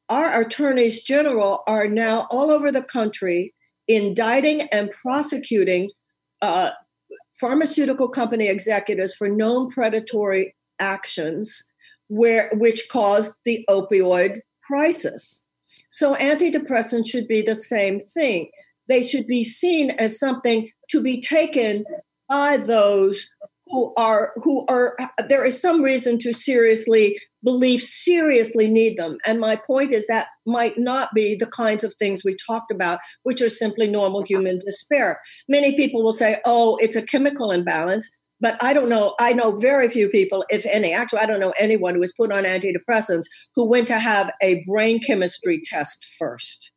our 0.10 0.42
attorneys 0.42 1.04
general 1.04 1.64
are 1.68 1.88
now 1.88 2.28
all 2.30 2.52
over 2.52 2.72
the 2.72 2.84
country 2.84 3.54
indicting 3.88 4.62
and 4.72 4.92
prosecuting 4.92 5.90
uh, 6.42 6.72
pharmaceutical 7.40 8.08
company 8.08 8.48
executives 8.48 9.14
for 9.16 9.30
known 9.30 9.70
predatory 9.70 10.56
actions 10.80 11.72
where 12.08 12.50
which 12.54 12.88
caused 12.90 13.34
the 13.46 13.66
opioid 13.70 14.40
crisis. 14.66 15.44
So 15.90 16.16
antidepressants 16.16 17.08
should 17.08 17.28
be 17.28 17.42
the 17.42 17.56
same 17.56 18.00
thing. 18.00 18.50
They 18.88 19.02
should 19.02 19.28
be 19.28 19.44
seen 19.44 19.92
as 19.92 20.20
something 20.20 20.70
to 20.90 21.02
be 21.02 21.22
taken 21.22 21.84
by 22.30 22.58
those 22.58 23.30
who 23.70 23.94
are 23.98 24.32
who 24.38 24.66
are 24.68 24.96
there 25.28 25.46
is 25.46 25.60
some 25.62 25.82
reason 25.82 26.18
to 26.18 26.34
seriously 26.34 27.18
believe 27.44 27.82
seriously 27.82 28.68
need 28.68 28.98
them 28.98 29.18
and 29.26 29.40
my 29.40 29.56
point 29.56 29.94
is 29.94 30.06
that 30.08 30.28
might 30.46 30.78
not 30.78 31.10
be 31.14 31.36
the 31.36 31.48
kinds 31.48 31.84
of 31.84 31.94
things 31.96 32.24
we 32.24 32.36
talked 32.46 32.72
about 32.72 33.00
which 33.24 33.42
are 33.42 33.50
simply 33.50 33.88
normal 33.88 34.22
human 34.24 34.60
despair 34.60 35.20
many 35.48 35.76
people 35.76 36.04
will 36.04 36.14
say 36.14 36.40
oh 36.46 36.78
it's 36.82 36.96
a 36.96 37.02
chemical 37.02 37.52
imbalance 37.52 38.10
but 38.40 38.56
I 38.62 38.74
don't 38.74 38.90
know. 38.90 39.16
I 39.20 39.34
know 39.34 39.56
very 39.56 39.90
few 39.90 40.10
people, 40.10 40.46
if 40.50 40.66
any. 40.68 40.94
Actually, 40.94 41.20
I 41.20 41.26
don't 41.26 41.40
know 41.40 41.54
anyone 41.60 41.96
who 41.96 42.00
was 42.00 42.14
put 42.16 42.32
on 42.32 42.44
antidepressants 42.44 43.24
who 43.56 43.68
went 43.68 43.88
to 43.88 44.00
have 44.00 44.32
a 44.42 44.64
brain 44.68 45.00
chemistry 45.02 45.60
test 45.64 46.06
first. 46.20 46.72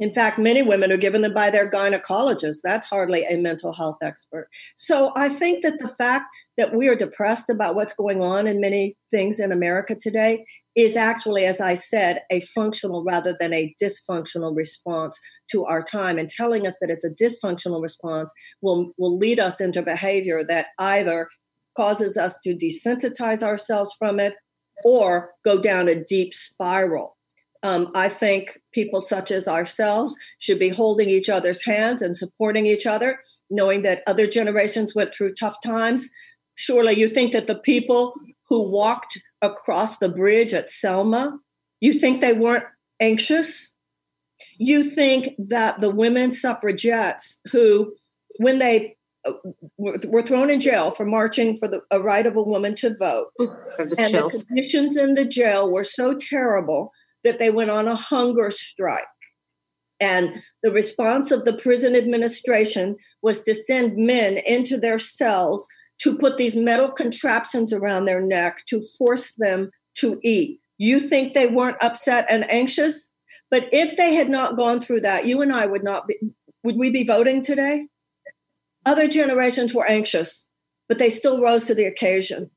In 0.00 0.12
fact, 0.12 0.38
many 0.38 0.62
women 0.62 0.90
are 0.90 0.96
given 0.96 1.22
them 1.22 1.34
by 1.34 1.50
their 1.50 1.70
gynecologist. 1.70 2.58
That's 2.62 2.86
hardly 2.86 3.24
a 3.24 3.36
mental 3.36 3.72
health 3.72 3.98
expert. 4.02 4.48
So 4.74 5.12
I 5.16 5.28
think 5.28 5.62
that 5.62 5.78
the 5.78 5.88
fact 5.88 6.26
that 6.56 6.74
we 6.74 6.88
are 6.88 6.96
depressed 6.96 7.48
about 7.48 7.74
what's 7.74 7.92
going 7.92 8.20
on 8.20 8.46
in 8.46 8.60
many 8.60 8.96
things 9.10 9.38
in 9.38 9.52
America 9.52 9.94
today 9.94 10.44
is 10.74 10.96
actually, 10.96 11.44
as 11.44 11.60
I 11.60 11.74
said, 11.74 12.22
a 12.30 12.40
functional 12.40 13.04
rather 13.04 13.36
than 13.38 13.52
a 13.52 13.74
dysfunctional 13.80 14.56
response 14.56 15.18
to 15.52 15.64
our 15.64 15.82
time. 15.82 16.18
And 16.18 16.28
telling 16.28 16.66
us 16.66 16.76
that 16.80 16.90
it's 16.90 17.04
a 17.04 17.10
dysfunctional 17.10 17.80
response 17.80 18.32
will, 18.62 18.92
will 18.98 19.16
lead 19.16 19.38
us 19.38 19.60
into 19.60 19.82
behavior 19.82 20.42
that 20.48 20.66
either 20.78 21.28
causes 21.76 22.16
us 22.16 22.38
to 22.44 22.54
desensitize 22.54 23.42
ourselves 23.42 23.94
from 23.98 24.18
it 24.18 24.34
or 24.84 25.30
go 25.44 25.60
down 25.60 25.88
a 25.88 26.04
deep 26.04 26.34
spiral 26.34 27.16
um, 27.64 27.90
I 27.94 28.10
think 28.10 28.60
people 28.72 29.00
such 29.00 29.30
as 29.30 29.48
ourselves 29.48 30.14
should 30.38 30.58
be 30.58 30.68
holding 30.68 31.08
each 31.08 31.30
other's 31.30 31.64
hands 31.64 32.02
and 32.02 32.14
supporting 32.14 32.66
each 32.66 32.86
other, 32.86 33.18
knowing 33.48 33.82
that 33.82 34.02
other 34.06 34.26
generations 34.26 34.94
went 34.94 35.14
through 35.14 35.34
tough 35.34 35.56
times. 35.64 36.10
Surely 36.56 36.92
you 36.92 37.08
think 37.08 37.32
that 37.32 37.46
the 37.46 37.54
people 37.54 38.14
who 38.50 38.62
walked 38.62 39.18
across 39.40 39.96
the 39.96 40.10
bridge 40.10 40.52
at 40.52 40.68
Selma, 40.68 41.38
you 41.80 41.98
think 41.98 42.20
they 42.20 42.34
weren't 42.34 42.64
anxious? 43.00 43.74
You 44.58 44.84
think 44.84 45.30
that 45.38 45.80
the 45.80 45.90
women 45.90 46.32
suffragettes 46.32 47.40
who, 47.50 47.94
when 48.40 48.58
they 48.58 48.94
uh, 49.26 49.32
were 49.78 50.22
thrown 50.22 50.50
in 50.50 50.60
jail 50.60 50.90
for 50.90 51.06
marching 51.06 51.56
for 51.56 51.66
the 51.66 51.80
a 51.90 51.98
right 51.98 52.26
of 52.26 52.36
a 52.36 52.42
woman 52.42 52.74
to 52.74 52.94
vote, 52.94 53.28
and 53.38 54.10
chills. 54.10 54.40
the 54.40 54.44
conditions 54.48 54.98
in 54.98 55.14
the 55.14 55.24
jail 55.24 55.70
were 55.70 55.82
so 55.82 56.14
terrible 56.14 56.92
that 57.24 57.38
they 57.38 57.50
went 57.50 57.70
on 57.70 57.88
a 57.88 57.96
hunger 57.96 58.50
strike. 58.50 59.04
And 60.00 60.42
the 60.62 60.70
response 60.70 61.30
of 61.30 61.44
the 61.44 61.54
prison 61.54 61.96
administration 61.96 62.96
was 63.22 63.40
to 63.42 63.54
send 63.54 63.96
men 63.96 64.38
into 64.38 64.76
their 64.76 64.98
cells 64.98 65.66
to 66.00 66.18
put 66.18 66.36
these 66.36 66.56
metal 66.56 66.90
contraptions 66.90 67.72
around 67.72 68.04
their 68.04 68.20
neck 68.20 68.58
to 68.66 68.82
force 68.98 69.34
them 69.34 69.70
to 69.96 70.18
eat. 70.22 70.60
You 70.78 71.00
think 71.00 71.32
they 71.32 71.46
weren't 71.46 71.82
upset 71.82 72.26
and 72.28 72.50
anxious? 72.50 73.08
But 73.50 73.68
if 73.72 73.96
they 73.96 74.14
had 74.14 74.28
not 74.28 74.56
gone 74.56 74.80
through 74.80 75.02
that, 75.02 75.26
you 75.26 75.40
and 75.40 75.52
I 75.52 75.66
would 75.66 75.84
not 75.84 76.08
be, 76.08 76.18
would 76.64 76.76
we 76.76 76.90
be 76.90 77.04
voting 77.04 77.40
today? 77.40 77.86
Other 78.84 79.06
generations 79.06 79.72
were 79.72 79.88
anxious, 79.88 80.48
but 80.88 80.98
they 80.98 81.08
still 81.08 81.40
rose 81.40 81.66
to 81.66 81.74
the 81.74 81.84
occasion. 81.84 82.50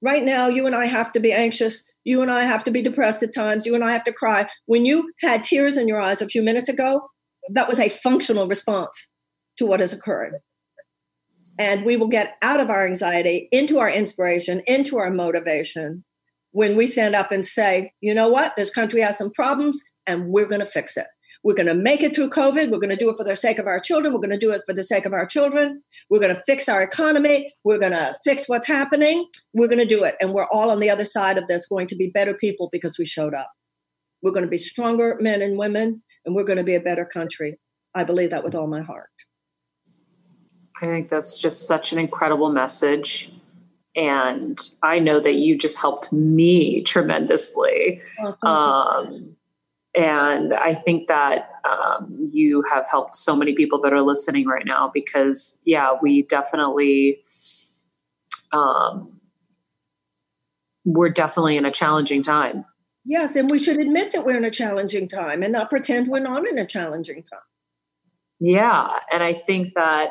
Right 0.00 0.22
now, 0.22 0.46
you 0.46 0.66
and 0.66 0.76
I 0.76 0.86
have 0.86 1.10
to 1.12 1.20
be 1.20 1.32
anxious 1.32 1.87
you 2.04 2.22
and 2.22 2.30
I 2.30 2.44
have 2.44 2.64
to 2.64 2.70
be 2.70 2.82
depressed 2.82 3.22
at 3.22 3.34
times. 3.34 3.66
You 3.66 3.74
and 3.74 3.84
I 3.84 3.92
have 3.92 4.04
to 4.04 4.12
cry. 4.12 4.48
When 4.66 4.84
you 4.84 5.10
had 5.20 5.44
tears 5.44 5.76
in 5.76 5.88
your 5.88 6.00
eyes 6.00 6.22
a 6.22 6.28
few 6.28 6.42
minutes 6.42 6.68
ago, 6.68 7.02
that 7.50 7.68
was 7.68 7.78
a 7.78 7.88
functional 7.88 8.46
response 8.46 9.10
to 9.58 9.66
what 9.66 9.80
is 9.80 9.92
occurring. 9.92 10.32
And 11.58 11.84
we 11.84 11.96
will 11.96 12.08
get 12.08 12.36
out 12.40 12.60
of 12.60 12.70
our 12.70 12.86
anxiety 12.86 13.48
into 13.50 13.78
our 13.78 13.90
inspiration, 13.90 14.62
into 14.66 14.98
our 14.98 15.10
motivation 15.10 16.04
when 16.52 16.76
we 16.76 16.86
stand 16.86 17.14
up 17.14 17.32
and 17.32 17.44
say, 17.44 17.92
you 18.00 18.14
know 18.14 18.28
what, 18.28 18.54
this 18.56 18.70
country 18.70 19.00
has 19.00 19.18
some 19.18 19.30
problems 19.32 19.80
and 20.06 20.28
we're 20.28 20.46
going 20.46 20.60
to 20.60 20.66
fix 20.66 20.96
it. 20.96 21.06
We're 21.44 21.54
going 21.54 21.66
to 21.66 21.74
make 21.74 22.02
it 22.02 22.14
through 22.14 22.30
COVID. 22.30 22.70
We're 22.70 22.78
going 22.78 22.90
to 22.90 22.96
do 22.96 23.10
it 23.10 23.16
for 23.16 23.24
the 23.24 23.36
sake 23.36 23.58
of 23.58 23.66
our 23.66 23.78
children. 23.78 24.12
We're 24.12 24.20
going 24.20 24.30
to 24.30 24.38
do 24.38 24.50
it 24.50 24.62
for 24.66 24.72
the 24.72 24.82
sake 24.82 25.06
of 25.06 25.12
our 25.12 25.26
children. 25.26 25.82
We're 26.10 26.20
going 26.20 26.34
to 26.34 26.42
fix 26.46 26.68
our 26.68 26.82
economy. 26.82 27.52
We're 27.64 27.78
going 27.78 27.92
to 27.92 28.14
fix 28.24 28.48
what's 28.48 28.66
happening. 28.66 29.26
We're 29.52 29.68
going 29.68 29.78
to 29.78 29.84
do 29.84 30.04
it. 30.04 30.16
And 30.20 30.32
we're 30.32 30.48
all 30.50 30.70
on 30.70 30.80
the 30.80 30.90
other 30.90 31.04
side 31.04 31.38
of 31.38 31.46
this 31.46 31.66
going 31.66 31.86
to 31.88 31.96
be 31.96 32.10
better 32.10 32.34
people 32.34 32.68
because 32.72 32.98
we 32.98 33.06
showed 33.06 33.34
up. 33.34 33.50
We're 34.22 34.32
going 34.32 34.44
to 34.44 34.50
be 34.50 34.58
stronger 34.58 35.16
men 35.20 35.42
and 35.42 35.56
women, 35.56 36.02
and 36.26 36.34
we're 36.34 36.44
going 36.44 36.58
to 36.58 36.64
be 36.64 36.74
a 36.74 36.80
better 36.80 37.04
country. 37.04 37.58
I 37.94 38.04
believe 38.04 38.30
that 38.30 38.44
with 38.44 38.54
all 38.54 38.66
my 38.66 38.82
heart. 38.82 39.10
I 40.82 40.86
think 40.86 41.08
that's 41.08 41.36
just 41.36 41.66
such 41.66 41.92
an 41.92 41.98
incredible 41.98 42.50
message. 42.50 43.32
And 43.96 44.60
I 44.82 44.98
know 44.98 45.20
that 45.20 45.34
you 45.34 45.56
just 45.58 45.80
helped 45.80 46.12
me 46.12 46.82
tremendously. 46.82 48.00
Oh, 48.20 48.48
um, 48.48 49.36
and 49.96 50.52
I 50.54 50.74
think 50.74 51.08
that 51.08 51.50
um, 51.64 52.18
you 52.32 52.62
have 52.70 52.84
helped 52.90 53.16
so 53.16 53.34
many 53.34 53.54
people 53.54 53.80
that 53.80 53.92
are 53.92 54.02
listening 54.02 54.46
right 54.46 54.64
now 54.66 54.90
because, 54.92 55.60
yeah, 55.64 55.92
we 56.00 56.22
definitely, 56.22 57.22
um, 58.52 59.20
we're 60.84 61.10
definitely 61.10 61.56
in 61.56 61.64
a 61.64 61.70
challenging 61.70 62.22
time. 62.22 62.64
Yes, 63.04 63.36
and 63.36 63.50
we 63.50 63.58
should 63.58 63.78
admit 63.78 64.12
that 64.12 64.26
we're 64.26 64.36
in 64.36 64.44
a 64.44 64.50
challenging 64.50 65.08
time 65.08 65.42
and 65.42 65.52
not 65.52 65.70
pretend 65.70 66.08
we're 66.08 66.18
not 66.20 66.46
in 66.46 66.58
a 66.58 66.66
challenging 66.66 67.22
time. 67.22 67.40
Yeah, 68.40 68.88
and 69.10 69.22
I 69.22 69.32
think 69.32 69.74
that 69.74 70.10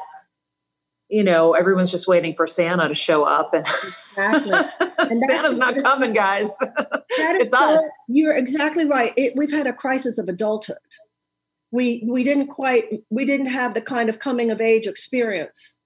you 1.09 1.23
know, 1.23 1.53
everyone's 1.53 1.91
just 1.91 2.07
waiting 2.07 2.35
for 2.35 2.45
Santa 2.45 2.87
to 2.87 2.93
show 2.93 3.23
up, 3.23 3.53
and, 3.53 3.65
exactly. 3.65 4.51
and 4.99 5.17
Santa's 5.17 5.57
not 5.57 5.77
coming, 5.81 6.13
guys. 6.13 6.57
it's 7.09 7.53
us. 7.53 7.81
You're 8.09 8.35
exactly 8.35 8.85
right. 8.85 9.13
It, 9.15 9.33
we've 9.35 9.51
had 9.51 9.67
a 9.67 9.73
crisis 9.73 10.17
of 10.17 10.27
adulthood. 10.27 10.77
We 11.71 12.03
we 12.07 12.23
didn't 12.23 12.47
quite 12.47 12.85
we 13.09 13.25
didn't 13.25 13.47
have 13.47 13.73
the 13.73 13.81
kind 13.81 14.09
of 14.09 14.19
coming 14.19 14.51
of 14.51 14.61
age 14.61 14.87
experience 14.87 15.77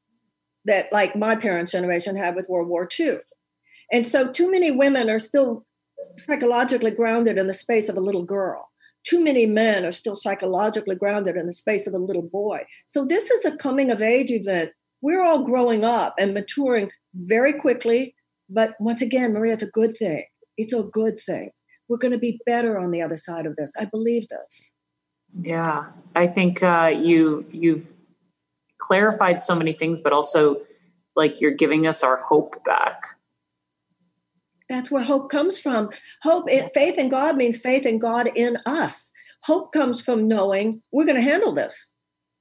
that 0.66 0.92
like 0.92 1.16
my 1.16 1.36
parents' 1.36 1.72
generation 1.72 2.16
had 2.16 2.36
with 2.36 2.50
World 2.50 2.68
War 2.68 2.88
II, 3.00 3.18
and 3.92 4.08
so 4.08 4.32
too 4.32 4.50
many 4.50 4.72
women 4.72 5.10
are 5.10 5.20
still 5.20 5.66
psychologically 6.18 6.92
grounded 6.92 7.38
in 7.38 7.48
the 7.48 7.54
space 7.54 7.90
of 7.90 7.98
a 7.98 8.02
little 8.02 8.24
girl. 8.24 8.70
too 9.04 9.24
many 9.24 9.48
men 9.48 9.84
are 9.84 9.92
still 9.92 10.16
psychologically 10.16 10.96
grounded 10.96 11.36
in 11.36 11.48
the 11.48 11.54
space 11.54 11.88
of 11.88 11.94
a 11.94 11.98
little 11.98 12.22
boy. 12.22 12.60
So 12.86 13.04
this 13.04 13.32
is 13.32 13.46
a 13.46 13.58
coming 13.58 13.90
of 13.90 14.02
age 14.02 14.30
event. 14.30 14.72
We're 15.02 15.24
all 15.24 15.44
growing 15.44 15.84
up 15.84 16.16
and 16.20 16.34
maturing 16.34 16.92
very 17.16 17.54
quickly. 17.54 18.16
But 18.50 18.76
once 18.80 19.02
again, 19.02 19.34
Maria, 19.34 19.54
it's 19.54 19.64
a 19.64 19.68
good 19.68 19.98
thing. 19.98 20.26
It's 20.58 20.74
a 20.74 20.84
good 20.84 21.20
thing. 21.20 21.52
We're 21.88 21.98
going 21.98 22.14
to 22.14 22.20
be 22.20 22.40
better 22.46 22.78
on 22.78 22.92
the 22.92 23.02
other 23.02 23.18
side 23.18 23.46
of 23.46 23.56
this. 23.56 23.72
I 23.80 23.86
believe 23.86 24.28
this. 24.30 24.74
Yeah, 25.42 25.86
I 26.16 26.28
think 26.28 26.62
uh, 26.62 26.92
you 26.94 27.46
you've 27.52 27.94
clarified 28.80 29.42
so 29.42 29.56
many 29.56 29.74
things, 29.74 30.02
but 30.02 30.12
also 30.12 30.62
like 31.16 31.42
you're 31.42 31.52
giving 31.52 31.88
us 31.88 32.04
our 32.04 32.18
hope 32.18 32.64
back. 32.66 33.04
That's 34.70 34.90
where 34.90 35.04
hope 35.04 35.30
comes 35.30 35.60
from. 35.60 35.90
Hope, 36.24 36.50
it, 36.50 36.72
faith 36.74 36.98
in 36.98 37.10
God 37.10 37.36
means 37.36 37.58
faith 37.58 37.86
in 37.86 38.00
God 38.00 38.30
in 38.36 38.58
us. 38.66 39.12
Hope 39.44 39.74
comes 39.74 40.02
from 40.02 40.28
knowing 40.28 40.82
we're 40.92 41.06
going 41.06 41.18
to 41.18 41.22
handle 41.22 41.52
this. 41.52 41.94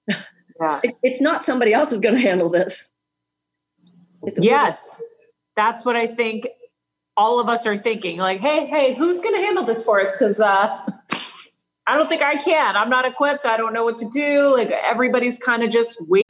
Yeah. 0.61 0.81
It, 0.83 0.97
it's 1.03 1.21
not 1.21 1.45
somebody 1.45 1.73
else 1.73 1.93
is 1.93 2.01
going 2.01 2.15
to 2.15 2.21
handle 2.21 2.51
this. 2.51 2.91
Yes, 4.39 5.03
that's 5.57 5.85
what 5.85 5.97
I 5.97 6.07
think. 6.07 6.49
All 7.17 7.41
of 7.41 7.49
us 7.49 7.67
are 7.67 7.77
thinking, 7.77 8.19
like, 8.19 8.41
hey, 8.41 8.67
hey, 8.67 8.95
who's 8.95 9.21
going 9.21 9.35
to 9.35 9.41
handle 9.41 9.67
this 9.67 9.83
for 9.83 10.01
us? 10.01 10.13
Because 10.13 10.41
uh, 10.41 10.79
I 11.87 11.97
don't 11.97 12.09
think 12.09 12.23
I 12.23 12.37
can. 12.37 12.77
I'm 12.77 12.89
not 12.89 13.05
equipped. 13.05 13.45
I 13.45 13.57
don't 13.57 13.73
know 13.73 13.85
what 13.85 13.99
to 13.99 14.09
do. 14.09 14.55
Like 14.55 14.71
everybody's 14.71 15.39
kind 15.39 15.63
of 15.63 15.71
just 15.71 15.99
waiting. 16.07 16.30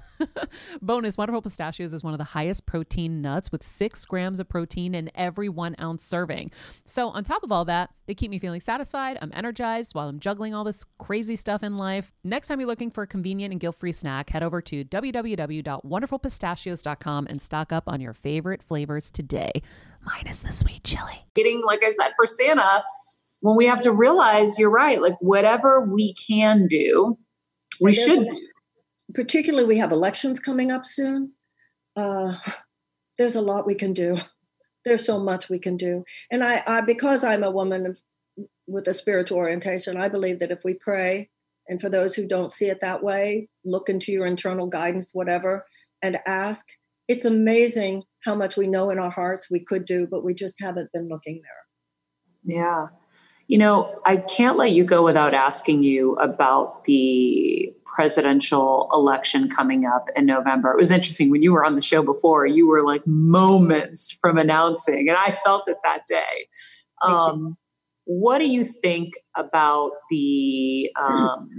Bonus 0.81 1.17
Wonderful 1.17 1.41
Pistachios 1.41 1.93
is 1.93 2.03
one 2.03 2.13
of 2.13 2.17
the 2.17 2.23
highest 2.23 2.65
protein 2.65 3.21
nuts 3.21 3.51
with 3.51 3.63
six 3.63 4.05
grams 4.05 4.39
of 4.39 4.47
protein 4.49 4.95
in 4.95 5.11
every 5.15 5.49
one 5.49 5.75
ounce 5.79 6.03
serving. 6.03 6.51
So, 6.85 7.09
on 7.09 7.23
top 7.23 7.43
of 7.43 7.51
all 7.51 7.65
that, 7.65 7.91
they 8.07 8.15
keep 8.15 8.31
me 8.31 8.39
feeling 8.39 8.61
satisfied. 8.61 9.17
I'm 9.21 9.31
energized 9.33 9.93
while 9.95 10.09
I'm 10.09 10.19
juggling 10.19 10.53
all 10.53 10.63
this 10.63 10.85
crazy 10.99 11.35
stuff 11.35 11.63
in 11.63 11.77
life. 11.77 12.11
Next 12.23 12.47
time 12.47 12.59
you're 12.59 12.67
looking 12.67 12.91
for 12.91 13.03
a 13.03 13.07
convenient 13.07 13.51
and 13.51 13.59
guilt 13.59 13.77
free 13.77 13.91
snack, 13.91 14.29
head 14.29 14.43
over 14.43 14.61
to 14.61 14.85
www.wonderfulpistachios.com 14.85 17.27
and 17.27 17.41
stock 17.41 17.71
up 17.71 17.83
on 17.87 18.01
your 18.01 18.13
favorite 18.13 18.61
flavors 18.63 19.11
today, 19.11 19.61
minus 20.03 20.39
the 20.39 20.51
sweet 20.51 20.83
chili. 20.83 21.25
Getting, 21.35 21.61
like 21.63 21.83
I 21.83 21.89
said, 21.89 22.11
for 22.15 22.25
Santa, 22.25 22.83
when 23.41 23.55
we 23.55 23.65
have 23.65 23.81
to 23.81 23.91
realize 23.91 24.59
you're 24.59 24.69
right, 24.69 25.01
like 25.01 25.15
whatever 25.19 25.81
we 25.81 26.13
can 26.13 26.67
do, 26.67 27.17
we 27.79 27.93
should 27.93 28.27
do 28.27 28.47
particularly 29.13 29.67
we 29.67 29.77
have 29.77 29.91
elections 29.91 30.39
coming 30.39 30.71
up 30.71 30.85
soon. 30.85 31.33
Uh, 31.95 32.35
there's 33.17 33.35
a 33.35 33.41
lot 33.41 33.67
we 33.67 33.75
can 33.75 33.93
do. 33.93 34.17
There's 34.83 35.05
so 35.05 35.19
much 35.19 35.49
we 35.49 35.59
can 35.59 35.77
do, 35.77 36.03
and 36.31 36.43
I, 36.43 36.63
I 36.65 36.81
because 36.81 37.23
I'm 37.23 37.43
a 37.43 37.51
woman 37.51 37.95
with 38.67 38.87
a 38.87 38.93
spiritual 38.93 39.37
orientation, 39.37 39.97
I 39.97 40.09
believe 40.09 40.39
that 40.39 40.51
if 40.51 40.63
we 40.63 40.73
pray, 40.73 41.29
and 41.67 41.79
for 41.79 41.89
those 41.89 42.15
who 42.15 42.27
don't 42.27 42.53
see 42.53 42.67
it 42.67 42.79
that 42.81 43.03
way, 43.03 43.47
look 43.63 43.89
into 43.89 44.11
your 44.11 44.25
internal 44.25 44.67
guidance, 44.67 45.11
whatever, 45.13 45.65
and 46.01 46.17
ask. 46.25 46.65
It's 47.07 47.25
amazing 47.25 48.03
how 48.23 48.35
much 48.35 48.57
we 48.57 48.67
know 48.67 48.89
in 48.89 48.99
our 48.99 49.09
hearts 49.09 49.51
we 49.51 49.59
could 49.59 49.85
do, 49.85 50.07
but 50.09 50.23
we 50.23 50.33
just 50.33 50.55
haven't 50.59 50.91
been 50.93 51.09
looking 51.09 51.41
there. 51.43 52.57
Yeah. 52.57 52.87
You 53.47 53.57
know, 53.57 53.99
I 54.05 54.17
can't 54.17 54.57
let 54.57 54.71
you 54.71 54.83
go 54.85 55.03
without 55.03 55.33
asking 55.33 55.83
you 55.83 56.13
about 56.15 56.85
the 56.85 57.73
presidential 57.93 58.89
election 58.93 59.49
coming 59.49 59.85
up 59.85 60.07
in 60.15 60.25
November. 60.25 60.71
It 60.71 60.77
was 60.77 60.91
interesting 60.91 61.29
when 61.29 61.43
you 61.43 61.51
were 61.51 61.65
on 61.65 61.75
the 61.75 61.81
show 61.81 62.01
before, 62.01 62.45
you 62.45 62.67
were 62.67 62.85
like 62.85 63.05
moments 63.05 64.17
from 64.21 64.37
announcing, 64.37 65.07
and 65.09 65.17
I 65.17 65.37
felt 65.45 65.63
it 65.67 65.77
that 65.83 66.07
day. 66.07 66.47
Um, 67.01 67.57
what 68.05 68.39
do 68.39 68.47
you 68.47 68.63
think 68.63 69.13
about 69.35 69.91
the, 70.09 70.89
um, 70.99 71.49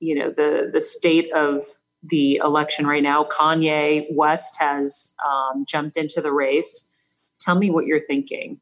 you 0.00 0.14
know, 0.14 0.30
the 0.30 0.70
the 0.72 0.80
state 0.80 1.32
of 1.32 1.64
the 2.02 2.40
election 2.44 2.86
right 2.86 3.02
now? 3.02 3.24
Kanye 3.24 4.06
West 4.12 4.56
has 4.58 5.14
um, 5.26 5.64
jumped 5.66 5.96
into 5.96 6.20
the 6.20 6.32
race. 6.32 6.88
Tell 7.40 7.54
me 7.54 7.70
what 7.70 7.86
you're 7.86 8.00
thinking. 8.00 8.60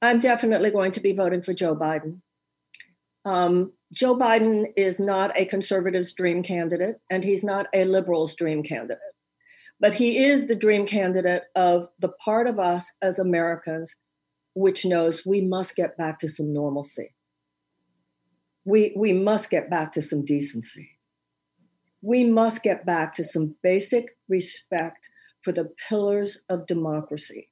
I'm 0.00 0.20
definitely 0.20 0.70
going 0.70 0.92
to 0.92 1.00
be 1.00 1.12
voting 1.12 1.42
for 1.42 1.54
Joe 1.54 1.74
Biden. 1.74 2.20
Um, 3.24 3.72
Joe 3.92 4.16
Biden 4.16 4.66
is 4.76 5.00
not 5.00 5.36
a 5.36 5.46
conservative's 5.46 6.12
dream 6.12 6.42
candidate, 6.42 6.96
and 7.10 7.24
he's 7.24 7.42
not 7.42 7.66
a 7.74 7.84
liberal's 7.84 8.34
dream 8.34 8.62
candidate. 8.62 8.98
But 9.80 9.94
he 9.94 10.24
is 10.24 10.46
the 10.46 10.54
dream 10.54 10.86
candidate 10.86 11.44
of 11.54 11.88
the 11.98 12.10
part 12.24 12.46
of 12.46 12.58
us 12.58 12.92
as 13.00 13.18
Americans 13.18 13.94
which 14.54 14.84
knows 14.84 15.24
we 15.24 15.40
must 15.40 15.76
get 15.76 15.96
back 15.96 16.18
to 16.18 16.28
some 16.28 16.52
normalcy. 16.52 17.14
We, 18.64 18.92
we 18.96 19.12
must 19.12 19.50
get 19.50 19.70
back 19.70 19.92
to 19.92 20.02
some 20.02 20.24
decency. 20.24 20.98
We 22.02 22.24
must 22.24 22.64
get 22.64 22.84
back 22.84 23.14
to 23.14 23.24
some 23.24 23.54
basic 23.62 24.16
respect 24.28 25.08
for 25.42 25.52
the 25.52 25.70
pillars 25.88 26.42
of 26.48 26.66
democracy. 26.66 27.50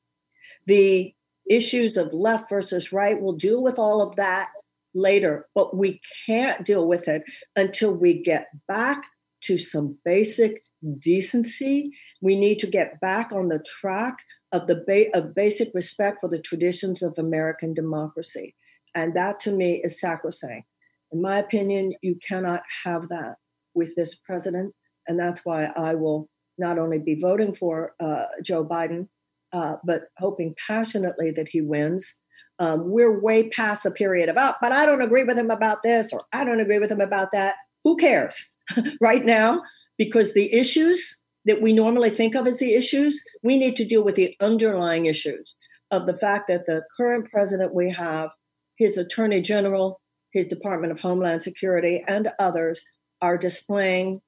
The 0.67 1.15
issues 1.49 1.97
of 1.97 2.13
left 2.13 2.51
versus 2.51 2.93
right, 2.93 3.21
we'll 3.21 3.35
deal 3.35 3.63
with 3.63 3.79
all 3.79 4.03
of 4.03 4.17
that 4.17 4.49
later, 4.97 5.47
but 5.55 5.77
we 5.77 6.01
can't 6.27 6.65
deal 6.65 6.89
with 6.89 7.07
it 7.07 7.23
until 7.55 7.93
we 7.93 8.23
get 8.23 8.47
back 8.67 9.05
to 9.43 9.59
some 9.59 9.99
basic 10.05 10.61
decency. 10.99 11.91
We 12.21 12.37
need 12.37 12.59
to 12.61 12.67
get 12.67 13.01
back 13.01 13.33
on 13.33 13.49
the 13.49 13.63
track 13.81 14.17
of 14.53 14.67
the 14.67 14.83
ba- 14.87 15.17
of 15.17 15.35
basic 15.35 15.75
respect 15.75 16.21
for 16.21 16.29
the 16.29 16.41
traditions 16.41 17.03
of 17.03 17.15
American 17.19 17.75
democracy. 17.75 18.55
And 18.95 19.15
that 19.15 19.39
to 19.41 19.53
me 19.53 19.83
is 19.85 20.01
sacrosanct. 20.01 20.67
In 21.13 21.21
my 21.23 21.39
opinion, 21.39 21.93
you 22.03 22.19
cannot 22.27 22.63
have 22.85 23.09
that 23.09 23.37
with 23.75 23.95
this 23.95 24.15
president. 24.15 24.75
And 25.07 25.19
that's 25.19 25.45
why 25.45 25.67
I 25.77 25.95
will 25.95 26.29
not 26.59 26.79
only 26.79 26.99
be 26.99 27.21
voting 27.21 27.55
for 27.55 27.95
uh, 28.01 28.25
Joe 28.43 28.65
Biden, 28.65 29.09
uh, 29.53 29.77
but 29.85 30.05
hoping 30.19 30.55
passionately 30.67 31.31
that 31.33 31.49
he 31.49 31.61
wins 31.61 32.15
um, 32.59 32.91
we're 32.91 33.21
way 33.21 33.49
past 33.49 33.83
the 33.83 33.91
period 33.91 34.29
of, 34.29 34.37
oh, 34.39 34.55
but 34.61 34.73
I 34.73 34.87
don't 34.87 35.03
agree 35.03 35.25
with 35.25 35.39
him 35.39 35.51
about 35.51 35.83
this 35.83 36.13
or 36.13 36.23
I 36.33 36.45
don't 36.45 36.61
agree 36.61 36.79
with 36.79 36.91
him 36.91 37.01
about 37.01 37.33
that. 37.33 37.57
Who 37.85 37.97
cares 37.97 38.53
right 39.01 39.25
now? 39.25 39.63
Because 39.99 40.33
the 40.33 40.53
issues 40.53 41.21
that 41.45 41.63
we 41.63 41.73
normally 41.73 42.11
think 42.11 42.35
of 42.35 42.47
as 42.47 42.59
the 42.59 42.75
issues, 42.75 43.23
we 43.43 43.59
need 43.59 43.77
to 43.77 43.85
deal 43.85 44.03
with 44.03 44.17
the 44.17 44.35
underlying 44.41 45.07
issues 45.07 45.55
of 45.91 46.07
the 46.07 46.17
fact 46.17 46.49
that 46.49 46.67
the 46.67 46.83
current 46.97 47.31
president 47.31 47.75
we 47.75 47.91
have, 47.91 48.31
his 48.77 48.99
attorney 48.99 49.41
general, 49.41 50.01
his 50.33 50.47
Department 50.47 50.93
of 50.93 51.01
Homeland 51.01 51.43
Security, 51.43 52.05
and 52.09 52.31
others 52.39 52.85
are 53.23 53.39
displaying 53.39 54.21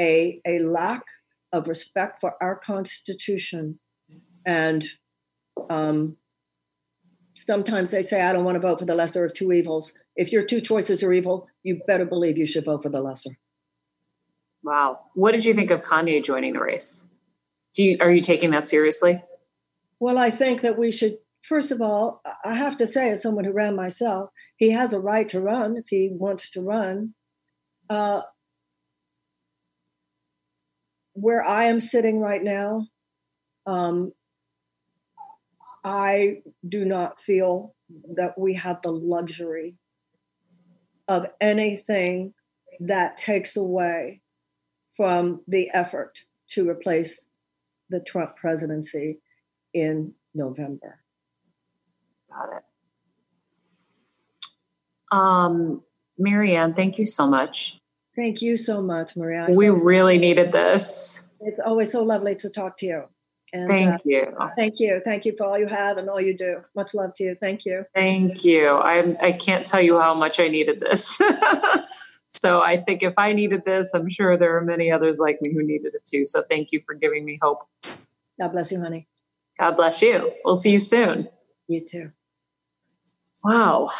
a, 0.00 0.40
a 0.46 0.60
lack 0.60 1.02
of 1.52 1.68
respect 1.68 2.20
for 2.20 2.34
our 2.40 2.56
Constitution 2.56 3.78
and 4.44 4.86
um, 5.70 6.16
sometimes 7.40 7.90
they 7.90 8.02
say, 8.02 8.22
I 8.22 8.32
don't 8.32 8.44
want 8.44 8.56
to 8.56 8.60
vote 8.60 8.78
for 8.78 8.84
the 8.84 8.94
lesser 8.94 9.24
of 9.24 9.34
two 9.34 9.52
evils. 9.52 9.92
If 10.16 10.32
your 10.32 10.44
two 10.44 10.60
choices 10.60 11.02
are 11.02 11.12
evil, 11.12 11.48
you 11.62 11.80
better 11.86 12.06
believe 12.06 12.38
you 12.38 12.46
should 12.46 12.64
vote 12.64 12.82
for 12.82 12.88
the 12.88 13.00
lesser. 13.00 13.30
Wow. 14.62 15.00
What 15.14 15.32
did 15.32 15.44
you 15.44 15.54
think 15.54 15.70
of 15.70 15.82
Kanye 15.82 16.24
joining 16.24 16.54
the 16.54 16.60
race? 16.60 17.06
Do 17.74 17.84
you, 17.84 17.96
are 18.00 18.10
you 18.10 18.20
taking 18.20 18.50
that 18.50 18.66
seriously? 18.66 19.22
Well, 20.00 20.18
I 20.18 20.30
think 20.30 20.62
that 20.62 20.78
we 20.78 20.90
should, 20.90 21.18
first 21.42 21.70
of 21.70 21.80
all, 21.80 22.22
I 22.44 22.54
have 22.54 22.76
to 22.78 22.86
say, 22.86 23.10
as 23.10 23.22
someone 23.22 23.44
who 23.44 23.52
ran 23.52 23.76
myself, 23.76 24.30
he 24.56 24.70
has 24.70 24.92
a 24.92 25.00
right 25.00 25.28
to 25.28 25.40
run 25.40 25.76
if 25.76 25.86
he 25.88 26.10
wants 26.12 26.50
to 26.50 26.62
run. 26.62 27.14
Uh, 27.88 28.22
where 31.12 31.44
I 31.44 31.64
am 31.64 31.80
sitting 31.80 32.20
right 32.20 32.42
now, 32.42 32.86
um, 33.66 34.12
I 35.86 36.42
do 36.68 36.84
not 36.84 37.20
feel 37.20 37.76
that 38.16 38.36
we 38.36 38.54
have 38.54 38.82
the 38.82 38.90
luxury 38.90 39.76
of 41.06 41.26
anything 41.40 42.34
that 42.80 43.16
takes 43.16 43.56
away 43.56 44.20
from 44.96 45.42
the 45.46 45.70
effort 45.72 46.18
to 46.48 46.68
replace 46.68 47.28
the 47.88 48.00
Trump 48.00 48.34
presidency 48.34 49.20
in 49.74 50.12
November. 50.34 50.98
Got 52.30 52.56
it. 52.56 52.64
Um, 55.12 55.84
Marianne, 56.18 56.74
thank 56.74 56.98
you 56.98 57.04
so 57.04 57.28
much. 57.28 57.78
Thank 58.16 58.42
you 58.42 58.56
so 58.56 58.82
much, 58.82 59.16
Maria. 59.16 59.46
We 59.54 59.70
really 59.70 60.18
needed 60.18 60.50
this. 60.50 61.28
It's 61.40 61.60
always 61.64 61.92
so 61.92 62.02
lovely 62.02 62.34
to 62.36 62.50
talk 62.50 62.76
to 62.78 62.86
you. 62.86 63.04
And, 63.52 63.68
thank 63.68 63.94
uh, 63.94 63.98
you. 64.04 64.36
Thank 64.56 64.80
you. 64.80 65.00
Thank 65.04 65.24
you 65.24 65.34
for 65.36 65.46
all 65.46 65.58
you 65.58 65.68
have 65.68 65.98
and 65.98 66.08
all 66.08 66.20
you 66.20 66.36
do. 66.36 66.62
Much 66.74 66.94
love 66.94 67.14
to 67.14 67.24
you. 67.24 67.36
Thank 67.40 67.64
you. 67.64 67.84
Thank 67.94 68.44
you. 68.44 68.68
I 68.68 69.16
I 69.20 69.32
can't 69.32 69.66
tell 69.66 69.80
you 69.80 70.00
how 70.00 70.14
much 70.14 70.40
I 70.40 70.48
needed 70.48 70.80
this. 70.80 71.20
so 72.26 72.60
I 72.60 72.82
think 72.82 73.02
if 73.02 73.14
I 73.16 73.32
needed 73.32 73.64
this, 73.64 73.94
I'm 73.94 74.10
sure 74.10 74.36
there 74.36 74.56
are 74.56 74.62
many 74.62 74.90
others 74.90 75.20
like 75.20 75.40
me 75.40 75.52
who 75.52 75.62
needed 75.62 75.94
it 75.94 76.04
too. 76.04 76.24
So 76.24 76.42
thank 76.50 76.72
you 76.72 76.82
for 76.84 76.94
giving 76.94 77.24
me 77.24 77.38
hope. 77.40 77.60
God 78.38 78.48
bless 78.48 78.72
you, 78.72 78.80
honey. 78.80 79.06
God 79.58 79.76
bless 79.76 80.02
you. 80.02 80.32
We'll 80.44 80.56
see 80.56 80.72
you 80.72 80.78
soon. 80.78 81.28
You 81.68 81.80
too. 81.80 82.10
Wow. 83.44 83.90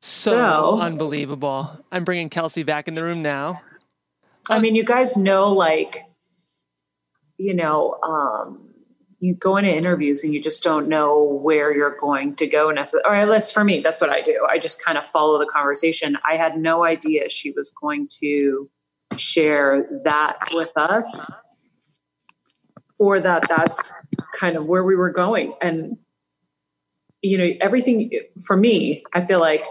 So, 0.00 0.30
so 0.30 0.80
unbelievable. 0.80 1.84
I'm 1.92 2.04
bringing 2.04 2.28
Kelsey 2.28 2.62
back 2.62 2.88
in 2.88 2.94
the 2.94 3.02
room 3.02 3.22
now. 3.22 3.62
I 4.50 4.58
mean, 4.58 4.74
you 4.74 4.84
guys 4.84 5.16
know, 5.16 5.48
like, 5.48 6.02
you 7.38 7.54
know, 7.54 7.98
um, 8.02 8.74
you 9.20 9.34
go 9.34 9.56
into 9.56 9.74
interviews 9.74 10.22
and 10.22 10.34
you 10.34 10.40
just 10.40 10.62
don't 10.62 10.88
know 10.88 11.18
where 11.18 11.74
you're 11.74 11.96
going 11.96 12.34
to 12.36 12.46
go 12.46 12.70
necessarily. 12.70 13.08
Or 13.08 13.14
at 13.14 13.28
least 13.28 13.54
for 13.54 13.64
me, 13.64 13.80
that's 13.80 14.00
what 14.00 14.10
I 14.10 14.20
do. 14.20 14.46
I 14.50 14.58
just 14.58 14.82
kind 14.84 14.98
of 14.98 15.06
follow 15.06 15.38
the 15.38 15.46
conversation. 15.46 16.18
I 16.28 16.36
had 16.36 16.58
no 16.58 16.84
idea 16.84 17.28
she 17.28 17.50
was 17.52 17.70
going 17.70 18.08
to 18.20 18.68
share 19.16 19.88
that 20.04 20.38
with 20.52 20.72
us 20.76 21.32
or 22.98 23.20
that 23.20 23.48
that's 23.48 23.92
kind 24.38 24.56
of 24.56 24.66
where 24.66 24.84
we 24.84 24.94
were 24.94 25.10
going. 25.10 25.54
And, 25.60 25.96
you 27.22 27.38
know, 27.38 27.48
everything 27.60 28.10
for 28.44 28.56
me, 28.56 29.04
I 29.14 29.24
feel 29.24 29.40
like 29.40 29.64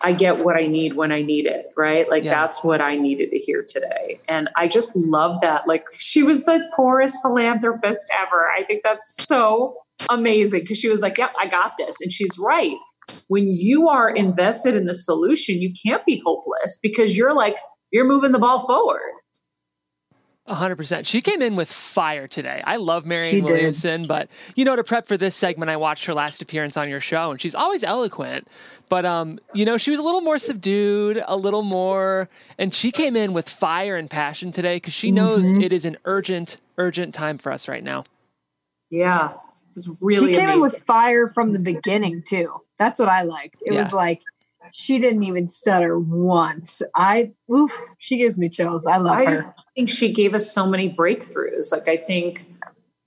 I 0.00 0.12
get 0.12 0.44
what 0.44 0.56
I 0.56 0.66
need 0.66 0.94
when 0.94 1.12
I 1.12 1.22
need 1.22 1.46
it, 1.46 1.72
right? 1.76 2.08
Like 2.08 2.24
yeah. 2.24 2.30
that's 2.30 2.62
what 2.62 2.80
I 2.80 2.96
needed 2.96 3.30
to 3.30 3.38
hear 3.38 3.64
today. 3.66 4.20
And 4.28 4.48
I 4.56 4.68
just 4.68 4.94
love 4.96 5.40
that. 5.40 5.66
Like 5.66 5.84
she 5.94 6.22
was 6.22 6.44
the 6.44 6.60
poorest 6.74 7.18
philanthropist 7.22 8.10
ever. 8.22 8.48
I 8.48 8.64
think 8.64 8.82
that's 8.84 9.26
so 9.26 9.76
amazing 10.10 10.60
because 10.60 10.78
she 10.78 10.88
was 10.88 11.00
like, 11.00 11.18
Yep, 11.18 11.32
I 11.40 11.46
got 11.46 11.76
this. 11.78 12.00
And 12.00 12.12
she's 12.12 12.38
right. 12.38 12.76
When 13.28 13.50
you 13.50 13.88
are 13.88 14.10
invested 14.10 14.74
in 14.74 14.86
the 14.86 14.94
solution, 14.94 15.62
you 15.62 15.72
can't 15.84 16.04
be 16.04 16.22
hopeless 16.24 16.78
because 16.82 17.16
you're 17.16 17.34
like, 17.34 17.56
you're 17.92 18.04
moving 18.04 18.32
the 18.32 18.38
ball 18.38 18.66
forward 18.66 19.12
hundred 20.54 20.76
percent. 20.76 21.06
She 21.06 21.20
came 21.20 21.42
in 21.42 21.56
with 21.56 21.70
fire 21.70 22.28
today. 22.28 22.62
I 22.64 22.76
love 22.76 23.04
Marianne 23.04 23.44
Williamson, 23.44 24.02
did. 24.02 24.08
but 24.08 24.28
you 24.54 24.64
know, 24.64 24.76
to 24.76 24.84
prep 24.84 25.06
for 25.06 25.16
this 25.16 25.34
segment, 25.34 25.70
I 25.70 25.76
watched 25.76 26.06
her 26.06 26.14
last 26.14 26.40
appearance 26.40 26.76
on 26.76 26.88
your 26.88 27.00
show, 27.00 27.30
and 27.30 27.40
she's 27.40 27.54
always 27.54 27.82
eloquent. 27.82 28.46
But 28.88 29.04
um, 29.04 29.38
you 29.54 29.64
know, 29.64 29.78
she 29.78 29.90
was 29.90 29.98
a 29.98 30.02
little 30.02 30.20
more 30.20 30.38
subdued, 30.38 31.22
a 31.26 31.36
little 31.36 31.62
more, 31.62 32.28
and 32.58 32.72
she 32.72 32.92
came 32.92 33.16
in 33.16 33.32
with 33.32 33.48
fire 33.48 33.96
and 33.96 34.08
passion 34.08 34.52
today 34.52 34.76
because 34.76 34.94
she 34.94 35.10
knows 35.10 35.46
mm-hmm. 35.46 35.62
it 35.62 35.72
is 35.72 35.84
an 35.84 35.96
urgent, 36.04 36.58
urgent 36.78 37.14
time 37.14 37.38
for 37.38 37.50
us 37.50 37.66
right 37.66 37.82
now. 37.82 38.04
Yeah, 38.90 39.30
it 39.30 39.38
was 39.74 39.90
really. 40.00 40.32
She 40.32 40.32
came 40.34 40.44
amazing. 40.44 40.54
in 40.54 40.60
with 40.60 40.78
fire 40.84 41.26
from 41.26 41.52
the 41.52 41.58
beginning 41.58 42.22
too. 42.22 42.52
That's 42.78 43.00
what 43.00 43.08
I 43.08 43.22
liked. 43.22 43.62
It 43.64 43.72
yeah. 43.72 43.82
was 43.82 43.92
like 43.92 44.22
she 44.72 44.98
didn't 44.98 45.22
even 45.22 45.46
stutter 45.46 45.98
once. 45.98 46.82
I, 46.94 47.32
oof, 47.52 47.72
she 47.98 48.18
gives 48.18 48.38
me 48.38 48.48
chills. 48.48 48.86
I 48.86 48.98
love 48.98 49.18
I 49.18 49.24
her. 49.24 49.54
I 49.58 49.62
think 49.74 49.88
she 49.88 50.12
gave 50.12 50.34
us 50.34 50.52
so 50.52 50.66
many 50.66 50.92
breakthroughs. 50.92 51.72
Like, 51.72 51.88
I 51.88 51.96
think 51.96 52.46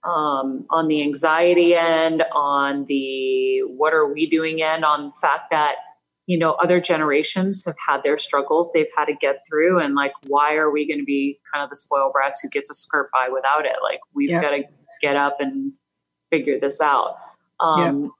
um, 0.03 0.65
on 0.69 0.87
the 0.87 1.01
anxiety 1.01 1.75
end, 1.75 2.23
on 2.33 2.85
the 2.85 3.61
what 3.67 3.93
are 3.93 4.11
we 4.11 4.29
doing 4.29 4.61
end, 4.61 4.85
on 4.85 5.07
the 5.07 5.13
fact 5.19 5.51
that, 5.51 5.75
you 6.25 6.37
know, 6.37 6.51
other 6.53 6.79
generations 6.79 7.65
have 7.65 7.75
had 7.87 8.03
their 8.03 8.17
struggles 8.17 8.71
they've 8.71 8.91
had 8.95 9.05
to 9.05 9.13
get 9.13 9.43
through. 9.49 9.79
And 9.79 9.95
like, 9.95 10.13
why 10.27 10.55
are 10.55 10.71
we 10.71 10.87
going 10.87 10.99
to 10.99 11.05
be 11.05 11.39
kind 11.51 11.63
of 11.63 11.69
the 11.69 11.75
spoiled 11.75 12.13
brats 12.13 12.39
who 12.41 12.49
get 12.49 12.65
to 12.65 12.73
skirt 12.73 13.09
by 13.11 13.29
without 13.33 13.65
it? 13.65 13.77
Like, 13.83 13.99
we've 14.13 14.29
got 14.29 14.51
to 14.51 14.63
get 15.01 15.15
up 15.15 15.37
and 15.39 15.73
figure 16.31 16.59
this 16.59 16.81
out. 16.81 17.15
Um, 17.59 18.11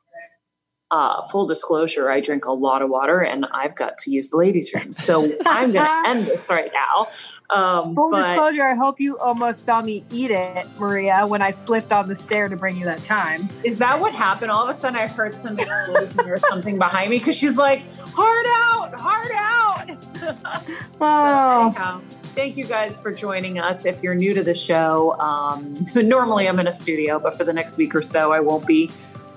uh, 0.91 1.23
full 1.27 1.45
disclosure, 1.45 2.09
I 2.09 2.19
drink 2.19 2.45
a 2.45 2.51
lot 2.51 2.81
of 2.81 2.89
water 2.89 3.19
and 3.19 3.45
I've 3.51 3.75
got 3.75 3.97
to 3.99 4.11
use 4.11 4.29
the 4.29 4.37
ladies' 4.37 4.73
room. 4.73 4.91
So 4.91 5.29
I'm 5.45 5.71
going 5.71 5.85
to 5.85 6.03
end 6.07 6.25
this 6.25 6.49
right 6.49 6.71
now. 6.73 7.07
Um, 7.51 7.95
full 7.95 8.11
but, 8.11 8.27
disclosure, 8.27 8.63
I 8.63 8.73
hope 8.73 8.99
you 8.99 9.17
almost 9.19 9.65
saw 9.65 9.81
me 9.81 10.03
eat 10.11 10.31
it, 10.31 10.67
Maria, 10.79 11.27
when 11.27 11.41
I 11.41 11.51
slipped 11.51 11.93
on 11.93 12.07
the 12.07 12.15
stair 12.15 12.49
to 12.49 12.55
bring 12.55 12.75
you 12.75 12.85
that 12.85 13.03
time. 13.03 13.47
Is 13.63 13.77
that 13.77 13.99
what 13.99 14.13
happened? 14.13 14.49
All 14.51 14.63
of 14.63 14.69
a 14.69 14.73
sudden, 14.73 14.99
I 14.99 15.07
heard 15.07 15.35
some 15.35 15.59
explosion 15.59 16.19
or 16.21 16.37
something 16.37 16.79
behind 16.79 17.11
me 17.11 17.19
because 17.19 17.35
she's 17.35 17.57
like, 17.57 17.83
hard 17.99 18.45
out, 18.49 18.99
hard 18.99 19.31
out. 19.35 19.89
oh. 21.01 22.01
thank 22.35 22.57
you 22.57 22.65
guys 22.65 22.99
for 22.99 23.11
joining 23.11 23.59
us. 23.59 23.85
If 23.85 24.01
you're 24.01 24.15
new 24.15 24.33
to 24.33 24.43
the 24.43 24.55
show, 24.55 25.15
um, 25.19 25.85
normally 25.95 26.47
I'm 26.47 26.59
in 26.59 26.67
a 26.67 26.71
studio, 26.71 27.19
but 27.19 27.37
for 27.37 27.43
the 27.43 27.53
next 27.53 27.77
week 27.77 27.93
or 27.93 28.01
so, 28.01 28.31
I 28.31 28.39
won't 28.39 28.65
be 28.65 28.89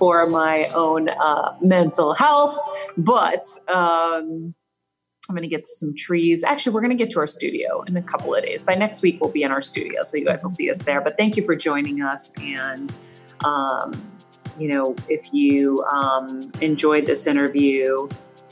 for 0.02 0.26
my 0.26 0.66
own 0.74 1.08
uh, 1.08 1.56
mental 1.60 2.12
health. 2.12 2.58
But 2.96 3.46
um, 3.72 4.52
I'm 5.28 5.36
going 5.36 5.42
to 5.42 5.48
get 5.48 5.64
some 5.64 5.94
trees. 5.94 6.42
Actually, 6.42 6.74
we're 6.74 6.80
going 6.80 6.90
to 6.90 6.96
get 6.96 7.08
to 7.10 7.20
our 7.20 7.28
studio 7.28 7.82
in 7.82 7.96
a 7.96 8.02
couple 8.02 8.34
of 8.34 8.42
days. 8.42 8.64
By 8.64 8.74
next 8.74 9.02
week, 9.02 9.20
we'll 9.20 9.30
be 9.30 9.44
in 9.44 9.52
our 9.52 9.60
studio. 9.60 10.02
So 10.02 10.16
you 10.16 10.24
guys 10.24 10.42
will 10.42 10.50
see 10.50 10.68
us 10.68 10.78
there. 10.78 11.00
But 11.00 11.16
thank 11.18 11.36
you 11.36 11.44
for 11.44 11.54
joining 11.54 12.02
us. 12.02 12.32
And, 12.38 12.96
um, 13.44 14.04
you 14.58 14.66
know, 14.66 14.96
if 15.08 15.32
you 15.32 15.84
um, 15.84 16.50
enjoyed 16.60 17.06
this 17.06 17.28
interview, 17.28 18.08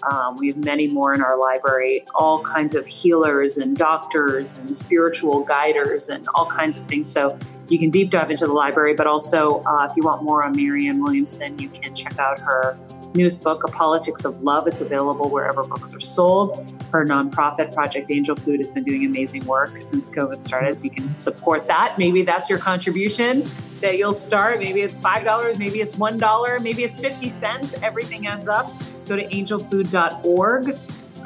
um, 0.08 0.36
we 0.36 0.46
have 0.46 0.56
many 0.56 0.86
more 0.86 1.14
in 1.14 1.20
our 1.20 1.36
library, 1.36 2.04
all 2.14 2.44
kinds 2.44 2.76
of 2.76 2.86
healers 2.86 3.58
and 3.58 3.76
doctors 3.76 4.56
and 4.56 4.76
spiritual 4.76 5.42
guiders 5.42 6.10
and 6.10 6.28
all 6.36 6.46
kinds 6.46 6.78
of 6.78 6.86
things. 6.86 7.10
So 7.10 7.36
you 7.70 7.78
can 7.78 7.90
deep 7.90 8.10
dive 8.10 8.30
into 8.30 8.46
the 8.46 8.52
library, 8.52 8.94
but 8.94 9.06
also 9.06 9.62
uh, 9.64 9.86
if 9.88 9.96
you 9.96 10.02
want 10.02 10.22
more 10.22 10.44
on 10.44 10.56
Marianne 10.56 11.00
Williamson, 11.02 11.58
you 11.58 11.68
can 11.68 11.94
check 11.94 12.18
out 12.18 12.40
her 12.40 12.76
newest 13.14 13.42
book, 13.42 13.64
A 13.64 13.70
Politics 13.70 14.24
of 14.24 14.42
Love. 14.42 14.66
It's 14.66 14.80
available 14.80 15.28
wherever 15.30 15.64
books 15.64 15.94
are 15.94 16.00
sold. 16.00 16.72
Her 16.92 17.04
nonprofit, 17.04 17.74
Project 17.74 18.10
Angel 18.10 18.36
Food, 18.36 18.60
has 18.60 18.70
been 18.72 18.84
doing 18.84 19.04
amazing 19.04 19.44
work 19.46 19.80
since 19.80 20.08
COVID 20.08 20.42
started. 20.42 20.78
So 20.78 20.84
you 20.84 20.90
can 20.90 21.16
support 21.16 21.66
that. 21.68 21.96
Maybe 21.98 22.22
that's 22.22 22.48
your 22.48 22.58
contribution 22.58 23.44
that 23.80 23.98
you'll 23.98 24.14
start. 24.14 24.58
Maybe 24.58 24.80
it's 24.82 24.98
$5, 24.98 25.58
maybe 25.58 25.80
it's 25.80 25.94
$1, 25.94 26.62
maybe 26.62 26.84
it's 26.84 26.98
50 26.98 27.30
cents. 27.30 27.74
Everything 27.82 28.26
ends 28.26 28.48
up. 28.48 28.70
Go 29.06 29.16
to 29.16 29.26
angelfood.org. 29.26 30.76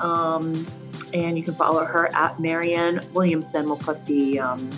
Um, 0.01 0.66
and 1.12 1.38
you 1.38 1.45
can 1.45 1.55
follow 1.55 1.84
her 1.84 2.14
at 2.14 2.40
Marianne 2.40 3.01
Williamson. 3.12 3.66
We'll 3.66 3.76
put 3.76 4.05
the 4.07 4.40
um, 4.40 4.70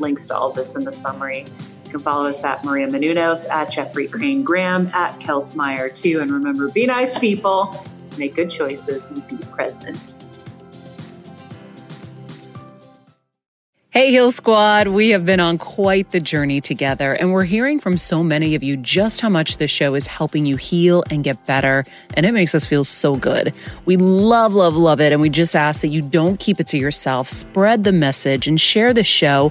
links 0.00 0.26
to 0.28 0.36
all 0.36 0.50
this 0.50 0.76
in 0.76 0.84
the 0.84 0.92
summary. 0.92 1.44
You 1.84 1.90
can 1.90 2.00
follow 2.00 2.28
us 2.28 2.44
at 2.44 2.64
Maria 2.64 2.86
Menounos, 2.86 3.48
at 3.48 3.70
Jeffrey 3.70 4.06
Crane 4.06 4.42
Graham, 4.42 4.88
at 4.94 5.18
Kelsmeyer 5.20 5.92
too. 5.92 6.20
And 6.20 6.30
remember, 6.30 6.68
be 6.68 6.86
nice 6.86 7.18
people, 7.18 7.74
make 8.16 8.36
good 8.36 8.50
choices, 8.50 9.08
and 9.08 9.26
be 9.28 9.36
present. 9.46 10.18
Hey, 13.92 14.12
Heal 14.12 14.30
Squad. 14.30 14.86
We 14.86 15.08
have 15.08 15.24
been 15.24 15.40
on 15.40 15.58
quite 15.58 16.12
the 16.12 16.20
journey 16.20 16.60
together, 16.60 17.12
and 17.12 17.32
we're 17.32 17.42
hearing 17.42 17.80
from 17.80 17.96
so 17.96 18.22
many 18.22 18.54
of 18.54 18.62
you 18.62 18.76
just 18.76 19.20
how 19.20 19.28
much 19.28 19.56
this 19.56 19.72
show 19.72 19.96
is 19.96 20.06
helping 20.06 20.46
you 20.46 20.54
heal 20.54 21.02
and 21.10 21.24
get 21.24 21.44
better, 21.44 21.84
and 22.14 22.24
it 22.24 22.30
makes 22.30 22.54
us 22.54 22.64
feel 22.64 22.84
so 22.84 23.16
good. 23.16 23.52
We 23.86 23.96
love, 23.96 24.54
love, 24.54 24.76
love 24.76 25.00
it, 25.00 25.12
and 25.12 25.20
we 25.20 25.28
just 25.28 25.56
ask 25.56 25.80
that 25.80 25.88
you 25.88 26.02
don't 26.02 26.38
keep 26.38 26.60
it 26.60 26.68
to 26.68 26.78
yourself. 26.78 27.28
Spread 27.28 27.82
the 27.82 27.90
message 27.90 28.46
and 28.46 28.60
share 28.60 28.94
the 28.94 29.02
show 29.02 29.50